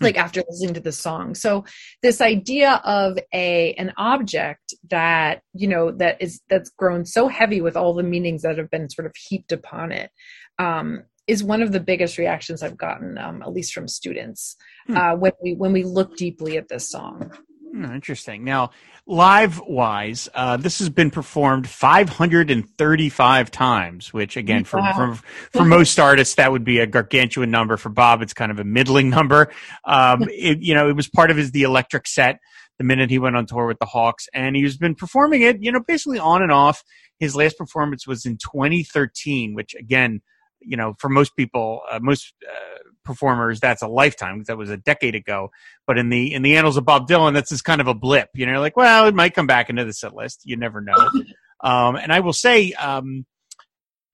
like 0.00 0.16
after 0.16 0.42
listening 0.48 0.74
to 0.74 0.80
the 0.80 0.92
song 0.92 1.34
so 1.34 1.64
this 2.02 2.20
idea 2.20 2.80
of 2.84 3.18
a 3.34 3.74
an 3.74 3.92
object 3.98 4.74
that 4.88 5.42
you 5.52 5.68
know 5.68 5.90
that 5.90 6.16
is 6.20 6.40
that's 6.48 6.70
grown 6.70 7.04
so 7.04 7.28
heavy 7.28 7.60
with 7.60 7.76
all 7.76 7.92
the 7.94 8.02
meanings 8.14 8.42
that 8.42 8.58
have 8.58 8.70
been 8.70 8.88
sort 8.88 9.06
of 9.06 9.12
heaped 9.28 9.52
upon 9.52 9.92
it 9.92 10.10
um, 10.58 11.04
is 11.26 11.44
one 11.44 11.62
of 11.62 11.72
the 11.72 11.80
biggest 11.80 12.18
reactions 12.18 12.62
I've 12.62 12.76
gotten, 12.76 13.16
um, 13.16 13.40
at 13.42 13.52
least 13.52 13.72
from 13.72 13.88
students, 13.88 14.56
Hmm. 14.88 14.96
uh, 14.96 15.14
when 15.16 15.32
we 15.42 15.54
when 15.54 15.72
we 15.72 15.84
look 15.84 16.16
deeply 16.16 16.58
at 16.58 16.68
this 16.68 16.90
song. 16.90 17.32
Hmm, 17.80 17.94
interesting. 17.94 18.44
Now, 18.44 18.70
live 19.06 19.58
wise, 19.60 20.28
uh, 20.34 20.58
this 20.58 20.80
has 20.80 20.90
been 20.90 21.10
performed 21.10 21.66
535 21.66 23.50
times, 23.50 24.12
which 24.12 24.36
again, 24.36 24.64
for, 24.64 24.80
Wow. 24.80 25.14
for, 25.14 25.58
for 25.58 25.64
most 25.64 25.98
artists, 25.98 26.34
that 26.34 26.52
would 26.52 26.64
be 26.64 26.78
a 26.78 26.86
gargantuan 26.86 27.50
number. 27.50 27.78
For 27.78 27.88
Bob, 27.88 28.20
it's 28.20 28.34
kind 28.34 28.52
of 28.52 28.58
a 28.58 28.64
middling 28.64 29.08
number. 29.08 29.50
Um, 29.86 30.24
it, 30.30 30.58
you 30.60 30.74
know, 30.74 30.90
it 30.90 30.96
was 30.96 31.08
part 31.08 31.30
of 31.30 31.38
his 31.38 31.52
The 31.52 31.62
Electric 31.62 32.06
set 32.06 32.38
the 32.76 32.84
minute 32.84 33.08
he 33.10 33.18
went 33.18 33.36
on 33.36 33.46
tour 33.46 33.66
with 33.66 33.78
the 33.78 33.86
Hawks, 33.86 34.28
and 34.34 34.56
he's 34.56 34.76
been 34.76 34.94
performing 34.94 35.42
it, 35.42 35.62
you 35.62 35.72
know, 35.72 35.80
basically 35.80 36.18
on 36.18 36.42
and 36.42 36.52
off. 36.52 36.82
His 37.18 37.34
last 37.36 37.56
performance 37.56 38.06
was 38.06 38.26
in 38.26 38.36
2013, 38.38 39.54
which 39.54 39.74
again, 39.74 40.20
you 40.60 40.76
know, 40.76 40.94
for 40.98 41.08
most 41.08 41.36
people, 41.36 41.82
uh, 41.90 41.98
most 42.00 42.34
uh, 42.48 42.88
performers, 43.04 43.60
that's 43.60 43.82
a 43.82 43.88
lifetime 43.88 44.36
because 44.36 44.48
that 44.48 44.58
was 44.58 44.70
a 44.70 44.76
decade 44.76 45.14
ago. 45.14 45.50
But 45.86 45.98
in 45.98 46.08
the 46.10 46.32
in 46.34 46.42
the 46.42 46.56
annals 46.56 46.76
of 46.76 46.84
Bob 46.84 47.08
Dylan, 47.08 47.34
that's 47.34 47.50
just 47.50 47.64
kind 47.64 47.80
of 47.80 47.86
a 47.88 47.94
blip. 47.94 48.28
You 48.34 48.46
know, 48.46 48.60
like 48.60 48.76
well, 48.76 49.06
it 49.06 49.14
might 49.14 49.34
come 49.34 49.46
back 49.46 49.70
into 49.70 49.84
the 49.84 49.92
set 49.92 50.14
list. 50.14 50.42
You 50.44 50.56
never 50.56 50.80
know. 50.80 50.94
Um, 51.62 51.96
and 51.96 52.10
I 52.10 52.20
will 52.20 52.32
say, 52.32 52.72
um, 52.72 53.26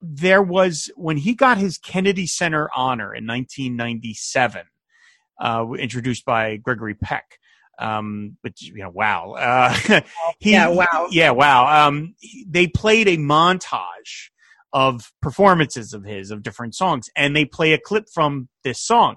there 0.01 0.43
was 0.43 0.91
when 0.97 1.17
he 1.17 1.33
got 1.35 1.59
his 1.59 1.79
Kennedy 1.79 2.27
Center 2.27 2.69
honor 2.75 3.15
in 3.15 3.25
1997, 3.25 4.63
uh, 5.41 5.67
introduced 5.79 6.25
by 6.25 6.57
Gregory 6.57 6.95
Peck. 6.95 7.39
Um, 7.79 8.39
which 8.41 8.63
you 8.63 8.79
know, 8.79 8.89
wow. 8.91 9.33
Uh, 9.33 10.01
he, 10.41 10.53
Yeah, 10.53 10.69
wow. 10.69 11.09
Yeah, 11.11 11.31
wow. 11.33 11.87
Um, 11.87 12.15
he- 12.19 12.47
they 12.49 12.67
played 12.67 13.07
a 13.07 13.19
montage 13.19 14.31
of 14.77 15.11
performances 15.23 15.95
of 15.95 16.05
his 16.05 16.31
of 16.31 16.43
different 16.43 16.75
songs, 16.75 17.09
and 17.17 17.35
they 17.35 17.47
play 17.47 17.73
a 17.73 17.79
clip 17.79 18.11
from 18.13 18.47
this 18.63 18.79
song, 18.79 19.17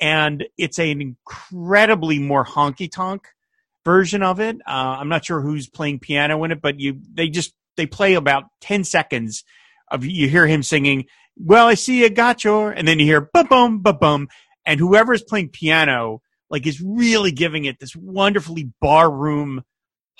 and 0.00 0.44
it's 0.58 0.80
an 0.80 1.00
incredibly 1.00 2.18
more 2.18 2.44
honky 2.44 2.90
tonk 2.90 3.28
version 3.84 4.24
of 4.24 4.40
it. 4.40 4.56
Uh, 4.66 4.96
I'm 4.98 5.08
not 5.08 5.24
sure 5.24 5.40
who's 5.40 5.68
playing 5.68 6.00
piano 6.00 6.42
in 6.42 6.50
it, 6.50 6.60
but 6.60 6.80
you 6.80 6.98
they 7.14 7.28
just 7.28 7.54
they 7.76 7.86
play 7.86 8.14
about 8.14 8.46
ten 8.60 8.82
seconds 8.82 9.44
of 9.92 10.04
you 10.04 10.28
hear 10.28 10.48
him 10.48 10.64
singing. 10.64 11.04
Well, 11.36 11.68
I 11.68 11.74
see 11.74 12.02
you 12.02 12.10
got 12.10 12.42
your, 12.42 12.72
and 12.72 12.88
then 12.88 12.98
you 12.98 13.06
hear 13.06 13.30
ba 13.32 13.44
bum 13.44 13.82
ba 13.82 13.92
bum, 13.92 14.26
and 14.66 14.80
whoever's 14.80 15.22
playing 15.22 15.50
piano 15.50 16.20
like 16.50 16.66
is 16.66 16.82
really 16.84 17.30
giving 17.30 17.64
it 17.64 17.78
this 17.78 17.94
wonderfully 17.94 18.72
barroom 18.80 19.62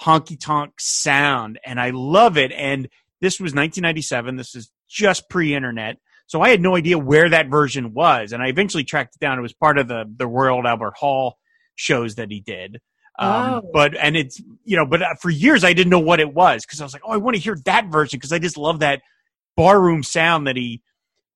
honky 0.01 0.38
tonk 0.38 0.75
sound, 0.79 1.59
and 1.66 1.81
I 1.81 1.90
love 1.90 2.38
it. 2.38 2.53
And 2.53 2.88
this 3.20 3.40
was 3.40 3.53
1997. 3.53 4.37
This 4.37 4.55
is 4.55 4.70
just 4.88 5.29
pre-internet. 5.29 5.96
So 6.27 6.40
I 6.40 6.49
had 6.49 6.61
no 6.61 6.77
idea 6.77 6.99
where 6.99 7.29
that 7.29 7.49
version 7.49 7.94
was, 7.94 8.33
and 8.33 8.42
I 8.42 8.49
eventually 8.49 8.85
tracked 8.85 9.16
it 9.16 9.20
down. 9.20 9.38
It 9.38 9.42
was 9.42 9.53
part 9.53 9.79
of 9.79 9.88
the 9.88 10.05
the 10.16 10.27
Royal 10.27 10.66
Albert 10.66 10.94
Hall 10.96 11.38
shows 11.77 12.16
that 12.16 12.31
he 12.31 12.40
did. 12.40 12.81
Um, 13.18 13.33
Oh. 13.64 13.70
But 13.72 13.96
and 13.96 14.16
it's 14.16 14.40
you 14.64 14.77
know, 14.77 14.87
but 14.87 15.03
uh, 15.03 15.14
for 15.20 15.31
years 15.31 15.64
I 15.64 15.72
didn't 15.72 15.90
know 15.90 16.01
what 16.01 16.20
it 16.20 16.35
was 16.35 16.64
because 16.64 16.81
I 16.81 16.85
was 16.85 16.92
like, 16.92 17.03
oh, 17.07 17.12
I 17.12 17.16
want 17.16 17.37
to 17.37 17.42
hear 17.42 17.57
that 17.64 17.87
version 17.87 18.18
because 18.18 18.33
I 18.33 18.38
just 18.38 18.57
love 18.57 18.81
that 18.81 19.03
barroom 19.57 20.03
sound 20.03 20.46
that 20.46 20.57
he 20.57 20.83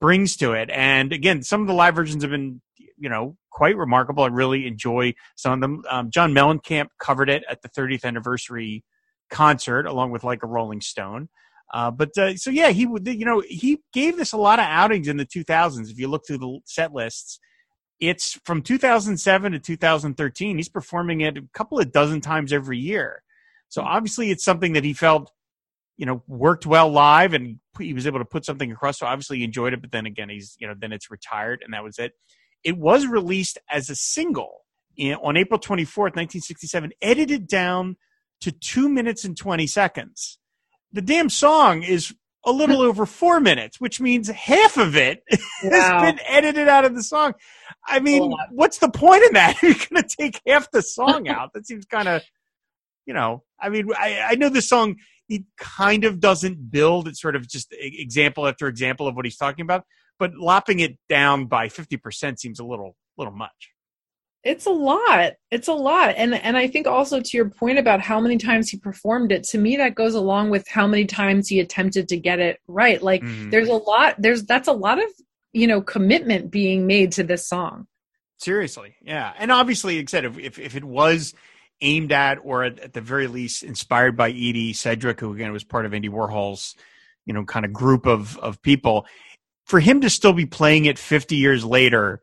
brings 0.01 0.37
to 0.39 0.53
it. 0.53 0.71
And 0.71 1.13
again, 1.13 1.43
some 1.43 1.61
of 1.61 1.67
the 1.69 1.75
live 1.75 1.95
versions 1.95 2.23
have 2.23 2.31
been 2.31 2.61
you 2.99 3.09
know 3.09 3.37
quite 3.51 3.77
remarkable. 3.77 4.25
I 4.25 4.29
really 4.29 4.67
enjoy 4.67 5.15
some 5.37 5.55
of 5.55 5.61
them. 5.61 5.83
Um, 5.89 6.11
John 6.11 6.33
Mellencamp 6.33 6.89
covered 6.99 7.31
it 7.31 7.45
at 7.49 7.63
the 7.63 7.69
30th 7.69 8.05
anniversary 8.05 8.85
concert 9.31 9.87
along 9.87 10.11
with 10.11 10.25
like 10.25 10.43
a 10.43 10.47
Rolling 10.47 10.81
Stone. 10.81 11.29
Uh, 11.73 11.91
but 11.91 12.17
uh, 12.19 12.37
so 12.37 12.51
yeah, 12.51 12.71
he 12.71 12.87
would 12.87 13.07
you 13.07 13.25
know 13.25 13.43
he 13.47 13.81
gave 13.93 14.17
this 14.17 14.33
a 14.33 14.37
lot 14.37 14.59
of 14.59 14.65
outings 14.65 15.09
in 15.09 15.17
the 15.17 15.27
2000s. 15.27 15.91
If 15.91 15.99
you 15.99 16.09
look 16.09 16.27
through 16.27 16.39
the 16.39 16.59
set 16.65 16.93
lists, 16.93 17.39
it's 18.01 18.39
from 18.45 18.63
2007 18.63 19.53
to 19.53 19.59
2013. 19.59 20.57
He's 20.57 20.69
performing 20.69 21.21
it 21.21 21.37
a 21.37 21.43
couple 21.55 21.79
of 21.79 21.93
dozen 21.93 22.21
times 22.21 22.53
every 22.53 22.79
year. 22.79 23.23
So 23.69 23.83
obviously, 23.83 24.31
it's 24.31 24.45
something 24.45 24.73
that 24.73 24.85
he 24.85 24.93
felt 24.93 25.31
you 25.97 26.07
know 26.07 26.23
worked 26.27 26.67
well 26.67 26.91
live, 26.91 27.35
and 27.35 27.61
he 27.79 27.95
was 27.95 28.07
able 28.07 28.19
to 28.19 28.25
put 28.25 28.45
something 28.45 28.73
across. 28.73 28.99
So 28.99 29.07
obviously, 29.07 29.39
he 29.39 29.45
enjoyed 29.45 29.73
it. 29.73 29.81
But 29.81 29.93
then 29.93 30.07
again, 30.07 30.29
he's 30.29 30.57
you 30.59 30.67
know 30.67 30.75
then 30.77 30.93
it's 30.93 31.11
retired, 31.11 31.63
and 31.65 31.73
that 31.73 31.85
was 31.85 31.99
it. 31.99 32.13
It 32.65 32.77
was 32.77 33.07
released 33.07 33.59
as 33.71 33.89
a 33.91 33.95
single 33.95 34.65
in, 34.97 35.15
on 35.15 35.37
April 35.37 35.61
24th, 35.61 36.17
1967, 36.17 36.93
edited 37.01 37.47
down 37.47 37.97
to 38.41 38.51
two 38.51 38.89
minutes 38.89 39.25
and 39.25 39.37
20 39.37 39.67
seconds. 39.67 40.39
The 40.93 41.03
damn 41.03 41.29
song 41.31 41.83
is 41.83 42.15
a 42.45 42.53
little 42.53 42.81
over 42.81 43.05
four 43.07 43.39
minutes, 43.39 43.81
which 43.81 44.01
means 44.01 44.29
half 44.29 44.77
of 44.79 44.97
it 44.97 45.23
Wow. 45.63 45.71
has 45.71 46.03
been 46.03 46.21
edited 46.27 46.69
out 46.69 46.85
of 46.85 46.95
the 46.95 47.03
song. 47.03 47.35
I 47.87 48.01
mean, 48.01 48.33
what's 48.51 48.79
the 48.79 48.89
point 48.91 49.23
in 49.25 49.35
that? 49.35 49.59
You're 49.63 49.75
going 49.75 50.03
to 50.03 50.09
take 50.09 50.41
half 50.47 50.71
the 50.71 50.83
song 50.83 51.29
out. 51.29 51.53
That 51.53 51.67
seems 51.67 51.85
kind 51.85 52.09
of, 52.09 52.23
you 53.07 53.15
know, 53.15 53.45
I 53.61 53.69
mean, 53.69 53.89
I, 53.97 54.21
I 54.31 54.35
know 54.37 54.49
the 54.49 54.63
song, 54.63 54.97
it 55.29 55.43
kind 55.59 56.05
of 56.05 56.19
doesn't 56.19 56.71
build. 56.71 57.09
It's 57.09 57.21
sort 57.21 57.37
of 57.37 57.47
just 57.49 57.69
example 57.73 58.47
after 58.49 58.67
example 58.69 59.07
of 59.07 59.15
what 59.15 59.25
he's 59.27 59.37
talking 59.37 59.63
about, 59.63 59.85
but 60.19 60.33
lopping 60.35 60.81
it 60.81 60.99
down 61.09 61.47
by 61.47 61.69
50% 61.69 62.39
seems 62.39 62.59
a 62.59 62.65
little, 62.65 62.97
little 63.17 63.35
much. 63.35 63.71
It's 64.43 64.65
a 64.65 64.71
lot. 64.71 65.35
It's 65.51 65.69
a 65.69 65.75
lot. 65.75 66.15
And 66.17 66.35
and 66.35 66.57
I 66.57 66.67
think 66.67 66.87
also 66.87 67.21
to 67.21 67.37
your 67.37 67.51
point 67.51 67.79
about 67.79 68.01
how 68.01 68.21
many 68.21 68.39
times 68.39 68.71
he 68.71 68.79
performed 68.79 69.33
it, 69.33 69.45
to 69.45 69.59
me 69.59 69.77
that 69.77 69.95
goes 69.95 70.15
along 70.15 70.49
with 70.51 70.67
how 70.67 70.87
many 70.87 71.05
times 71.05 71.49
he 71.49 71.61
attempted 71.61 72.09
to 72.09 72.17
get 72.17 72.39
it 72.41 72.59
right. 72.67 73.03
Like 73.03 73.23
Mhm. 73.23 73.51
there's 73.51 73.69
a 73.69 73.75
lot 73.75 74.15
there's 74.19 74.45
that's 74.45 74.69
a 74.69 74.73
lot 74.73 74.99
of, 74.99 75.11
you 75.53 75.67
know, 75.67 75.83
commitment 75.83 76.51
being 76.51 76.87
made 76.87 77.13
to 77.13 77.23
this 77.23 77.47
song. 77.47 77.87
Seriously, 78.39 78.97
yeah, 79.03 79.35
and 79.39 79.53
obviously, 79.53 79.99
like 79.99 80.09
I 80.09 80.11
said, 80.11 80.25
if 80.25 80.59
if, 80.59 80.75
it 80.75 80.85
was 80.85 81.35
aimed 81.83 82.11
at 82.13 82.39
or 82.43 82.65
at, 82.65 82.79
at 82.79 82.93
the 82.95 83.03
very 83.03 83.27
least 83.27 83.63
inspired 83.63 84.17
by 84.17 84.31
Edie 84.31 84.73
Sedgwick, 84.73 85.21
who 85.21 85.35
again 85.35 85.53
was 85.53 85.65
part 85.65 85.85
of 85.85 85.93
Andy 85.93 86.09
Warhol's, 86.09 86.75
you 87.27 87.35
know, 87.35 87.45
kind 87.45 87.67
of 87.67 87.75
group 87.75 88.07
of 88.07 88.39
of 88.39 88.63
people, 88.63 89.05
for 89.67 89.81
him 89.81 90.01
to 90.01 90.09
still 90.09 90.33
be 90.33 90.47
playing 90.47 90.87
it 90.87 90.99
50 90.99 91.37
years 91.37 91.63
later, 91.63 92.23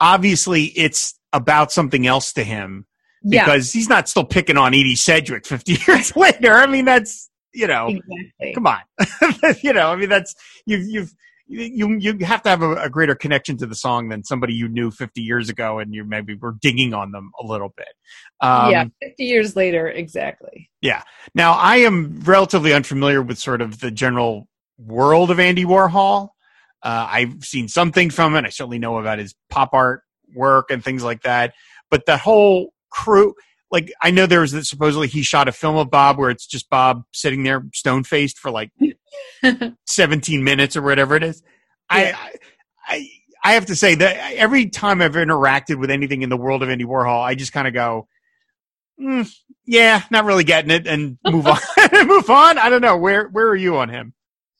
obviously 0.00 0.64
it's 0.76 1.18
about 1.32 1.72
something 1.72 2.06
else 2.06 2.32
to 2.34 2.44
him 2.44 2.86
Yeah. 3.22 3.44
because 3.44 3.72
he's 3.72 3.88
not 3.88 4.08
still 4.08 4.24
picking 4.24 4.56
on 4.56 4.74
Edie 4.74 4.96
Sedgwick 4.96 5.46
50 5.46 5.78
years 5.86 6.14
later. 6.16 6.54
I 6.54 6.66
mean, 6.66 6.84
that's 6.84 7.30
you 7.54 7.66
know, 7.66 7.86
Exactly. 7.88 8.52
come 8.54 8.66
on, 8.66 8.80
you 9.62 9.72
know, 9.72 9.90
I 9.90 9.96
mean, 9.96 10.10
that's 10.10 10.34
you've 10.66 10.86
you've 10.88 11.14
you 11.48 11.96
you 11.98 12.18
have 12.26 12.42
to 12.42 12.48
have 12.50 12.60
a, 12.60 12.74
a 12.74 12.90
greater 12.90 13.14
connection 13.14 13.56
to 13.58 13.66
the 13.66 13.74
song 13.74 14.08
than 14.08 14.24
somebody 14.24 14.52
you 14.52 14.68
knew 14.68 14.90
50 14.90 15.20
years 15.22 15.48
ago, 15.48 15.78
and 15.78 15.94
you 15.94 16.04
maybe 16.04 16.34
were 16.34 16.56
digging 16.60 16.92
on 16.92 17.12
them 17.12 17.30
a 17.40 17.46
little 17.46 17.72
bit. 17.76 17.86
Um, 18.40 18.70
yeah, 18.72 18.84
50 19.02 19.24
years 19.24 19.56
later, 19.56 19.88
exactly. 19.88 20.68
Yeah. 20.82 21.02
Now, 21.34 21.52
I 21.52 21.76
am 21.76 22.20
relatively 22.24 22.72
unfamiliar 22.74 23.22
with 23.22 23.38
sort 23.38 23.62
of 23.62 23.78
the 23.80 23.90
general 23.92 24.48
world 24.76 25.30
of 25.30 25.38
Andy 25.40 25.64
Warhol. 25.64 26.30
Uh, 26.82 27.06
I've 27.10 27.44
seen 27.44 27.68
some 27.68 27.92
things 27.92 28.14
from 28.14 28.36
it. 28.36 28.44
I 28.44 28.50
certainly 28.50 28.78
know 28.78 28.98
about 28.98 29.18
his 29.18 29.34
pop 29.50 29.70
art 29.72 30.02
work 30.34 30.70
and 30.70 30.84
things 30.84 31.02
like 31.02 31.22
that. 31.22 31.54
But 31.90 32.06
the 32.06 32.16
whole 32.16 32.72
crew, 32.90 33.34
like, 33.70 33.92
I 34.02 34.10
know 34.10 34.26
there 34.26 34.40
was 34.40 34.52
that 34.52 34.66
supposedly 34.66 35.08
he 35.08 35.22
shot 35.22 35.48
a 35.48 35.52
film 35.52 35.76
of 35.76 35.90
Bob 35.90 36.18
where 36.18 36.30
it's 36.30 36.46
just 36.46 36.68
Bob 36.70 37.04
sitting 37.12 37.42
there 37.42 37.64
stone 37.74 38.04
faced 38.04 38.38
for 38.38 38.50
like 38.50 38.70
17 39.86 40.44
minutes 40.44 40.76
or 40.76 40.82
whatever 40.82 41.16
it 41.16 41.22
is. 41.22 41.42
Yeah. 41.90 42.16
I, 42.18 42.32
I, 42.88 43.08
I 43.46 43.52
have 43.52 43.66
to 43.66 43.76
say 43.76 43.94
that 43.94 44.34
every 44.34 44.68
time 44.68 45.00
I've 45.00 45.12
interacted 45.12 45.78
with 45.78 45.90
anything 45.90 46.22
in 46.22 46.30
the 46.30 46.36
world 46.36 46.64
of 46.64 46.68
Andy 46.68 46.84
Warhol, 46.84 47.22
I 47.22 47.36
just 47.36 47.52
kind 47.52 47.68
of 47.68 47.74
go, 47.74 48.08
"Mm, 49.00 49.32
yeah, 49.66 50.02
not 50.10 50.24
really 50.24 50.42
getting 50.42 50.72
it, 50.72 50.88
and 50.88 51.16
move 51.24 51.46
on. 51.46 51.58
move 52.06 52.28
on. 52.28 52.58
I 52.58 52.68
don't 52.68 52.80
know 52.80 52.96
where 52.96 53.28
where 53.28 53.46
are 53.46 53.54
you 53.54 53.76
on 53.76 53.88
him? 53.88 54.14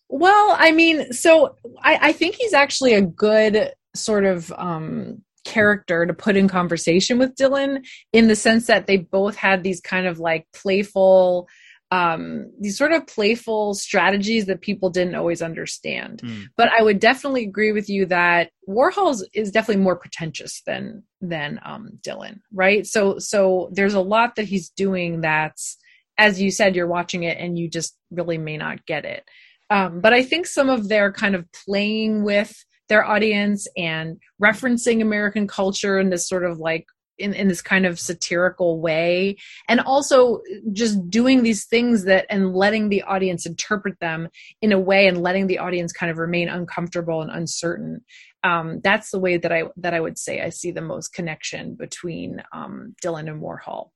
Well, 0.09 0.57
I 0.59 0.73
mean, 0.73 1.13
so 1.13 1.57
I, 1.83 1.99
I 2.09 2.13
think 2.13 2.37
he's 2.37 2.55
actually 2.55 2.95
a 2.95 3.03
good 3.03 3.73
sort 3.95 4.25
of 4.25 4.53
um, 4.57 5.23
character 5.45 6.07
to 6.07 6.15
put 6.15 6.37
in 6.37 6.49
conversation 6.49 7.19
with 7.19 7.35
Dylan 7.35 7.87
in 8.13 8.29
the 8.29 8.37
sense 8.37 8.67
that 8.67 8.87
they 8.87 8.99
both 8.99 9.37
had 9.37 9.63
these 9.63 9.81
kind 9.81 10.07
of 10.07 10.19
like 10.19 10.47
playful, 10.53 11.49
um, 11.91 12.53
these 12.61 12.77
sort 12.77 12.93
of 12.93 13.07
playful 13.07 13.75
strategies 13.75 14.47
that 14.47 14.61
people 14.61 14.91
didn't 14.91 15.15
always 15.15 15.43
understand. 15.43 16.21
Hmm. 16.21 16.43
But 16.57 16.69
I 16.69 16.83
would 16.83 17.01
definitely 17.01 17.45
agree 17.45 17.73
with 17.73 17.89
you 17.89 18.07
that 18.07 18.51
Warhol's 18.69 19.27
is 19.33 19.51
definitely 19.51 19.83
more 19.83 19.97
pretentious 19.97 20.63
than 20.67 21.05
than 21.21 21.61
um, 21.65 21.99
Dylan, 22.07 22.41
right? 22.53 22.87
So 22.87 23.19
so 23.19 23.71
there's 23.73 23.95
a 23.95 24.01
lot 24.01 24.37
that 24.37 24.47
he's 24.47 24.71
doing 24.71 25.21
that's, 25.21 25.79
as 26.19 26.41
you 26.41 26.51
said, 26.51 26.77
you're 26.77 26.87
watching 26.87 27.23
it 27.23 27.39
and 27.39 27.59
you 27.59 27.69
just 27.69 27.97
really 28.11 28.39
may 28.39 28.57
not 28.57 28.85
get 28.87 29.05
it. 29.05 29.25
Um, 29.71 30.01
but 30.01 30.13
I 30.13 30.23
think 30.23 30.47
some 30.47 30.69
of 30.69 30.89
their 30.89 31.13
kind 31.13 31.35
of 31.35 31.47
playing 31.53 32.23
with 32.23 32.65
their 32.89 33.05
audience 33.05 33.67
and 33.77 34.19
referencing 34.43 35.03
American 35.03 35.47
culture 35.47 35.99
in 35.99 36.11
this 36.11 36.29
sort 36.29 36.45
of 36.45 36.59
like 36.59 36.87
in, 37.19 37.33
in 37.33 37.49
this 37.49 37.63
kind 37.63 37.87
of 37.87 37.99
satirical 37.99 38.81
way, 38.81 39.37
and 39.69 39.81
also 39.81 40.41
just 40.73 41.09
doing 41.09 41.43
these 41.43 41.65
things 41.65 42.05
that 42.05 42.27
and 42.29 42.55
letting 42.55 42.89
the 42.89 43.03
audience 43.03 43.47
interpret 43.47 43.99
them 44.01 44.29
in 44.61 44.73
a 44.73 44.79
way 44.79 45.07
and 45.07 45.23
letting 45.23 45.47
the 45.47 45.59
audience 45.59 45.93
kind 45.93 46.11
of 46.11 46.19
remain 46.19 46.49
uncomfortable 46.49 47.23
and 47.23 47.31
uncertain. 47.31 48.05
Um, 48.45 48.81
that's 48.83 49.11
the 49.11 49.19
way 49.19 49.39
that 49.39 49.51
I 49.51 49.65
that 49.79 49.95
I 49.95 50.01
would 50.01 50.19
say 50.19 50.43
I 50.43 50.51
see 50.51 50.71
the 50.71 50.83
most 50.83 51.13
connection 51.15 51.75
between 51.75 52.43
um, 52.53 52.95
Dylan 53.03 53.31
and 53.31 53.43
Warhol. 53.43 53.91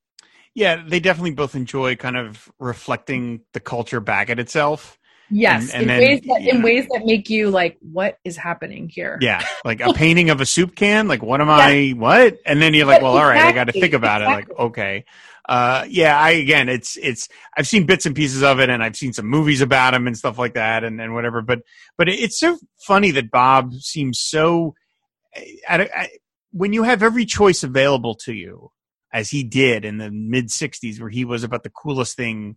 Yeah, 0.55 0.83
they 0.85 0.99
definitely 0.99 1.33
both 1.33 1.55
enjoy 1.55 1.95
kind 1.95 2.17
of 2.17 2.51
reflecting 2.59 3.43
the 3.53 3.61
culture 3.61 4.01
back 4.01 4.31
at 4.31 4.41
itself. 4.41 4.99
Yes, 5.31 5.73
And- 5.73 5.83
and 5.83 5.83
in 5.83 5.89
then, 5.89 5.99
ways 6.01 6.21
that 6.23 6.55
in 6.55 6.63
ways 6.63 6.87
that 6.91 7.03
make 7.05 7.31
you 7.31 7.51
like, 7.51 7.79
what 7.81 8.19
is 8.25 8.37
happening 8.37 8.89
here? 8.89 9.19
Yeah, 9.21 9.45
like 9.65 9.81
a 9.81 9.93
painting 9.93 10.31
of 10.31 10.41
a 10.41 10.47
soup 10.47 10.75
can. 10.75 11.09
Like, 11.09 11.23
what 11.23 11.41
am 11.41 11.49
I? 11.49 11.95
What? 11.97 12.39
And 12.45 12.61
then 12.61 12.75
you're 12.75 12.87
like, 12.87 13.03
well, 13.03 13.17
all 13.17 13.25
right, 13.25 13.43
I 13.43 13.53
got 13.53 13.65
to 13.65 13.73
think 13.73 13.95
about 13.95 14.23
it. 14.23 14.27
Like, 14.27 14.51
okay, 14.59 15.05
uh, 15.49 15.85
yeah. 15.89 16.19
I 16.19 16.31
again, 16.31 16.69
it's 16.69 16.97
it's. 16.97 17.29
I've 17.57 17.69
seen 17.69 17.87
bits 17.87 18.07
and 18.07 18.15
pieces 18.15 18.43
of 18.43 18.61
it, 18.61 18.71
and 18.71 18.83
I've 18.83 18.97
seen 18.97 19.13
some 19.13 19.27
movies 19.27 19.61
about 19.61 19.95
him 19.95 20.07
and 20.07 20.17
stuff 20.19 20.39
like 20.39 20.55
that, 20.55 20.85
and 20.85 21.01
and 21.01 21.15
whatever. 21.15 21.43
But 21.43 21.61
but 21.97 22.09
it's 22.09 22.39
so 22.39 22.59
funny 22.87 23.11
that 23.13 23.31
Bob 23.31 23.75
seems 23.75 24.21
so. 24.21 24.75
A, 25.37 25.61
at, 25.69 26.11
when 26.53 26.73
you 26.73 26.83
have 26.83 27.03
every 27.05 27.25
choice 27.25 27.63
available 27.63 28.17
to 28.17 28.33
you, 28.33 28.73
as 29.13 29.31
he 29.31 29.45
did 29.45 29.85
in 29.85 29.99
the 29.99 30.11
mid 30.11 30.49
'60s, 30.49 31.01
where 31.01 31.11
he 31.11 31.25
was 31.25 31.45
about 31.45 31.63
the 31.63 31.71
coolest 31.71 32.17
thing 32.17 32.57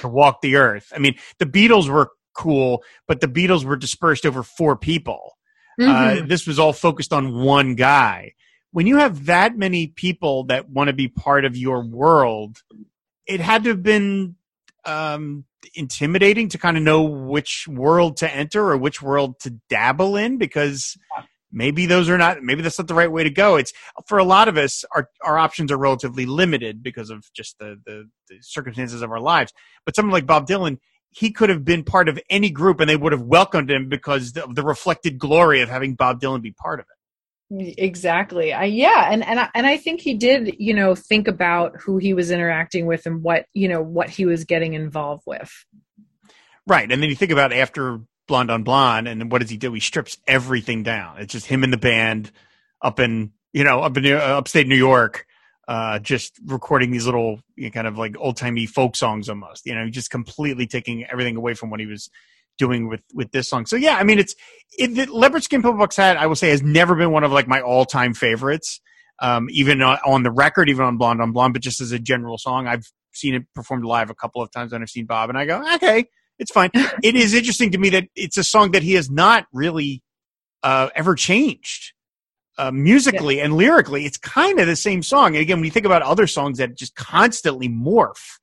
to 0.00 0.08
walk 0.08 0.40
the 0.40 0.56
earth. 0.56 0.92
I 0.94 0.98
mean, 0.98 1.16
the 1.38 1.46
Beatles 1.46 1.88
were 1.88 2.10
cool, 2.34 2.82
but 3.06 3.20
the 3.20 3.28
Beatles 3.28 3.64
were 3.64 3.76
dispersed 3.76 4.26
over 4.26 4.42
four 4.42 4.76
people. 4.76 5.36
Mhm. 5.80 6.22
Uh, 6.22 6.26
this 6.26 6.46
was 6.46 6.58
all 6.58 6.72
focused 6.72 7.12
on 7.12 7.34
one 7.34 7.74
guy. 7.74 8.32
When 8.72 8.86
you 8.86 8.96
have 8.98 9.26
that 9.26 9.56
many 9.56 9.88
people 9.88 10.44
that 10.44 10.68
want 10.68 10.88
to 10.88 10.92
be 10.92 11.08
part 11.08 11.44
of 11.44 11.56
your 11.56 11.84
world, 11.84 12.62
it 13.26 13.40
had 13.40 13.64
to 13.64 13.70
have 13.70 13.82
been 13.82 14.36
um, 14.84 15.44
intimidating 15.74 16.48
to 16.48 16.58
kind 16.58 16.76
of 16.76 16.82
know 16.82 17.02
which 17.02 17.66
world 17.68 18.16
to 18.18 18.34
enter 18.34 18.68
or 18.68 18.76
which 18.76 19.02
world 19.02 19.38
to 19.40 19.50
dabble 19.68 20.16
in 20.16 20.38
because 20.38 20.96
maybe 21.52 21.86
those 21.86 22.08
are 22.08 22.18
not 22.18 22.42
maybe 22.42 22.62
that's 22.62 22.78
not 22.78 22.88
the 22.88 22.94
right 22.94 23.10
way 23.10 23.24
to 23.24 23.30
go. 23.30 23.56
It's 23.56 23.72
for 24.06 24.18
a 24.18 24.24
lot 24.24 24.48
of 24.48 24.56
us 24.56 24.84
our 24.94 25.08
our 25.22 25.38
options 25.38 25.72
are 25.72 25.78
relatively 25.78 26.26
limited 26.26 26.82
because 26.82 27.10
of 27.10 27.24
just 27.34 27.58
the 27.58 27.80
the, 27.86 28.08
the 28.28 28.36
circumstances 28.40 29.02
of 29.02 29.10
our 29.10 29.20
lives. 29.20 29.52
But 29.84 29.96
someone 29.96 30.12
like 30.12 30.26
bob 30.26 30.46
dylan 30.46 30.78
he 31.10 31.30
could 31.32 31.48
have 31.48 31.64
been 31.64 31.84
part 31.84 32.08
of 32.08 32.18
any 32.28 32.50
group 32.50 32.80
and 32.80 32.88
they 32.88 32.96
would 32.96 33.12
have 33.12 33.22
welcomed 33.22 33.70
him 33.70 33.88
because 33.88 34.36
of 34.36 34.54
the 34.54 34.62
reflected 34.62 35.18
glory 35.18 35.62
of 35.62 35.68
having 35.68 35.94
bob 35.94 36.20
dylan 36.20 36.42
be 36.42 36.52
part 36.52 36.80
of 36.80 36.86
it. 36.86 36.98
Exactly. 37.78 38.52
I, 38.52 38.64
yeah. 38.64 39.08
And 39.10 39.24
and 39.24 39.40
I, 39.40 39.48
and 39.54 39.66
I 39.66 39.78
think 39.78 40.00
he 40.00 40.14
did 40.14 40.56
you 40.58 40.74
know 40.74 40.94
think 40.94 41.28
about 41.28 41.76
who 41.80 41.96
he 41.98 42.12
was 42.12 42.30
interacting 42.30 42.86
with 42.86 43.06
and 43.06 43.22
what 43.22 43.46
you 43.54 43.68
know 43.68 43.82
what 43.82 44.10
he 44.10 44.26
was 44.26 44.44
getting 44.44 44.74
involved 44.74 45.22
with. 45.26 45.50
Right. 46.66 46.92
And 46.92 47.02
then 47.02 47.08
you 47.08 47.16
think 47.16 47.32
about 47.32 47.54
after 47.54 48.00
blonde 48.28 48.50
on 48.50 48.62
blonde 48.62 49.08
and 49.08 49.32
what 49.32 49.40
does 49.40 49.50
he 49.50 49.56
do 49.56 49.72
he 49.72 49.80
strips 49.80 50.18
everything 50.26 50.82
down 50.82 51.18
it's 51.18 51.32
just 51.32 51.46
him 51.46 51.64
and 51.64 51.72
the 51.72 51.78
band 51.78 52.30
up 52.82 53.00
in 53.00 53.32
you 53.52 53.64
know 53.64 53.80
up 53.80 53.96
in 53.96 54.06
uh, 54.06 54.18
upstate 54.18 54.68
new 54.68 54.76
york 54.76 55.26
uh, 55.66 55.98
just 55.98 56.38
recording 56.46 56.90
these 56.90 57.04
little 57.04 57.40
you 57.54 57.64
know, 57.64 57.70
kind 57.70 57.86
of 57.86 57.98
like 57.98 58.16
old 58.18 58.38
timey 58.38 58.64
folk 58.64 58.96
songs 58.96 59.28
almost 59.28 59.66
you 59.66 59.74
know 59.74 59.88
just 59.90 60.10
completely 60.10 60.66
taking 60.66 61.04
everything 61.06 61.36
away 61.36 61.52
from 61.52 61.68
what 61.68 61.80
he 61.80 61.84
was 61.86 62.08
doing 62.58 62.88
with 62.88 63.00
with 63.14 63.30
this 63.30 63.48
song. 63.48 63.64
So 63.64 63.76
yeah, 63.76 63.96
I 63.96 64.04
mean, 64.04 64.18
it's 64.18 64.34
it, 64.78 64.94
the 64.94 65.06
Leopard 65.06 65.42
Skin 65.42 65.62
Pillbox 65.62 65.96
Hat. 65.96 66.16
I 66.16 66.26
will 66.26 66.36
say 66.36 66.50
has 66.50 66.62
never 66.62 66.94
been 66.94 67.12
one 67.12 67.24
of 67.24 67.32
like 67.32 67.48
my 67.48 67.60
all 67.60 67.86
time 67.86 68.12
favorites. 68.12 68.80
Um, 69.20 69.48
even 69.50 69.82
on 69.82 70.22
the 70.22 70.30
record, 70.30 70.68
even 70.68 70.84
on 70.84 70.96
Blonde 70.96 71.20
on 71.20 71.32
Blonde, 71.32 71.52
but 71.52 71.62
just 71.62 71.80
as 71.80 71.90
a 71.90 71.98
general 71.98 72.38
song, 72.38 72.68
I've 72.68 72.86
seen 73.12 73.34
it 73.34 73.42
performed 73.52 73.84
live 73.84 74.10
a 74.10 74.14
couple 74.14 74.42
of 74.42 74.50
times, 74.52 74.72
and 74.72 74.80
I've 74.80 74.90
seen 74.90 75.06
Bob, 75.06 75.28
and 75.28 75.36
I 75.36 75.44
go, 75.44 75.74
okay, 75.74 76.04
it's 76.38 76.52
fine. 76.52 76.70
it 76.74 77.16
is 77.16 77.34
interesting 77.34 77.72
to 77.72 77.78
me 77.78 77.90
that 77.90 78.04
it's 78.14 78.36
a 78.36 78.44
song 78.44 78.72
that 78.72 78.82
he 78.82 78.94
has 78.94 79.10
not 79.10 79.46
really 79.52 80.02
uh, 80.62 80.90
ever 80.94 81.14
changed. 81.14 81.92
Uh, 82.56 82.72
musically 82.72 83.36
yeah. 83.36 83.44
and 83.44 83.56
lyrically, 83.56 84.04
it's 84.04 84.18
kind 84.18 84.58
of 84.58 84.66
the 84.66 84.74
same 84.74 85.00
song. 85.00 85.28
And 85.28 85.36
again, 85.36 85.58
when 85.58 85.64
you 85.64 85.70
think 85.70 85.86
about 85.86 86.02
other 86.02 86.26
songs 86.26 86.58
that 86.58 86.76
just 86.76 86.96
constantly 86.96 87.68
morph, 87.68 88.40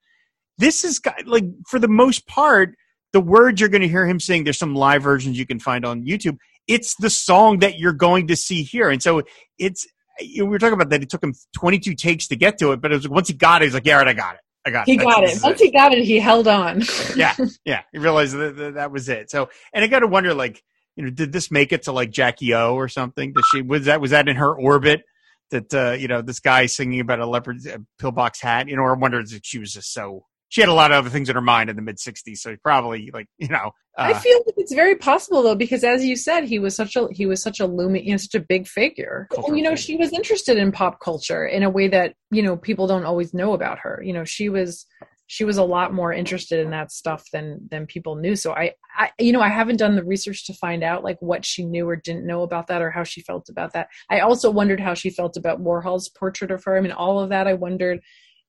this 0.58 0.86
is 0.86 1.02
like 1.26 1.44
for 1.68 1.80
the 1.80 1.90
most 1.90 2.26
part, 2.26 2.76
the 3.12 3.20
words 3.20 3.60
you're 3.60 3.70
going 3.70 3.82
to 3.82 3.90
hear 3.90 4.06
him 4.06 4.22
sing, 4.22 4.46
there's 4.46 4.58
some 4.58 4.74
live 4.74 5.04
versions 5.04 5.38
you 5.38 5.46
can 5.46 5.60
find 5.60 5.86
on 5.86 6.06
YouTube. 6.06 6.38
It's 6.68 6.96
the 6.96 7.10
song 7.10 7.60
that 7.60 7.78
you're 7.78 7.94
going 7.94 8.28
to 8.28 8.38
see 8.38 8.64
here. 8.64 8.90
And 8.90 9.04
so 9.04 9.22
it's, 9.60 9.86
you 10.20 10.40
know, 10.40 10.46
we 10.46 10.52
were 10.52 10.60
talking 10.60 10.74
about 10.74 10.90
that. 10.92 11.04
It 11.04 11.10
took 11.10 11.24
him 11.24 11.34
22 11.56 11.94
takes 11.96 12.28
to 12.30 12.38
get 12.38 12.58
to 12.60 12.72
it, 12.72 12.82
but 12.82 12.92
it 12.92 12.96
was 12.96 13.10
once 13.10 13.28
he 13.28 13.34
got 13.34 13.62
it, 13.62 13.66
he's 13.66 13.74
like, 13.74 13.86
yeah, 13.86 14.00
I 14.00 14.14
got 14.14 14.36
it. 14.36 14.42
I 14.66 14.72
got 14.72 14.86
he 14.86 14.94
it. 14.94 15.00
He 15.00 15.06
got 15.06 15.24
it. 15.24 15.40
Once 15.44 15.62
it. 15.62 15.66
he 15.66 15.72
got 15.72 15.94
it, 15.94 16.04
he 16.04 16.20
held 16.20 16.48
on. 16.48 16.82
yeah. 17.16 17.36
Yeah. 17.66 17.82
He 17.92 18.00
realized 18.00 18.36
that, 18.36 18.56
that, 18.58 18.74
that 18.76 18.92
was 18.92 19.10
it. 19.10 19.30
So, 19.30 19.50
and 19.74 19.84
I 19.84 19.88
got 19.88 20.00
to 20.00 20.08
wonder, 20.08 20.34
like, 20.34 20.64
you 20.96 21.04
know, 21.04 21.10
did 21.12 21.32
this 21.32 21.52
make 21.52 21.72
it 21.72 21.84
to 21.84 21.92
like 21.92 22.10
Jackie 22.10 22.54
O 22.54 22.74
or 22.74 22.88
something? 22.88 23.34
Did 23.34 23.44
she, 23.52 23.62
was 23.62 23.86
that, 23.86 24.02
was 24.02 24.12
that 24.12 24.28
in 24.28 24.38
her 24.38 24.54
orbit? 24.54 25.04
That 25.52 25.74
uh, 25.74 25.92
you 25.92 26.08
know, 26.08 26.24
this 26.24 26.40
guy 26.40 26.66
singing 26.66 27.00
about 27.00 27.20
a 27.20 27.26
leopard 27.28 27.60
pillbox 28.00 28.42
hat, 28.42 28.68
you 28.68 28.76
know, 28.76 28.82
or 28.82 28.96
I 28.96 28.98
wonder 28.98 29.20
if 29.20 29.42
she 29.44 29.60
was 29.60 29.74
just 29.74 29.94
so 29.94 30.26
she 30.56 30.62
had 30.62 30.70
a 30.70 30.74
lot 30.74 30.92
of 30.92 30.98
other 30.98 31.10
things 31.10 31.28
in 31.28 31.36
her 31.36 31.42
mind 31.42 31.70
in 31.70 31.76
the 31.76 31.82
mid 31.82 31.98
60s 31.98 32.38
so 32.38 32.56
probably 32.64 33.12
like 33.14 33.28
you 33.38 33.50
know 33.50 33.72
uh, 33.98 34.04
i 34.04 34.14
feel 34.14 34.38
like 34.46 34.56
it's 34.58 34.74
very 34.74 34.96
possible 34.96 35.44
though 35.44 35.56
because 35.56 35.84
as 35.84 36.06
you 36.06 36.16
said 36.16 36.46
he 36.46 36.60
was 36.60 36.76
such 36.76 36.96
a 36.96 37.10
he 37.12 37.26
was 37.26 37.42
such 37.42 37.60
a 37.60 37.66
looming 37.66 38.06
you 38.06 38.12
know 38.12 38.18
such 38.18 38.36
a 38.36 38.40
big 38.40 38.68
figure. 38.68 39.28
And 39.48 39.58
you 39.58 39.64
know 39.64 39.76
she 39.76 39.98
was 39.98 40.14
interested 40.14 40.58
in 40.58 40.72
pop 40.72 41.00
culture 41.00 41.46
in 41.46 41.64
a 41.64 41.70
way 41.70 41.88
that 41.88 42.14
you 42.32 42.42
know 42.42 42.56
people 42.56 42.88
don't 42.88 43.06
always 43.06 43.34
know 43.34 43.54
about 43.54 43.80
her. 43.80 44.02
You 44.04 44.14
know 44.14 44.24
she 44.24 44.50
was 44.50 44.86
she 45.28 45.44
was 45.44 45.58
a 45.58 45.64
lot 45.64 45.92
more 45.92 46.14
interested 46.14 46.60
in 46.60 46.70
that 46.72 46.92
stuff 46.92 47.26
than 47.34 47.68
than 47.72 47.88
people 47.88 48.16
knew. 48.16 48.36
So 48.36 48.54
I, 48.54 48.74
I 48.96 49.10
you 49.20 49.32
know 49.32 49.42
i 49.42 49.50
haven't 49.50 49.78
done 49.78 49.96
the 49.96 50.04
research 50.04 50.46
to 50.48 50.54
find 50.54 50.84
out 50.84 51.04
like 51.04 51.18
what 51.20 51.46
she 51.46 51.66
knew 51.66 51.88
or 51.90 51.96
didn't 51.96 52.28
know 52.28 52.44
about 52.44 52.68
that 52.68 52.82
or 52.82 52.92
how 52.92 53.04
she 53.04 53.22
felt 53.22 53.50
about 53.50 53.74
that. 53.74 53.88
I 54.10 54.20
also 54.20 54.52
wondered 54.52 54.80
how 54.80 54.94
she 54.94 55.10
felt 55.10 55.38
about 55.38 55.62
warhol's 55.62 56.10
portrait 56.10 56.52
of 56.52 56.64
her. 56.66 56.78
I 56.78 56.82
mean 56.82 56.92
all 56.92 57.20
of 57.20 57.30
that 57.30 57.48
i 57.48 57.54
wondered 57.54 58.02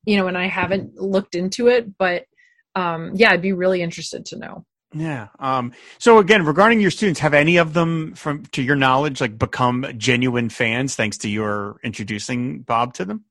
you 0.06 0.16
know, 0.16 0.28
and 0.28 0.38
I 0.38 0.46
haven't 0.46 0.94
looked 0.94 1.34
into 1.34 1.66
it, 1.66 1.98
but 1.98 2.24
um, 2.74 3.12
yeah, 3.14 3.30
I'd 3.30 3.42
be 3.42 3.52
really 3.52 3.82
interested 3.82 4.24
to 4.26 4.38
know. 4.38 4.64
Yeah. 4.94 5.28
Um, 5.38 5.72
so 5.98 6.18
again, 6.18 6.46
regarding 6.46 6.80
your 6.80 6.90
students, 6.90 7.20
have 7.20 7.34
any 7.34 7.56
of 7.56 7.74
them, 7.74 8.14
from 8.14 8.46
to 8.52 8.62
your 8.62 8.76
knowledge, 8.76 9.20
like 9.20 9.38
become 9.38 9.84
genuine 9.98 10.48
fans 10.48 10.94
thanks 10.94 11.18
to 11.18 11.28
your 11.28 11.78
introducing 11.82 12.60
Bob 12.60 12.94
to 12.94 13.04
them? 13.04 13.24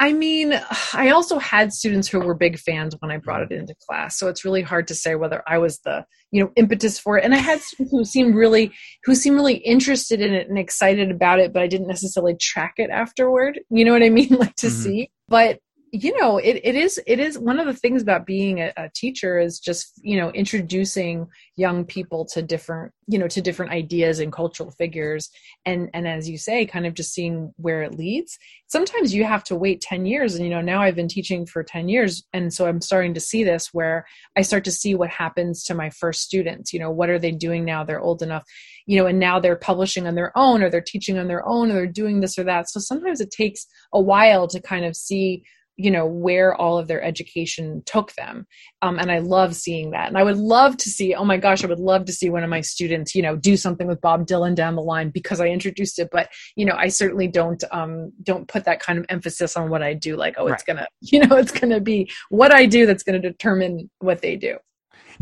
I 0.00 0.12
mean, 0.12 0.60
I 0.94 1.10
also 1.10 1.40
had 1.40 1.72
students 1.72 2.06
who 2.06 2.20
were 2.20 2.34
big 2.34 2.58
fans 2.58 2.94
when 3.00 3.10
I 3.10 3.16
brought 3.16 3.42
it 3.42 3.50
into 3.50 3.74
class, 3.88 4.16
so 4.16 4.28
it's 4.28 4.44
really 4.44 4.62
hard 4.62 4.86
to 4.88 4.94
say 4.94 5.16
whether 5.16 5.42
I 5.48 5.58
was 5.58 5.80
the 5.80 6.04
you 6.30 6.42
know 6.42 6.52
impetus 6.54 7.00
for 7.00 7.18
it. 7.18 7.24
And 7.24 7.34
I 7.34 7.38
had 7.38 7.60
students 7.60 7.90
who 7.90 8.04
seemed 8.04 8.36
really 8.36 8.70
who 9.04 9.16
seemed 9.16 9.34
really 9.34 9.56
interested 9.56 10.20
in 10.20 10.34
it 10.34 10.48
and 10.48 10.56
excited 10.56 11.10
about 11.10 11.40
it, 11.40 11.52
but 11.52 11.62
I 11.62 11.66
didn't 11.66 11.88
necessarily 11.88 12.36
track 12.36 12.74
it 12.76 12.90
afterward. 12.90 13.58
You 13.70 13.84
know 13.84 13.92
what 13.92 14.04
I 14.04 14.10
mean? 14.10 14.28
Like 14.38 14.54
to 14.56 14.68
mm-hmm. 14.68 14.82
see. 14.82 15.10
But 15.26 15.58
you 15.92 16.18
know 16.20 16.38
it, 16.38 16.60
it 16.64 16.74
is 16.74 17.00
it 17.06 17.18
is 17.18 17.38
one 17.38 17.58
of 17.58 17.66
the 17.66 17.72
things 17.72 18.02
about 18.02 18.26
being 18.26 18.60
a, 18.60 18.72
a, 18.76 18.90
teacher 18.94 19.38
is 19.38 19.58
just 19.58 19.92
you 20.02 20.16
know 20.16 20.30
introducing 20.32 21.26
young 21.56 21.84
people 21.84 22.26
to 22.26 22.42
different 22.42 22.92
you 23.06 23.18
know 23.18 23.28
to 23.28 23.40
different 23.40 23.72
ideas 23.72 24.18
and 24.20 24.32
cultural 24.32 24.70
figures. 24.72 25.30
And 25.64 25.88
and 25.94 26.06
as 26.06 26.28
you 26.28 26.36
say 26.36 26.66
kind 26.66 26.86
of 26.86 26.94
just 26.94 27.12
seeing 27.12 27.52
where 27.56 27.82
it 27.82 27.94
leads. 27.94 28.38
Sometimes 28.66 29.14
you 29.14 29.24
have 29.24 29.44
to 29.44 29.56
wait 29.56 29.80
10 29.80 30.04
years 30.04 30.34
and 30.34 30.44
you 30.44 30.50
know 30.50 30.60
now 30.60 30.82
i've 30.82 30.96
been 30.96 31.08
teaching 31.08 31.46
for 31.46 31.62
10 31.62 31.88
years 31.88 32.22
and 32.32 32.52
so 32.52 32.66
i'm 32.66 32.80
starting 32.80 33.14
to 33.14 33.20
see 33.20 33.42
this 33.42 33.72
where 33.72 34.06
i 34.36 34.42
start 34.42 34.64
to 34.64 34.72
see 34.72 34.94
what 34.94 35.10
happens 35.10 35.64
to 35.64 35.74
my 35.74 35.90
first 35.90 36.22
students. 36.22 36.72
You 36.72 36.80
know 36.80 36.90
what 36.90 37.08
are 37.08 37.18
they 37.18 37.32
doing 37.32 37.64
now? 37.64 37.84
They're 37.84 38.00
old 38.00 38.22
enough 38.22 38.44
you 38.86 38.98
know 38.98 39.06
and 39.06 39.18
now 39.18 39.40
they're 39.40 39.56
publishing 39.56 40.06
on 40.06 40.14
their 40.14 40.36
own 40.36 40.62
or 40.62 40.70
they're 40.70 40.80
teaching 40.80 41.18
on 41.18 41.28
their 41.28 41.46
own 41.46 41.70
or 41.70 41.74
they're 41.74 41.86
doing 41.86 42.20
this 42.20 42.38
or 42.38 42.44
that. 42.44 42.68
So 42.68 42.80
sometimes 42.80 43.20
it 43.20 43.30
takes 43.30 43.66
a 43.92 44.00
while 44.00 44.46
to 44.48 44.60
kind 44.60 44.84
of 44.84 44.96
see 44.96 45.44
you 45.78 45.90
know 45.90 46.04
where 46.04 46.54
all 46.54 46.76
of 46.76 46.88
their 46.88 47.02
education 47.02 47.82
took 47.86 48.12
them. 48.14 48.46
Um, 48.82 48.98
and 48.98 49.10
i 49.10 49.18
love 49.18 49.54
seeing 49.54 49.92
that. 49.92 50.08
And 50.08 50.18
i 50.18 50.22
would 50.22 50.36
love 50.36 50.76
to 50.76 50.90
see 50.90 51.14
oh 51.14 51.24
my 51.24 51.38
gosh 51.38 51.64
i 51.64 51.66
would 51.66 51.78
love 51.78 52.04
to 52.06 52.12
see 52.12 52.28
one 52.28 52.44
of 52.44 52.50
my 52.50 52.60
students 52.60 53.14
you 53.14 53.22
know 53.22 53.36
do 53.36 53.56
something 53.56 53.86
with 53.86 54.00
bob 54.00 54.26
dylan 54.26 54.54
down 54.54 54.76
the 54.76 54.82
line 54.82 55.10
because 55.10 55.40
i 55.40 55.46
introduced 55.46 55.98
it. 55.98 56.08
But 56.12 56.28
you 56.56 56.66
know 56.66 56.74
i 56.76 56.88
certainly 56.88 57.28
don't 57.28 57.62
um, 57.70 58.12
don't 58.22 58.48
put 58.48 58.64
that 58.64 58.80
kind 58.80 58.98
of 58.98 59.06
emphasis 59.08 59.56
on 59.56 59.70
what 59.70 59.82
i 59.82 59.94
do 59.94 60.16
like 60.16 60.34
oh 60.36 60.48
it's 60.48 60.64
gonna 60.64 60.86
you 61.00 61.20
know 61.20 61.36
it's 61.36 61.52
gonna 61.52 61.80
be 61.80 62.10
what 62.28 62.52
i 62.52 62.66
do 62.66 62.84
that's 62.84 63.02
gonna 63.02 63.20
determine 63.20 63.88
what 64.00 64.20
they 64.20 64.36
do 64.36 64.58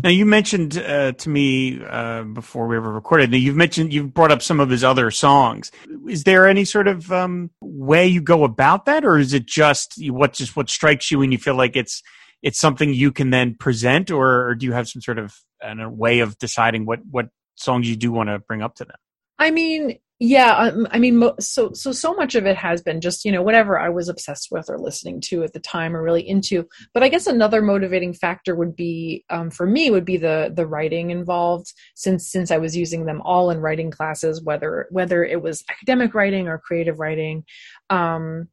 now 0.03 0.11
you 0.11 0.26
mentioned 0.26 0.76
uh, 0.78 1.12
to 1.12 1.28
me 1.28 1.82
uh, 1.84 2.22
before 2.22 2.66
we 2.66 2.76
ever 2.76 2.92
recorded. 2.92 3.30
Now 3.30 3.38
you've 3.38 3.57
mentioned 3.57 3.92
you've 3.92 4.14
brought 4.14 4.32
up 4.32 4.42
some 4.42 4.61
of 4.61 4.70
his 4.70 4.84
other 4.84 5.11
songs. 5.11 5.72
Is 6.09 6.24
there 6.24 6.47
any 6.47 6.64
sort 6.64 6.88
of 6.88 7.11
um, 7.11 7.51
way 7.61 8.07
you 8.07 8.20
go 8.20 8.44
about 8.44 8.86
that, 8.86 9.05
or 9.05 9.18
is 9.18 9.32
it 9.32 9.47
just 9.47 9.94
what 10.11 10.32
just 10.32 10.57
what 10.57 10.68
strikes 10.68 11.11
you 11.11 11.22
and 11.22 11.32
you 11.32 11.38
feel 11.38 11.57
like 11.57 11.76
it's 11.76 12.03
it's 12.42 12.59
something 12.59 12.92
you 12.92 13.12
can 13.12 13.30
then 13.30 13.55
present, 13.55 14.11
or, 14.11 14.49
or 14.49 14.55
do 14.55 14.66
you 14.66 14.72
have 14.72 14.88
some 14.88 15.03
sort 15.03 15.18
of 15.18 15.34
a 15.62 15.88
way 15.88 16.20
of 16.20 16.38
deciding 16.38 16.86
what 16.86 17.01
what 17.11 17.28
songs 17.57 17.88
you 17.88 17.97
do 17.97 18.12
want 18.12 18.28
to 18.28 18.38
bring 18.38 18.62
up 18.62 18.74
to 18.76 18.84
them? 18.84 18.97
I 19.38 19.51
mean, 19.51 19.99
yeah 20.19 20.57
um, 20.57 20.87
i 20.91 20.99
mean 20.99 21.23
so 21.39 21.73
so 21.73 21.93
so 21.93 22.14
much 22.14 22.35
of 22.35 22.47
it 22.47 22.57
has 22.57 22.81
been 22.81 23.01
just 23.01 23.25
you 23.25 23.33
know 23.33 23.43
whatever 23.43 23.79
i 23.79 23.89
was 23.89 24.09
obsessed 24.09 24.49
with 24.51 24.69
or 24.71 24.79
listening 24.79 25.21
to 25.21 25.43
at 25.43 25.53
the 25.53 25.61
time 25.61 25.95
or 25.95 26.03
really 26.03 26.27
into. 26.27 26.67
But 26.95 27.03
i 27.03 27.09
guess 27.09 27.27
another 27.27 27.61
motivating 27.62 28.14
factor 28.14 28.55
would 28.55 28.75
be 28.75 29.25
um, 29.31 29.51
for 29.51 29.67
me 29.67 29.91
would 29.91 30.05
be 30.05 30.17
the 30.17 30.53
the 30.55 30.67
writing 30.67 31.11
involved. 31.11 31.73
Since 31.95 32.31
since 32.31 32.51
i 32.51 32.59
was 32.59 32.77
using 32.77 33.05
them 33.05 33.21
all 33.23 33.51
in 33.51 33.61
writing 33.61 33.91
classes 33.91 34.43
whether 34.43 34.87
whether 34.91 35.25
it 35.25 35.43
was 35.43 35.64
academic 35.71 36.14
writing 36.14 36.49
or 36.49 36.59
creative 36.59 36.99
writing 36.99 37.45
um, 37.91 38.49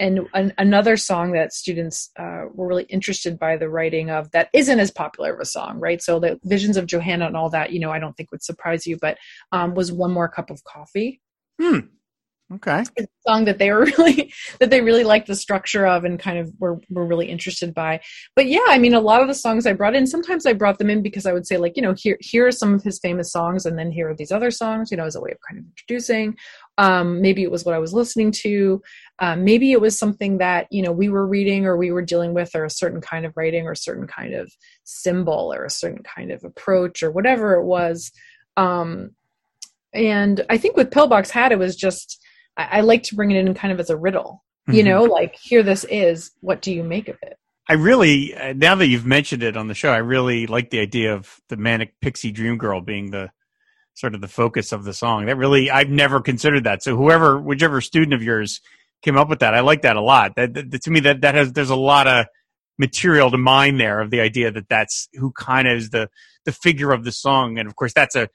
and 0.00 0.20
an, 0.34 0.52
another 0.58 0.96
song 0.96 1.32
that 1.32 1.52
students 1.52 2.10
uh, 2.18 2.44
were 2.52 2.66
really 2.66 2.84
interested 2.84 3.38
by 3.38 3.56
the 3.56 3.68
writing 3.68 4.10
of 4.10 4.30
that 4.32 4.48
isn't 4.52 4.80
as 4.80 4.90
popular 4.90 5.34
of 5.34 5.40
a 5.40 5.44
song 5.44 5.78
right? 5.78 6.02
So 6.02 6.20
the 6.20 6.38
visions 6.44 6.76
of 6.76 6.86
johanna 6.86 7.26
and 7.26 7.36
all 7.36 7.50
that 7.50 7.72
you 7.72 7.80
know 7.80 7.90
i 7.90 7.98
don't 7.98 8.16
think 8.16 8.30
would 8.30 8.42
surprise 8.42 8.86
you 8.86 8.96
but 9.00 9.18
um, 9.52 9.74
was 9.74 9.92
one 9.92 10.12
more 10.12 10.28
cup 10.28 10.50
of 10.50 10.62
coffee. 10.64 11.20
Hmm. 11.60 11.80
Okay. 12.50 12.80
It's 12.96 13.12
a 13.12 13.30
song 13.30 13.44
that 13.44 13.58
they 13.58 13.70
were 13.70 13.84
really 13.98 14.32
that 14.58 14.70
they 14.70 14.80
really 14.80 15.04
liked 15.04 15.26
the 15.26 15.34
structure 15.34 15.86
of 15.86 16.04
and 16.04 16.18
kind 16.18 16.38
of 16.38 16.50
were, 16.58 16.80
were 16.88 17.04
really 17.04 17.26
interested 17.26 17.74
by. 17.74 18.00
But 18.34 18.46
yeah 18.46 18.64
i 18.68 18.78
mean 18.78 18.94
a 18.94 19.00
lot 19.00 19.20
of 19.20 19.28
the 19.28 19.34
songs 19.34 19.66
i 19.66 19.74
brought 19.74 19.94
in 19.94 20.06
sometimes 20.06 20.46
i 20.46 20.54
brought 20.54 20.78
them 20.78 20.88
in 20.88 21.02
because 21.02 21.26
i 21.26 21.32
would 21.34 21.46
say 21.46 21.58
like 21.58 21.76
you 21.76 21.82
know 21.82 21.94
here 21.94 22.16
here 22.20 22.46
are 22.46 22.52
some 22.52 22.72
of 22.72 22.82
his 22.82 22.98
famous 23.00 23.30
songs 23.30 23.66
and 23.66 23.78
then 23.78 23.90
here 23.90 24.08
are 24.08 24.16
these 24.16 24.32
other 24.32 24.50
songs 24.50 24.90
you 24.90 24.96
know 24.96 25.04
as 25.04 25.14
a 25.14 25.20
way 25.20 25.30
of 25.30 25.38
kind 25.46 25.58
of 25.58 25.66
introducing. 25.66 26.36
Um, 26.78 27.20
maybe 27.20 27.42
it 27.42 27.50
was 27.50 27.64
what 27.64 27.74
i 27.74 27.78
was 27.78 27.92
listening 27.92 28.30
to 28.44 28.80
um, 29.20 29.44
maybe 29.44 29.72
it 29.72 29.80
was 29.80 29.98
something 29.98 30.38
that 30.38 30.66
you 30.70 30.82
know 30.82 30.92
we 30.92 31.08
were 31.08 31.26
reading 31.26 31.66
or 31.66 31.76
we 31.76 31.90
were 31.90 32.02
dealing 32.02 32.34
with 32.34 32.54
or 32.54 32.64
a 32.64 32.70
certain 32.70 33.00
kind 33.00 33.26
of 33.26 33.36
writing 33.36 33.66
or 33.66 33.72
a 33.72 33.76
certain 33.76 34.06
kind 34.06 34.34
of 34.34 34.52
symbol 34.84 35.52
or 35.52 35.64
a 35.64 35.70
certain 35.70 36.02
kind 36.02 36.30
of 36.30 36.44
approach 36.44 37.02
or 37.02 37.10
whatever 37.10 37.54
it 37.54 37.64
was 37.64 38.12
um, 38.56 39.10
and 39.92 40.44
i 40.50 40.58
think 40.58 40.76
with 40.76 40.90
pillbox 40.90 41.30
hat 41.30 41.52
it 41.52 41.58
was 41.58 41.76
just 41.76 42.20
I, 42.56 42.78
I 42.78 42.80
like 42.80 43.02
to 43.04 43.14
bring 43.14 43.30
it 43.30 43.38
in 43.38 43.54
kind 43.54 43.72
of 43.72 43.80
as 43.80 43.90
a 43.90 43.96
riddle 43.96 44.44
mm-hmm. 44.68 44.76
you 44.76 44.82
know 44.84 45.04
like 45.04 45.36
here 45.36 45.62
this 45.62 45.84
is 45.84 46.32
what 46.40 46.62
do 46.62 46.72
you 46.72 46.84
make 46.84 47.08
of 47.08 47.16
it 47.22 47.38
I 47.70 47.74
really, 47.74 48.34
uh, 48.34 48.54
now 48.54 48.74
that 48.76 48.86
you've 48.86 49.04
mentioned 49.04 49.42
it 49.42 49.54
on 49.54 49.68
the 49.68 49.74
show, 49.74 49.92
I 49.92 49.98
really 49.98 50.46
like 50.46 50.70
the 50.70 50.80
idea 50.80 51.14
of 51.14 51.38
the 51.50 51.58
manic 51.58 52.00
pixie 52.00 52.32
dream 52.32 52.56
girl 52.56 52.80
being 52.80 53.10
the 53.10 53.30
sort 53.92 54.14
of 54.14 54.22
the 54.22 54.28
focus 54.28 54.72
of 54.72 54.84
the 54.84 54.94
song. 54.94 55.26
That 55.26 55.36
really, 55.36 55.70
I've 55.70 55.90
never 55.90 56.22
considered 56.22 56.64
that. 56.64 56.82
So 56.82 56.96
whoever, 56.96 57.38
whichever 57.38 57.82
student 57.82 58.14
of 58.14 58.22
yours 58.22 58.62
came 59.02 59.16
up 59.16 59.28
with 59.28 59.40
that, 59.40 59.54
I 59.54 59.60
like 59.60 59.82
that 59.82 59.96
a 59.96 60.00
lot. 60.00 60.32
That, 60.36 60.54
that 60.54 60.82
to 60.82 60.90
me, 60.90 61.00
that 61.00 61.20
that 61.22 61.34
has 61.34 61.52
there's 61.52 61.70
a 61.70 61.76
lot 61.76 62.06
of 62.06 62.26
material 62.78 63.30
to 63.30 63.38
mine 63.38 63.76
there 63.78 64.00
of 64.00 64.10
the 64.10 64.20
idea 64.20 64.50
that 64.52 64.68
that's 64.68 65.08
who 65.14 65.32
kind 65.32 65.68
of 65.68 65.76
is 65.76 65.90
the 65.90 66.08
the 66.44 66.52
figure 66.52 66.92
of 66.92 67.04
the 67.04 67.12
song, 67.12 67.58
and 67.58 67.68
of 67.68 67.76
course 67.76 67.92
that's 67.94 68.16
a 68.16 68.28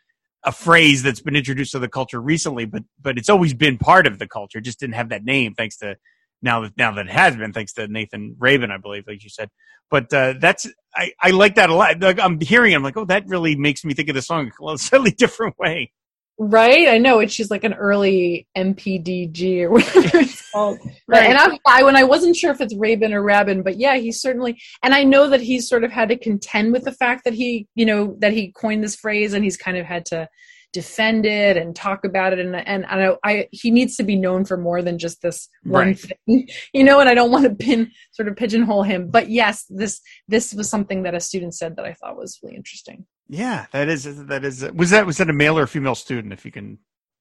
a 0.45 0.51
phrase 0.51 1.03
that's 1.03 1.21
been 1.21 1.35
introduced 1.35 1.71
to 1.71 1.79
the 1.79 1.87
culture 1.87 2.21
recently, 2.21 2.65
but 2.65 2.83
but 3.01 3.17
it's 3.17 3.29
always 3.29 3.53
been 3.53 3.77
part 3.77 4.07
of 4.07 4.19
the 4.19 4.27
culture. 4.27 4.59
Just 4.59 4.79
didn't 4.79 4.95
have 4.95 5.09
that 5.09 5.23
name 5.23 5.53
thanks 5.53 5.77
to 5.77 5.95
now 6.41 6.61
that 6.61 6.77
now 6.77 6.91
that 6.91 7.07
it 7.07 7.11
has 7.11 7.35
been 7.35 7.53
thanks 7.53 7.73
to 7.73 7.87
Nathan 7.87 8.35
Rabin, 8.37 8.71
I 8.71 8.77
believe, 8.77 9.05
like 9.07 9.23
you 9.23 9.29
said. 9.29 9.49
But 9.89 10.13
uh, 10.13 10.33
that's 10.39 10.67
I, 10.95 11.13
I 11.21 11.31
like 11.31 11.55
that 11.55 11.69
a 11.69 11.75
lot. 11.75 11.99
Like, 11.99 12.19
I'm 12.19 12.39
hearing, 12.39 12.73
it, 12.73 12.75
I'm 12.75 12.83
like, 12.83 12.97
oh, 12.97 13.05
that 13.05 13.27
really 13.27 13.55
makes 13.55 13.83
me 13.83 13.93
think 13.93 14.09
of 14.09 14.15
the 14.15 14.21
song 14.21 14.51
a 14.67 14.77
slightly 14.77 15.11
different 15.11 15.57
way. 15.57 15.91
Right, 16.39 16.87
I 16.87 16.97
know. 16.97 17.19
It's 17.19 17.33
she's 17.33 17.51
like 17.51 17.63
an 17.63 17.75
early 17.75 18.47
MPDG 18.57 19.61
or 19.61 19.71
whatever 19.71 20.17
it's 20.17 20.51
called. 20.51 20.79
right. 21.07 21.29
And 21.29 21.37
I, 21.37 21.59
I, 21.65 21.83
when 21.83 21.95
I 21.95 22.03
wasn't 22.03 22.35
sure 22.35 22.51
if 22.51 22.59
it's 22.59 22.75
Rabin 22.75 23.13
or 23.13 23.21
Rabin, 23.21 23.61
but 23.61 23.77
yeah, 23.77 23.97
he's 23.97 24.19
certainly. 24.19 24.59
And 24.81 24.95
I 24.95 25.03
know 25.03 25.29
that 25.29 25.41
he's 25.41 25.69
sort 25.69 25.83
of 25.83 25.91
had 25.91 26.09
to 26.09 26.17
contend 26.17 26.73
with 26.73 26.85
the 26.85 26.91
fact 26.91 27.23
that 27.25 27.35
he, 27.35 27.67
you 27.75 27.85
know, 27.85 28.15
that 28.19 28.33
he 28.33 28.51
coined 28.51 28.83
this 28.83 28.95
phrase, 28.95 29.33
and 29.33 29.43
he's 29.43 29.57
kind 29.57 29.77
of 29.77 29.85
had 29.85 30.05
to 30.07 30.27
defend 30.73 31.27
it 31.27 31.55
and 31.55 31.75
talk 31.75 32.03
about 32.03 32.33
it 32.33 32.39
and 32.39 32.55
and 32.55 32.83
I, 32.87 32.95
know 32.97 33.17
I 33.23 33.47
he 33.51 33.69
needs 33.69 33.95
to 33.97 34.03
be 34.03 34.15
known 34.15 34.43
for 34.43 34.57
more 34.57 34.81
than 34.81 34.97
just 34.97 35.21
this 35.21 35.47
one 35.61 35.89
right. 35.89 35.99
thing 35.99 36.49
you 36.73 36.83
know 36.83 36.99
and 36.99 37.07
I 37.07 37.13
don't 37.13 37.31
want 37.31 37.43
to 37.43 37.53
pin 37.53 37.91
sort 38.11 38.27
of 38.27 38.35
pigeonhole 38.35 38.81
him 38.81 39.11
but 39.11 39.29
yes 39.29 39.65
this 39.69 40.01
this 40.27 40.51
was 40.51 40.71
something 40.71 41.03
that 41.03 41.13
a 41.13 41.19
student 41.19 41.53
said 41.53 41.75
that 41.75 41.85
I 41.85 41.93
thought 41.93 42.17
was 42.17 42.39
really 42.41 42.55
interesting 42.55 43.05
yeah 43.27 43.65
that 43.71 43.89
is 43.89 44.25
that 44.25 44.43
is 44.43 44.65
was 44.73 44.89
that 44.89 45.05
was 45.05 45.17
that 45.17 45.29
a 45.29 45.33
male 45.33 45.57
or 45.57 45.63
a 45.63 45.67
female 45.67 45.95
student 45.95 46.33
if 46.33 46.45
you 46.45 46.51
can 46.51 46.77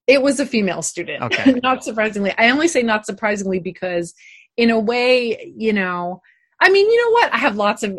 it 0.07 0.20
was 0.20 0.40
a 0.40 0.46
female 0.46 0.82
student 0.82 1.22
okay 1.22 1.53
not 1.62 1.84
surprisingly 1.84 2.32
I 2.36 2.50
only 2.50 2.68
say 2.68 2.82
not 2.82 3.07
surprisingly 3.07 3.61
because 3.61 4.14
in 4.57 4.70
a 4.70 4.78
way 4.78 5.53
you 5.57 5.72
know 5.72 6.20
I 6.62 6.68
mean, 6.68 6.88
you 6.88 7.05
know 7.05 7.11
what? 7.11 7.34
I 7.34 7.38
have 7.38 7.57
lots 7.57 7.82
of 7.82 7.98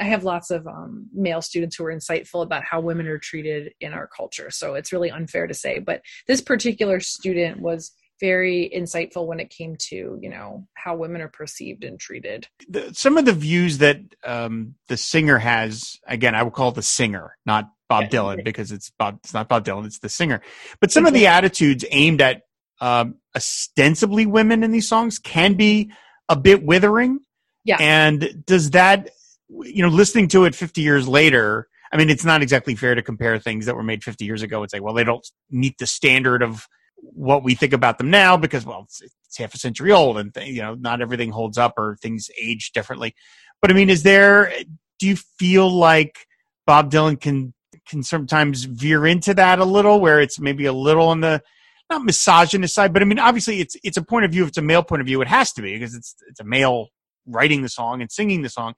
I 0.00 0.02
have 0.02 0.24
lots 0.24 0.50
of 0.50 0.66
um, 0.66 1.06
male 1.14 1.40
students 1.40 1.76
who 1.76 1.84
are 1.84 1.94
insightful 1.94 2.42
about 2.42 2.64
how 2.64 2.80
women 2.80 3.06
are 3.06 3.18
treated 3.18 3.72
in 3.80 3.92
our 3.92 4.08
culture. 4.08 4.50
So 4.50 4.74
it's 4.74 4.92
really 4.92 5.12
unfair 5.12 5.46
to 5.46 5.54
say, 5.54 5.78
but 5.78 6.02
this 6.26 6.40
particular 6.40 6.98
student 6.98 7.60
was 7.60 7.92
very 8.20 8.70
insightful 8.74 9.26
when 9.26 9.40
it 9.40 9.50
came 9.50 9.76
to 9.88 10.18
you 10.20 10.28
know 10.28 10.66
how 10.74 10.94
women 10.96 11.20
are 11.20 11.28
perceived 11.28 11.84
and 11.84 11.98
treated. 11.98 12.46
The, 12.68 12.92
some 12.94 13.16
of 13.16 13.24
the 13.24 13.32
views 13.32 13.78
that 13.78 14.00
um, 14.24 14.74
the 14.88 14.96
singer 14.96 15.38
has, 15.38 15.98
again, 16.06 16.34
I 16.34 16.42
will 16.42 16.50
call 16.50 16.72
the 16.72 16.82
singer, 16.82 17.36
not 17.46 17.70
Bob 17.88 18.04
yeah. 18.04 18.08
Dylan, 18.08 18.44
because 18.44 18.72
it's 18.72 18.90
Bob. 18.98 19.20
It's 19.24 19.34
not 19.34 19.48
Bob 19.48 19.64
Dylan. 19.64 19.86
It's 19.86 19.98
the 19.98 20.08
singer. 20.08 20.42
But 20.80 20.92
some 20.92 21.06
of 21.06 21.14
the 21.14 21.26
attitudes 21.26 21.84
aimed 21.90 22.20
at 22.20 22.42
um, 22.80 23.16
ostensibly 23.34 24.26
women 24.26 24.62
in 24.62 24.70
these 24.70 24.88
songs 24.88 25.18
can 25.18 25.54
be 25.54 25.90
a 26.28 26.36
bit 26.36 26.62
withering 26.62 27.20
yeah. 27.64 27.76
And 27.78 28.44
does 28.46 28.70
that, 28.70 29.10
you 29.48 29.82
know, 29.82 29.88
listening 29.88 30.28
to 30.28 30.44
it 30.44 30.54
50 30.54 30.80
years 30.80 31.06
later, 31.06 31.68
I 31.92 31.96
mean, 31.96 32.08
it's 32.10 32.24
not 32.24 32.42
exactly 32.42 32.74
fair 32.74 32.94
to 32.94 33.02
compare 33.02 33.38
things 33.38 33.66
that 33.66 33.76
were 33.76 33.82
made 33.82 34.04
50 34.04 34.24
years 34.24 34.42
ago 34.42 34.62
and 34.62 34.70
say, 34.70 34.80
well, 34.80 34.94
they 34.94 35.04
don't 35.04 35.26
meet 35.50 35.78
the 35.78 35.86
standard 35.86 36.42
of 36.42 36.66
what 37.02 37.42
we 37.42 37.54
think 37.54 37.72
about 37.72 37.98
them 37.98 38.10
now 38.10 38.36
because, 38.36 38.64
well, 38.64 38.82
it's, 38.84 39.02
it's 39.02 39.36
half 39.38 39.54
a 39.54 39.58
century 39.58 39.92
old 39.92 40.18
and, 40.18 40.32
th- 40.34 40.48
you 40.48 40.62
know, 40.62 40.74
not 40.74 41.00
everything 41.00 41.30
holds 41.30 41.58
up 41.58 41.74
or 41.78 41.96
things 41.96 42.30
age 42.40 42.72
differently. 42.72 43.14
But 43.60 43.70
I 43.70 43.74
mean, 43.74 43.90
is 43.90 44.02
there, 44.02 44.52
do 44.98 45.06
you 45.06 45.16
feel 45.16 45.70
like 45.70 46.26
Bob 46.66 46.90
Dylan 46.90 47.20
can, 47.20 47.54
can 47.88 48.02
sometimes 48.02 48.64
veer 48.64 49.06
into 49.06 49.34
that 49.34 49.58
a 49.58 49.64
little 49.64 50.00
where 50.00 50.20
it's 50.20 50.38
maybe 50.38 50.66
a 50.66 50.72
little 50.72 51.08
on 51.08 51.20
the, 51.20 51.42
not 51.90 52.04
misogynist 52.04 52.74
side, 52.74 52.92
but 52.92 53.02
I 53.02 53.04
mean, 53.04 53.18
obviously 53.18 53.60
it's, 53.60 53.76
it's 53.82 53.96
a 53.96 54.02
point 54.02 54.24
of 54.24 54.30
view. 54.30 54.42
If 54.42 54.50
it's 54.50 54.58
a 54.58 54.62
male 54.62 54.82
point 54.82 55.00
of 55.00 55.06
view, 55.06 55.20
it 55.22 55.28
has 55.28 55.52
to 55.54 55.62
be 55.62 55.74
because 55.74 55.94
it's, 55.94 56.14
it's 56.28 56.40
a 56.40 56.44
male 56.44 56.88
writing 57.26 57.62
the 57.62 57.68
song 57.68 58.00
and 58.00 58.10
singing 58.10 58.42
the 58.42 58.48
song. 58.48 58.74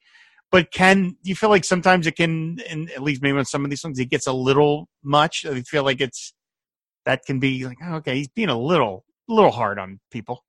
But 0.50 0.70
can 0.70 1.16
you 1.22 1.34
feel 1.34 1.48
like 1.48 1.64
sometimes 1.64 2.06
it 2.06 2.16
can, 2.16 2.60
and 2.68 2.90
at 2.90 3.02
least 3.02 3.22
maybe 3.22 3.38
on 3.38 3.44
some 3.44 3.64
of 3.64 3.70
these 3.70 3.80
songs, 3.80 3.98
it 3.98 4.10
gets 4.10 4.26
a 4.26 4.32
little 4.32 4.88
much. 5.02 5.46
I 5.46 5.62
feel 5.62 5.82
like 5.82 6.00
it's 6.00 6.34
that 7.04 7.24
can 7.24 7.40
be 7.40 7.64
like, 7.64 7.78
oh, 7.84 7.96
okay, 7.96 8.16
he's 8.16 8.28
being 8.28 8.48
a 8.48 8.58
little, 8.58 9.04
little 9.28 9.50
hard 9.50 9.78
on 9.78 10.00
people. 10.10 10.44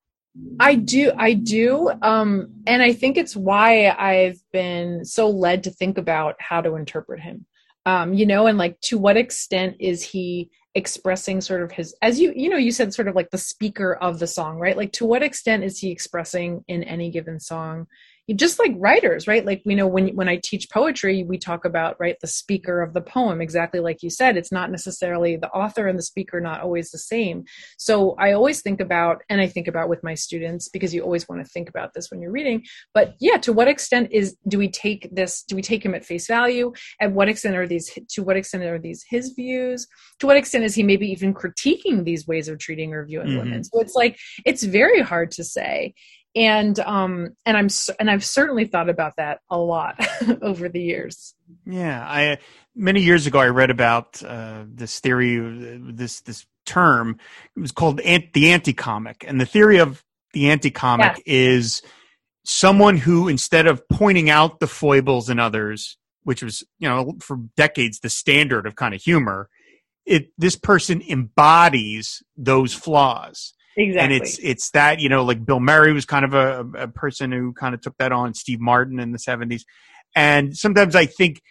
I 0.59 0.75
do, 0.75 1.11
I 1.15 1.33
do, 1.33 1.91
um, 2.01 2.49
and 2.65 2.81
I 2.81 2.93
think 2.93 3.17
it's 3.17 3.35
why 3.35 3.89
I've 3.89 4.41
been 4.51 5.05
so 5.05 5.29
led 5.29 5.63
to 5.65 5.69
think 5.69 5.99
about 5.99 6.35
how 6.39 6.61
to 6.61 6.75
interpret 6.75 7.19
him. 7.19 7.45
Um, 7.85 8.13
you 8.13 8.25
know, 8.25 8.47
and 8.47 8.57
like 8.57 8.79
to 8.81 8.97
what 8.97 9.17
extent 9.17 9.75
is 9.79 10.01
he 10.01 10.49
expressing 10.75 11.39
sort 11.39 11.61
of 11.61 11.71
his 11.71 11.95
as 12.01 12.19
you 12.19 12.33
you 12.35 12.49
know 12.49 12.57
you 12.57 12.71
said 12.71 12.93
sort 12.93 13.07
of 13.07 13.15
like 13.15 13.29
the 13.29 13.37
speaker 13.37 13.93
of 13.93 14.17
the 14.17 14.25
song 14.25 14.57
right 14.57 14.75
like 14.75 14.91
to 14.91 15.05
what 15.05 15.21
extent 15.21 15.63
is 15.63 15.77
he 15.77 15.91
expressing 15.91 16.63
in 16.67 16.83
any 16.83 17.11
given 17.11 17.39
song 17.39 17.85
just 18.35 18.59
like 18.59 18.73
writers 18.77 19.27
right? 19.27 19.45
Like 19.45 19.61
we 19.65 19.75
know 19.75 19.87
when 19.87 20.09
when 20.15 20.29
i 20.29 20.39
teach 20.43 20.69
poetry 20.69 21.23
we 21.23 21.37
talk 21.37 21.65
about 21.65 21.95
right 21.99 22.17
the 22.21 22.27
speaker 22.27 22.81
of 22.81 22.93
the 22.93 23.01
poem 23.01 23.41
exactly 23.41 23.79
like 23.79 24.03
you 24.03 24.09
said. 24.09 24.37
It's 24.37 24.51
not 24.51 24.71
necessarily 24.71 25.35
the 25.35 25.49
author 25.49 25.87
and 25.87 25.97
the 25.97 26.03
speaker 26.03 26.39
not 26.39 26.61
always 26.61 26.91
the 26.91 26.97
same. 26.97 27.43
So 27.77 28.15
i 28.19 28.31
always 28.31 28.61
think 28.61 28.79
about 28.79 29.23
and 29.29 29.41
i 29.41 29.47
think 29.47 29.67
about 29.67 29.89
with 29.89 30.03
my 30.03 30.13
students 30.13 30.69
because 30.69 30.93
you 30.93 31.01
always 31.01 31.27
want 31.27 31.43
to 31.43 31.49
think 31.49 31.69
about 31.69 31.93
this 31.93 32.09
when 32.09 32.21
you're 32.21 32.31
reading 32.31 32.63
but 32.93 33.15
yeah 33.19 33.37
to 33.37 33.53
what 33.53 33.67
extent 33.67 34.09
is 34.11 34.35
do 34.47 34.57
we 34.57 34.69
take 34.69 35.07
this 35.13 35.43
do 35.43 35.55
we 35.55 35.61
take 35.61 35.85
him 35.85 35.95
at 35.95 36.05
face 36.05 36.27
value? 36.27 36.73
At 36.99 37.11
what 37.11 37.29
extent 37.29 37.55
are 37.55 37.67
these 37.67 37.91
to 38.09 38.23
what 38.23 38.37
extent 38.37 38.63
are 38.63 38.79
these 38.79 39.03
his 39.07 39.29
views? 39.31 39.87
To 40.19 40.27
what 40.27 40.37
extent 40.37 40.63
is 40.63 40.75
he 40.75 40.83
maybe 40.83 41.07
even 41.07 41.33
critiquing 41.33 42.03
these 42.03 42.27
ways 42.27 42.47
of 42.47 42.59
treating 42.59 42.93
or 42.93 43.05
viewing 43.05 43.27
mm-hmm. 43.27 43.37
women? 43.37 43.63
So 43.63 43.79
it's 43.79 43.95
like 43.95 44.17
it's 44.45 44.63
very 44.63 45.01
hard 45.01 45.31
to 45.31 45.43
say 45.43 45.93
and 46.35 46.79
um 46.79 47.35
and 47.45 47.55
i'm 47.55 47.67
and 47.99 48.09
i've 48.09 48.25
certainly 48.25 48.65
thought 48.65 48.89
about 48.89 49.15
that 49.17 49.39
a 49.49 49.57
lot 49.57 49.95
over 50.41 50.67
the 50.69 50.81
years. 50.81 51.35
Yeah 51.65 52.03
i 52.07 52.37
many 52.75 53.01
years 53.01 53.27
ago 53.27 53.39
i 53.39 53.47
read 53.47 53.69
about 53.69 54.21
uh, 54.23 54.63
this 54.67 54.99
theory 54.99 55.37
this 55.93 56.21
this 56.21 56.45
term. 56.65 57.19
It 57.55 57.59
was 57.59 57.71
called 57.71 57.97
the 57.97 58.49
anti-comic. 58.49 59.25
And 59.27 59.39
the 59.39 59.45
theory 59.45 59.79
of 59.79 60.03
the 60.33 60.49
anti-comic 60.49 61.17
yeah. 61.17 61.23
is 61.25 61.81
someone 62.43 62.97
who 62.97 63.27
instead 63.27 63.67
of 63.67 63.87
pointing 63.87 64.29
out 64.29 64.59
the 64.59 64.67
foibles 64.67 65.29
in 65.29 65.39
others 65.39 65.97
which 66.23 66.43
was 66.43 66.63
you 66.77 66.89
know 66.89 67.13
for 67.21 67.37
decades 67.55 67.99
the 67.99 68.09
standard 68.09 68.65
of 68.65 68.75
kind 68.75 68.93
of 68.93 69.01
humor 69.01 69.47
it 70.05 70.27
this 70.37 70.57
person 70.57 71.01
embodies 71.07 72.21
those 72.35 72.73
flaws 72.73 73.53
Exactly. 73.75 73.99
And 73.99 74.13
it's 74.13 74.39
it's 74.39 74.69
that 74.71 74.99
you 74.99 75.09
know 75.09 75.23
like 75.23 75.43
Bill 75.45 75.59
Murray 75.59 75.93
was 75.93 76.05
kind 76.05 76.25
of 76.25 76.33
a, 76.33 76.83
a 76.83 76.87
person 76.87 77.31
who 77.31 77.53
kind 77.53 77.73
of 77.73 77.81
took 77.81 77.97
that 77.97 78.11
on. 78.11 78.33
Steve 78.33 78.59
Martin 78.59 78.99
in 78.99 79.11
the 79.11 79.19
seventies, 79.19 79.65
and 80.15 80.55
sometimes 80.55 80.95
I 80.95 81.07
think, 81.07 81.41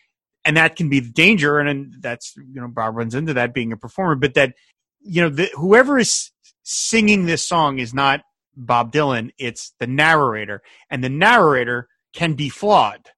and 0.45 0.57
that 0.57 0.77
can 0.77 0.89
be 0.89 1.01
the 1.01 1.11
danger, 1.11 1.59
and, 1.59 1.69
and 1.69 1.95
that's 2.01 2.35
you 2.37 2.61
know 2.61 2.69
Bob 2.69 2.97
runs 2.97 3.15
into 3.15 3.35
that 3.35 3.55
being 3.55 3.73
a 3.73 3.77
performer, 3.77 4.15
but 4.15 4.35
that 4.35 4.55
you 5.01 5.21
know 5.21 5.31
the, 5.31 5.51
whoever 5.55 5.99
is 5.99 6.31
singing 6.63 7.27
this 7.27 7.47
song 7.47 7.81
is 7.81 7.93
not 7.93 8.21
Bob 8.57 8.93
Dylan; 8.93 9.31
it's 9.37 9.75
the 9.81 9.89
narrator, 9.89 10.63
and 10.91 11.03
the 11.03 11.11
narrator 11.11 11.89
can 12.13 12.35
be 12.35 12.49
flawed 12.49 13.11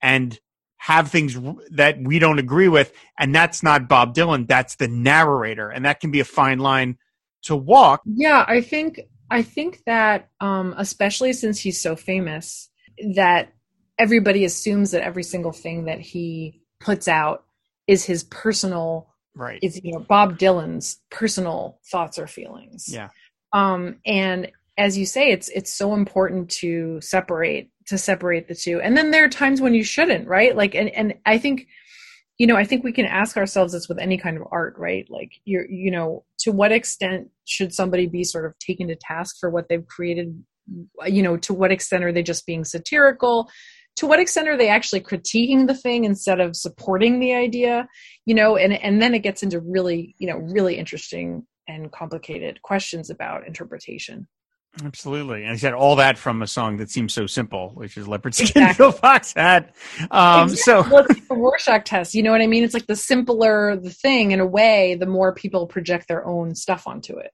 and 0.00 0.38
have 0.76 1.10
things 1.10 1.36
that 1.70 1.96
we 2.00 2.20
don't 2.20 2.38
agree 2.38 2.68
with, 2.68 2.92
and 3.18 3.34
that's 3.34 3.64
not 3.64 3.88
Bob 3.88 4.14
Dylan; 4.14 4.46
that's 4.46 4.76
the 4.76 4.88
narrator, 4.88 5.70
and 5.70 5.84
that 5.84 5.98
can 5.98 6.12
be 6.12 6.20
a 6.20 6.24
fine 6.24 6.60
line 6.60 6.98
to 7.44 7.56
walk. 7.56 8.02
Yeah, 8.04 8.44
I 8.46 8.60
think 8.60 9.00
I 9.30 9.42
think 9.42 9.82
that 9.86 10.30
um, 10.40 10.74
especially 10.76 11.32
since 11.32 11.58
he's 11.58 11.80
so 11.80 11.96
famous, 11.96 12.70
that 13.14 13.52
everybody 13.98 14.44
assumes 14.44 14.90
that 14.90 15.02
every 15.02 15.22
single 15.22 15.52
thing 15.52 15.84
that 15.84 16.00
he 16.00 16.60
puts 16.80 17.08
out 17.08 17.44
is 17.86 18.04
his 18.04 18.24
personal 18.24 19.08
right. 19.34 19.58
is 19.62 19.80
you 19.82 19.92
know 19.92 20.00
bob 20.00 20.38
dylan's 20.38 21.00
personal 21.10 21.78
thoughts 21.90 22.18
or 22.18 22.26
feelings. 22.26 22.88
Yeah. 22.88 23.08
Um 23.52 23.96
and 24.04 24.50
as 24.76 24.98
you 24.98 25.06
say 25.06 25.30
it's 25.30 25.48
it's 25.50 25.72
so 25.72 25.94
important 25.94 26.50
to 26.50 27.00
separate 27.00 27.70
to 27.86 27.98
separate 27.98 28.48
the 28.48 28.54
two. 28.54 28.80
And 28.80 28.96
then 28.96 29.10
there 29.10 29.24
are 29.24 29.28
times 29.28 29.60
when 29.60 29.74
you 29.74 29.84
shouldn't 29.84 30.28
right? 30.28 30.56
Like 30.56 30.74
and 30.74 30.88
and 30.90 31.14
i 31.24 31.38
think 31.38 31.68
you 32.38 32.46
know 32.46 32.56
i 32.56 32.64
think 32.64 32.84
we 32.84 32.92
can 32.92 33.06
ask 33.06 33.36
ourselves 33.36 33.72
this 33.72 33.88
with 33.88 33.98
any 33.98 34.18
kind 34.18 34.36
of 34.36 34.44
art 34.50 34.74
right? 34.76 35.06
Like 35.10 35.32
you're 35.44 35.68
you 35.70 35.90
know 35.90 36.24
to 36.38 36.52
what 36.52 36.72
extent 36.72 37.28
should 37.44 37.74
somebody 37.74 38.06
be 38.06 38.24
sort 38.24 38.46
of 38.46 38.58
taken 38.58 38.88
to 38.88 38.96
task 38.96 39.36
for 39.40 39.50
what 39.50 39.68
they've 39.68 39.86
created? 39.86 40.42
You 41.06 41.22
know 41.22 41.36
to 41.38 41.54
what 41.54 41.72
extent 41.72 42.04
are 42.04 42.12
they 42.12 42.22
just 42.22 42.46
being 42.46 42.64
satirical? 42.64 43.50
To 43.96 44.06
what 44.06 44.20
extent 44.20 44.48
are 44.48 44.56
they 44.56 44.68
actually 44.68 45.00
critiquing 45.00 45.66
the 45.66 45.74
thing 45.74 46.04
instead 46.04 46.40
of 46.40 46.56
supporting 46.56 47.20
the 47.20 47.34
idea? 47.34 47.88
You 48.26 48.34
know 48.34 48.56
and 48.56 48.72
and 48.72 49.00
then 49.00 49.14
it 49.14 49.20
gets 49.20 49.42
into 49.42 49.60
really 49.60 50.14
you 50.18 50.28
know 50.28 50.36
really 50.36 50.76
interesting 50.76 51.46
and 51.66 51.90
complicated 51.92 52.60
questions 52.62 53.08
about 53.10 53.46
interpretation 53.46 54.28
Absolutely. 54.82 55.44
And 55.44 55.52
he 55.52 55.58
said 55.58 55.72
all 55.72 55.96
that 55.96 56.18
from 56.18 56.42
a 56.42 56.46
song 56.46 56.78
that 56.78 56.90
seems 56.90 57.12
so 57.12 57.26
simple, 57.26 57.70
which 57.74 57.96
is 57.96 58.08
Leopard 58.08 58.34
Skin 58.34 58.46
exactly. 58.46 58.74
Pillbox 58.90 59.34
Hat. 59.34 59.74
Um, 60.10 60.48
exactly. 60.48 60.56
So, 60.56 60.82
well, 60.90 61.06
it's 61.08 61.28
the 61.28 61.34
Rorschach 61.34 61.84
test. 61.84 62.14
You 62.14 62.22
know 62.24 62.32
what 62.32 62.40
I 62.40 62.48
mean? 62.48 62.64
It's 62.64 62.74
like 62.74 62.86
the 62.86 62.96
simpler 62.96 63.76
the 63.76 63.90
thing 63.90 64.32
in 64.32 64.40
a 64.40 64.46
way, 64.46 64.96
the 64.96 65.06
more 65.06 65.32
people 65.32 65.66
project 65.66 66.08
their 66.08 66.26
own 66.26 66.54
stuff 66.54 66.88
onto 66.88 67.16
it. 67.18 67.30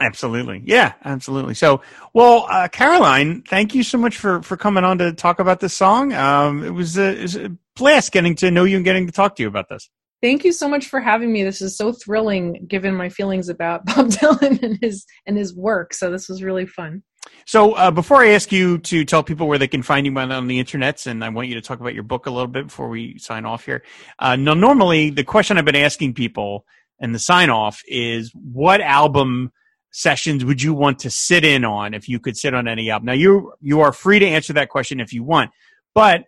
Absolutely. 0.00 0.62
Yeah, 0.64 0.94
absolutely. 1.04 1.54
So, 1.54 1.82
well, 2.14 2.46
uh, 2.48 2.68
Caroline, 2.68 3.42
thank 3.42 3.74
you 3.74 3.82
so 3.82 3.98
much 3.98 4.16
for, 4.16 4.42
for 4.42 4.56
coming 4.56 4.84
on 4.84 4.98
to 4.98 5.12
talk 5.12 5.40
about 5.40 5.60
this 5.60 5.74
song. 5.74 6.12
Um, 6.12 6.64
it 6.64 6.70
was 6.70 6.96
a, 6.96 7.18
it 7.18 7.22
was 7.22 7.36
a 7.36 7.50
blast 7.74 8.12
getting 8.12 8.36
to 8.36 8.50
know 8.50 8.64
you 8.64 8.76
and 8.76 8.84
getting 8.84 9.06
to 9.06 9.12
talk 9.12 9.36
to 9.36 9.42
you 9.42 9.48
about 9.48 9.68
this. 9.68 9.90
Thank 10.20 10.44
you 10.44 10.52
so 10.52 10.68
much 10.68 10.86
for 10.86 11.00
having 11.00 11.32
me. 11.32 11.44
This 11.44 11.62
is 11.62 11.76
so 11.76 11.92
thrilling 11.92 12.66
given 12.66 12.94
my 12.94 13.08
feelings 13.08 13.48
about 13.48 13.84
Bob 13.86 14.08
Dylan 14.08 14.62
and 14.62 14.78
his, 14.80 15.06
and 15.26 15.36
his 15.36 15.54
work. 15.54 15.94
So 15.94 16.10
this 16.10 16.28
was 16.28 16.42
really 16.42 16.66
fun. 16.66 17.02
So 17.46 17.72
uh, 17.72 17.90
before 17.90 18.18
I 18.22 18.30
ask 18.30 18.52
you 18.52 18.78
to 18.78 19.04
tell 19.04 19.22
people 19.22 19.48
where 19.48 19.58
they 19.58 19.68
can 19.68 19.82
find 19.82 20.06
you 20.06 20.16
on 20.18 20.46
the 20.48 20.62
internets, 20.62 21.06
and 21.06 21.24
I 21.24 21.28
want 21.28 21.48
you 21.48 21.54
to 21.54 21.60
talk 21.60 21.80
about 21.80 21.94
your 21.94 22.02
book 22.02 22.26
a 22.26 22.30
little 22.30 22.48
bit 22.48 22.66
before 22.66 22.88
we 22.88 23.18
sign 23.18 23.44
off 23.44 23.64
here. 23.64 23.82
Uh, 24.18 24.36
now, 24.36 24.54
normally 24.54 25.10
the 25.10 25.24
question 25.24 25.58
I've 25.58 25.64
been 25.64 25.76
asking 25.76 26.14
people 26.14 26.64
and 27.00 27.14
the 27.14 27.18
sign 27.18 27.50
off 27.50 27.80
is 27.86 28.32
what 28.34 28.80
album 28.80 29.52
sessions 29.90 30.44
would 30.44 30.62
you 30.62 30.74
want 30.74 30.98
to 31.00 31.10
sit 31.10 31.44
in 31.44 31.64
on 31.64 31.94
if 31.94 32.08
you 32.08 32.20
could 32.20 32.36
sit 32.36 32.54
on 32.54 32.68
any 32.68 32.90
album? 32.90 33.06
Now 33.06 33.12
you 33.12 33.52
you 33.60 33.80
are 33.80 33.92
free 33.92 34.18
to 34.18 34.26
answer 34.26 34.52
that 34.54 34.68
question 34.68 35.00
if 35.00 35.12
you 35.12 35.22
want, 35.22 35.50
but 35.94 36.24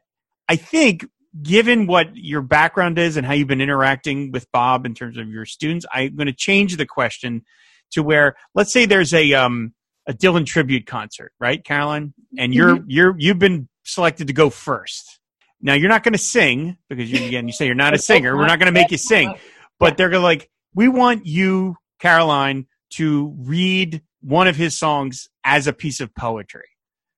I 0.49 0.57
think 0.57 1.07
given 1.43 1.87
what 1.87 2.15
your 2.15 2.43
background 2.43 2.99
is 2.99 3.17
and 3.17 3.27
how 3.27 3.33
you've 3.33 3.49
been 3.49 3.61
interacting 3.61 4.33
with 4.33 4.51
Bob 4.53 4.85
in 4.87 4.95
terms 4.95 5.17
of 5.17 5.29
your 5.29 5.47
students, 5.47 5.87
I'm 5.93 6.17
going 6.17 6.27
to 6.27 6.33
change 6.33 6.77
the 6.77 6.87
question 6.87 7.45
to 7.93 8.03
where 8.03 8.37
let's 8.55 8.73
say 8.73 8.87
there's 8.87 9.15
a 9.15 9.33
um 9.35 9.75
a 10.07 10.13
Dylan 10.13 10.47
tribute 10.47 10.87
concert, 10.87 11.33
right, 11.39 11.63
Caroline? 11.65 12.15
And 12.39 12.55
you're 12.55 12.77
mm-hmm. 12.77 12.91
you're 12.91 13.15
you've 13.19 13.39
been 13.39 13.69
selected 13.85 14.27
to 14.27 14.33
go 14.33 14.51
first. 14.51 15.21
Now 15.61 15.75
you're 15.75 15.89
not 15.89 16.03
going 16.03 16.13
to 16.13 16.19
sing 16.19 16.79
because 16.89 17.11
you 17.11 17.25
again 17.27 17.47
you 17.47 17.53
say 17.53 17.67
you're 17.67 17.75
not 17.75 17.95
a 17.95 17.99
singer. 18.11 18.37
We're 18.37 18.47
not 18.47 18.59
going 18.59 18.73
to 18.73 18.79
make 18.79 18.91
you 18.91 18.99
sing, 18.99 19.35
but 19.79 19.97
they're 19.97 20.11
going 20.11 20.21
to 20.21 20.25
like 20.25 20.51
we 20.75 20.89
want 20.89 21.27
you, 21.27 21.77
Caroline, 22.01 22.67
to 22.95 23.35
read 23.39 24.03
one 24.21 24.49
of 24.49 24.57
his 24.57 24.79
songs 24.79 25.29
as 25.45 25.67
a 25.67 25.73
piece 25.73 26.01
of 26.01 26.15
poetry. 26.15 26.69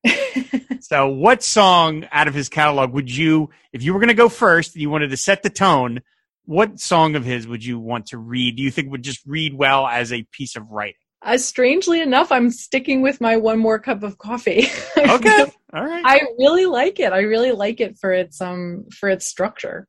so, 0.80 1.09
what 1.09 1.42
song 1.42 2.07
out 2.11 2.28
of 2.28 2.34
his 2.34 2.48
catalog 2.48 2.92
would 2.92 3.14
you, 3.14 3.50
if 3.72 3.82
you 3.82 3.92
were 3.92 4.00
going 4.00 4.09
to 4.09 4.14
go 4.14 4.28
first, 4.28 4.76
you 4.76 4.90
wanted 4.90 5.11
to 5.11 5.16
set 5.16 5.42
the 5.42 5.50
tone, 5.50 6.00
what 6.44 6.80
song 6.80 7.14
of 7.14 7.24
his 7.24 7.46
would 7.46 7.64
you 7.64 7.78
want 7.78 8.07
to 8.07 8.18
read? 8.18 8.57
Do 8.57 8.62
you 8.62 8.70
think 8.70 8.90
would 8.90 9.03
just 9.03 9.24
read 9.26 9.55
well 9.55 9.86
as 9.86 10.12
a 10.12 10.24
piece 10.32 10.57
of 10.57 10.70
writing? 10.70 10.96
Uh, 11.24 11.38
strangely 11.38 12.00
enough, 12.00 12.32
I'm 12.32 12.50
sticking 12.50 13.00
with 13.00 13.20
my 13.20 13.36
one 13.36 13.59
more 13.59 13.78
cup 13.78 14.03
of 14.03 14.18
coffee. 14.18 14.66
okay, 14.98 15.46
all 15.72 15.84
right. 15.84 16.03
I 16.05 16.20
really 16.38 16.66
like 16.66 16.98
it. 16.98 17.12
I 17.12 17.20
really 17.20 17.53
like 17.53 17.80
it 17.80 17.96
for 17.98 18.12
its 18.12 18.40
um 18.40 18.86
for 18.92 19.09
its 19.09 19.26
structure. 19.26 19.86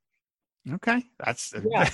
Okay, 0.71 1.03
that's 1.23 1.53
yeah. 1.69 1.89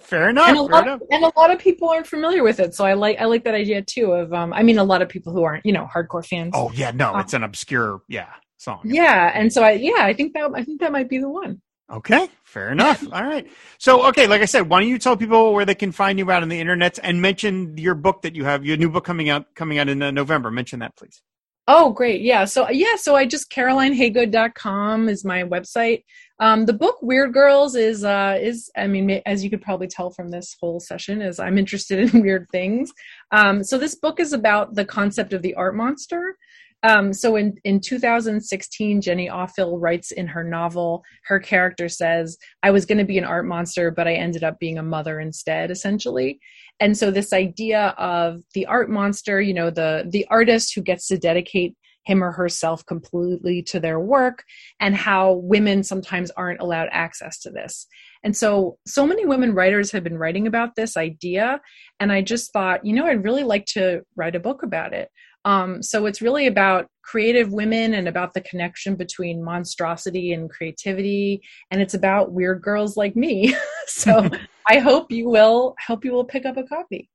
fair 0.00 0.28
enough. 0.28 0.48
And 0.48 0.58
a, 0.58 0.60
fair 0.60 0.68
lot, 0.68 0.86
enough. 0.86 1.00
and 1.10 1.24
a 1.24 1.32
lot 1.36 1.50
of 1.50 1.58
people 1.58 1.88
aren't 1.88 2.06
familiar 2.06 2.44
with 2.44 2.60
it, 2.60 2.74
so 2.74 2.84
I 2.84 2.94
like 2.94 3.18
I 3.18 3.24
like 3.24 3.44
that 3.44 3.54
idea 3.54 3.82
too. 3.82 4.12
Of 4.12 4.32
um, 4.32 4.52
I 4.52 4.62
mean, 4.62 4.78
a 4.78 4.84
lot 4.84 5.02
of 5.02 5.08
people 5.08 5.32
who 5.32 5.42
aren't 5.42 5.66
you 5.66 5.72
know 5.72 5.88
hardcore 5.92 6.24
fans. 6.24 6.52
Oh 6.54 6.70
yeah, 6.72 6.92
no, 6.92 7.14
um, 7.14 7.20
it's 7.20 7.34
an 7.34 7.42
obscure 7.42 8.02
yeah 8.08 8.28
song. 8.58 8.80
Yeah, 8.84 9.32
and 9.34 9.52
so 9.52 9.62
I 9.62 9.72
yeah 9.72 10.04
I 10.04 10.12
think 10.12 10.34
that 10.34 10.50
I 10.54 10.62
think 10.62 10.80
that 10.80 10.92
might 10.92 11.08
be 11.08 11.18
the 11.18 11.28
one. 11.28 11.60
Okay, 11.90 12.28
fair 12.44 12.70
enough. 12.70 13.02
All 13.12 13.24
right. 13.24 13.50
So, 13.78 14.06
okay, 14.08 14.28
like 14.28 14.42
I 14.42 14.44
said, 14.44 14.68
why 14.68 14.80
don't 14.80 14.88
you 14.88 14.98
tell 14.98 15.16
people 15.16 15.52
where 15.52 15.64
they 15.64 15.74
can 15.74 15.90
find 15.90 16.20
you 16.20 16.30
out 16.30 16.42
on 16.42 16.48
the 16.48 16.60
internet 16.60 17.00
and 17.02 17.20
mention 17.20 17.76
your 17.76 17.96
book 17.96 18.22
that 18.22 18.36
you 18.36 18.44
have, 18.44 18.64
your 18.64 18.76
new 18.76 18.88
book 18.88 19.04
coming 19.04 19.28
out 19.28 19.52
coming 19.56 19.78
out 19.78 19.88
in 19.88 20.00
uh, 20.00 20.12
November. 20.12 20.52
Mention 20.52 20.78
that, 20.80 20.94
please. 20.96 21.20
Oh, 21.66 21.90
great. 21.90 22.20
Yeah. 22.22 22.46
So, 22.46 22.68
yeah, 22.70 22.96
so 22.96 23.16
I 23.16 23.26
just 23.26 23.50
carolinehagood.com 23.50 25.08
is 25.08 25.24
my 25.24 25.44
website. 25.44 26.04
Um, 26.40 26.64
the 26.64 26.72
book 26.72 26.96
Weird 27.02 27.34
Girls 27.34 27.76
is 27.76 28.02
uh, 28.02 28.38
is 28.40 28.70
I 28.76 28.86
mean 28.86 29.10
as 29.26 29.44
you 29.44 29.50
could 29.50 29.62
probably 29.62 29.86
tell 29.86 30.10
from 30.10 30.30
this 30.30 30.56
whole 30.60 30.80
session 30.80 31.20
is 31.20 31.38
I'm 31.38 31.58
interested 31.58 31.98
in 31.98 32.22
weird 32.22 32.48
things. 32.50 32.92
Um, 33.30 33.62
so 33.62 33.78
this 33.78 33.94
book 33.94 34.18
is 34.18 34.32
about 34.32 34.74
the 34.74 34.84
concept 34.84 35.34
of 35.34 35.42
the 35.42 35.54
art 35.54 35.76
monster. 35.76 36.36
Um, 36.82 37.12
so 37.12 37.36
in, 37.36 37.58
in 37.64 37.80
2016, 37.80 39.02
Jenny 39.02 39.28
Offill 39.28 39.78
writes 39.78 40.12
in 40.12 40.26
her 40.26 40.42
novel, 40.42 41.04
her 41.24 41.38
character 41.38 41.88
says, 41.88 42.38
I 42.62 42.70
was 42.70 42.86
going 42.86 42.98
to 42.98 43.04
be 43.04 43.18
an 43.18 43.24
art 43.24 43.44
monster, 43.44 43.90
but 43.90 44.08
I 44.08 44.14
ended 44.14 44.44
up 44.44 44.58
being 44.58 44.78
a 44.78 44.82
mother 44.82 45.20
instead, 45.20 45.70
essentially. 45.70 46.40
And 46.80 46.96
so 46.96 47.10
this 47.10 47.34
idea 47.34 47.88
of 47.98 48.42
the 48.54 48.64
art 48.64 48.88
monster, 48.88 49.42
you 49.42 49.52
know, 49.52 49.68
the, 49.68 50.08
the 50.08 50.26
artist 50.30 50.74
who 50.74 50.80
gets 50.80 51.06
to 51.08 51.18
dedicate 51.18 51.76
him 52.04 52.24
or 52.24 52.32
herself 52.32 52.84
completely 52.86 53.62
to 53.62 53.80
their 53.80 54.00
work 54.00 54.42
and 54.80 54.96
how 54.96 55.34
women 55.34 55.82
sometimes 55.82 56.30
aren't 56.32 56.60
allowed 56.60 56.88
access 56.92 57.38
to 57.40 57.50
this. 57.50 57.86
And 58.24 58.36
so, 58.36 58.78
so 58.86 59.06
many 59.06 59.24
women 59.24 59.54
writers 59.54 59.92
have 59.92 60.04
been 60.04 60.18
writing 60.18 60.46
about 60.46 60.76
this 60.76 60.96
idea. 60.96 61.60
And 61.98 62.12
I 62.12 62.22
just 62.22 62.52
thought, 62.52 62.84
you 62.84 62.94
know, 62.94 63.06
I'd 63.06 63.24
really 63.24 63.44
like 63.44 63.66
to 63.66 64.02
write 64.16 64.36
a 64.36 64.40
book 64.40 64.62
about 64.62 64.92
it. 64.92 65.08
Um, 65.44 65.82
so 65.82 66.04
it's 66.06 66.20
really 66.20 66.46
about 66.46 66.86
creative 67.02 67.52
women 67.52 67.94
and 67.94 68.06
about 68.06 68.34
the 68.34 68.42
connection 68.42 68.94
between 68.94 69.42
monstrosity 69.42 70.32
and 70.32 70.50
creativity. 70.50 71.40
And 71.70 71.80
it's 71.80 71.94
about 71.94 72.32
weird 72.32 72.62
girls 72.62 72.96
like 72.96 73.16
me. 73.16 73.56
so 73.86 74.28
I 74.68 74.78
hope 74.78 75.10
you 75.10 75.28
will, 75.28 75.74
hope 75.86 76.04
you 76.04 76.12
will 76.12 76.24
pick 76.24 76.44
up 76.44 76.56
a 76.56 76.64
copy. 76.64 77.08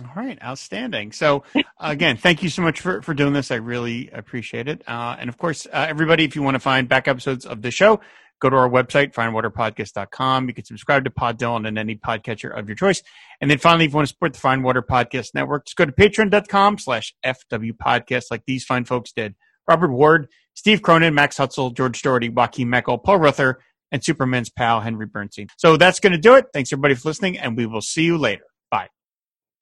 All 0.00 0.10
right, 0.16 0.42
outstanding. 0.42 1.12
So, 1.12 1.44
again, 1.78 2.16
thank 2.16 2.42
you 2.42 2.48
so 2.48 2.62
much 2.62 2.80
for, 2.80 3.02
for 3.02 3.12
doing 3.12 3.34
this. 3.34 3.50
I 3.50 3.56
really 3.56 4.08
appreciate 4.10 4.66
it. 4.66 4.82
Uh, 4.88 5.16
and 5.18 5.28
of 5.28 5.36
course, 5.36 5.66
uh, 5.66 5.86
everybody, 5.86 6.24
if 6.24 6.34
you 6.34 6.42
want 6.42 6.54
to 6.54 6.60
find 6.60 6.88
back 6.88 7.08
episodes 7.08 7.44
of 7.44 7.60
the 7.60 7.70
show, 7.70 8.00
go 8.40 8.48
to 8.48 8.56
our 8.56 8.70
website, 8.70 9.12
fireandwaterpodcast.com. 9.12 10.48
You 10.48 10.54
can 10.54 10.64
subscribe 10.64 11.04
to 11.04 11.10
Pod 11.10 11.38
Dylan 11.38 11.68
and 11.68 11.78
any 11.78 11.96
podcatcher 11.96 12.58
of 12.58 12.68
your 12.68 12.76
choice. 12.76 13.02
And 13.40 13.50
then 13.50 13.58
finally, 13.58 13.84
if 13.84 13.92
you 13.92 13.96
want 13.96 14.08
to 14.08 14.14
support 14.14 14.32
the 14.32 14.38
Fire 14.38 14.54
and 14.54 14.64
Water 14.64 14.82
Podcast 14.82 15.34
Network, 15.34 15.66
just 15.66 15.76
go 15.76 15.84
to 15.84 15.92
patreon.com 15.92 16.78
slash 16.78 17.14
FW 17.24 17.72
Podcast 17.72 18.24
like 18.30 18.44
these 18.46 18.64
fine 18.64 18.86
folks 18.86 19.12
did. 19.12 19.34
Robert 19.68 19.92
Ward, 19.92 20.28
Steve 20.54 20.80
Cronin, 20.80 21.14
Max 21.14 21.36
Hutzel, 21.36 21.76
George 21.76 22.00
Doherty, 22.00 22.30
Joaquin 22.30 22.68
Meckel, 22.68 23.02
Paul 23.02 23.18
Ruther, 23.18 23.60
and 23.90 24.02
Superman's 24.02 24.48
pal, 24.48 24.80
Henry 24.80 25.06
Bernstein. 25.06 25.48
So 25.58 25.76
that's 25.76 26.00
going 26.00 26.12
to 26.12 26.18
do 26.18 26.34
it. 26.34 26.46
Thanks 26.54 26.72
everybody 26.72 26.94
for 26.94 27.10
listening, 27.10 27.38
and 27.38 27.58
we 27.58 27.66
will 27.66 27.82
see 27.82 28.04
you 28.04 28.16
later. 28.16 28.44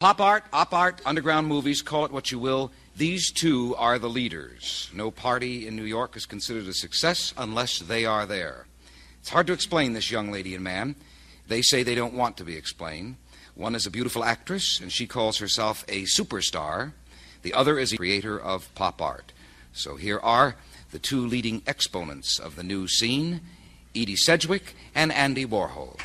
Pop 0.00 0.18
art, 0.18 0.44
op 0.50 0.72
art, 0.72 1.02
underground 1.04 1.46
movies, 1.46 1.82
call 1.82 2.06
it 2.06 2.10
what 2.10 2.32
you 2.32 2.38
will, 2.38 2.72
these 2.96 3.30
two 3.30 3.76
are 3.76 3.98
the 3.98 4.08
leaders. 4.08 4.88
No 4.94 5.10
party 5.10 5.66
in 5.66 5.76
New 5.76 5.84
York 5.84 6.16
is 6.16 6.24
considered 6.24 6.66
a 6.68 6.72
success 6.72 7.34
unless 7.36 7.80
they 7.80 8.06
are 8.06 8.24
there. 8.24 8.64
It's 9.20 9.28
hard 9.28 9.46
to 9.48 9.52
explain 9.52 9.92
this 9.92 10.10
young 10.10 10.32
lady 10.32 10.54
and 10.54 10.64
man. 10.64 10.96
They 11.48 11.60
say 11.60 11.82
they 11.82 11.94
don't 11.94 12.14
want 12.14 12.38
to 12.38 12.44
be 12.44 12.56
explained. 12.56 13.16
One 13.54 13.74
is 13.74 13.84
a 13.84 13.90
beautiful 13.90 14.24
actress, 14.24 14.80
and 14.80 14.90
she 14.90 15.06
calls 15.06 15.36
herself 15.36 15.84
a 15.86 16.04
superstar. 16.04 16.92
The 17.42 17.52
other 17.52 17.78
is 17.78 17.92
a 17.92 17.98
creator 17.98 18.40
of 18.40 18.74
pop 18.74 19.02
art. 19.02 19.34
So 19.74 19.96
here 19.96 20.20
are 20.20 20.56
the 20.92 20.98
two 20.98 21.26
leading 21.26 21.60
exponents 21.66 22.38
of 22.38 22.56
the 22.56 22.64
new 22.64 22.88
scene 22.88 23.42
Edie 23.94 24.16
Sedgwick 24.16 24.74
and 24.94 25.12
Andy 25.12 25.44
Warhol. 25.44 26.00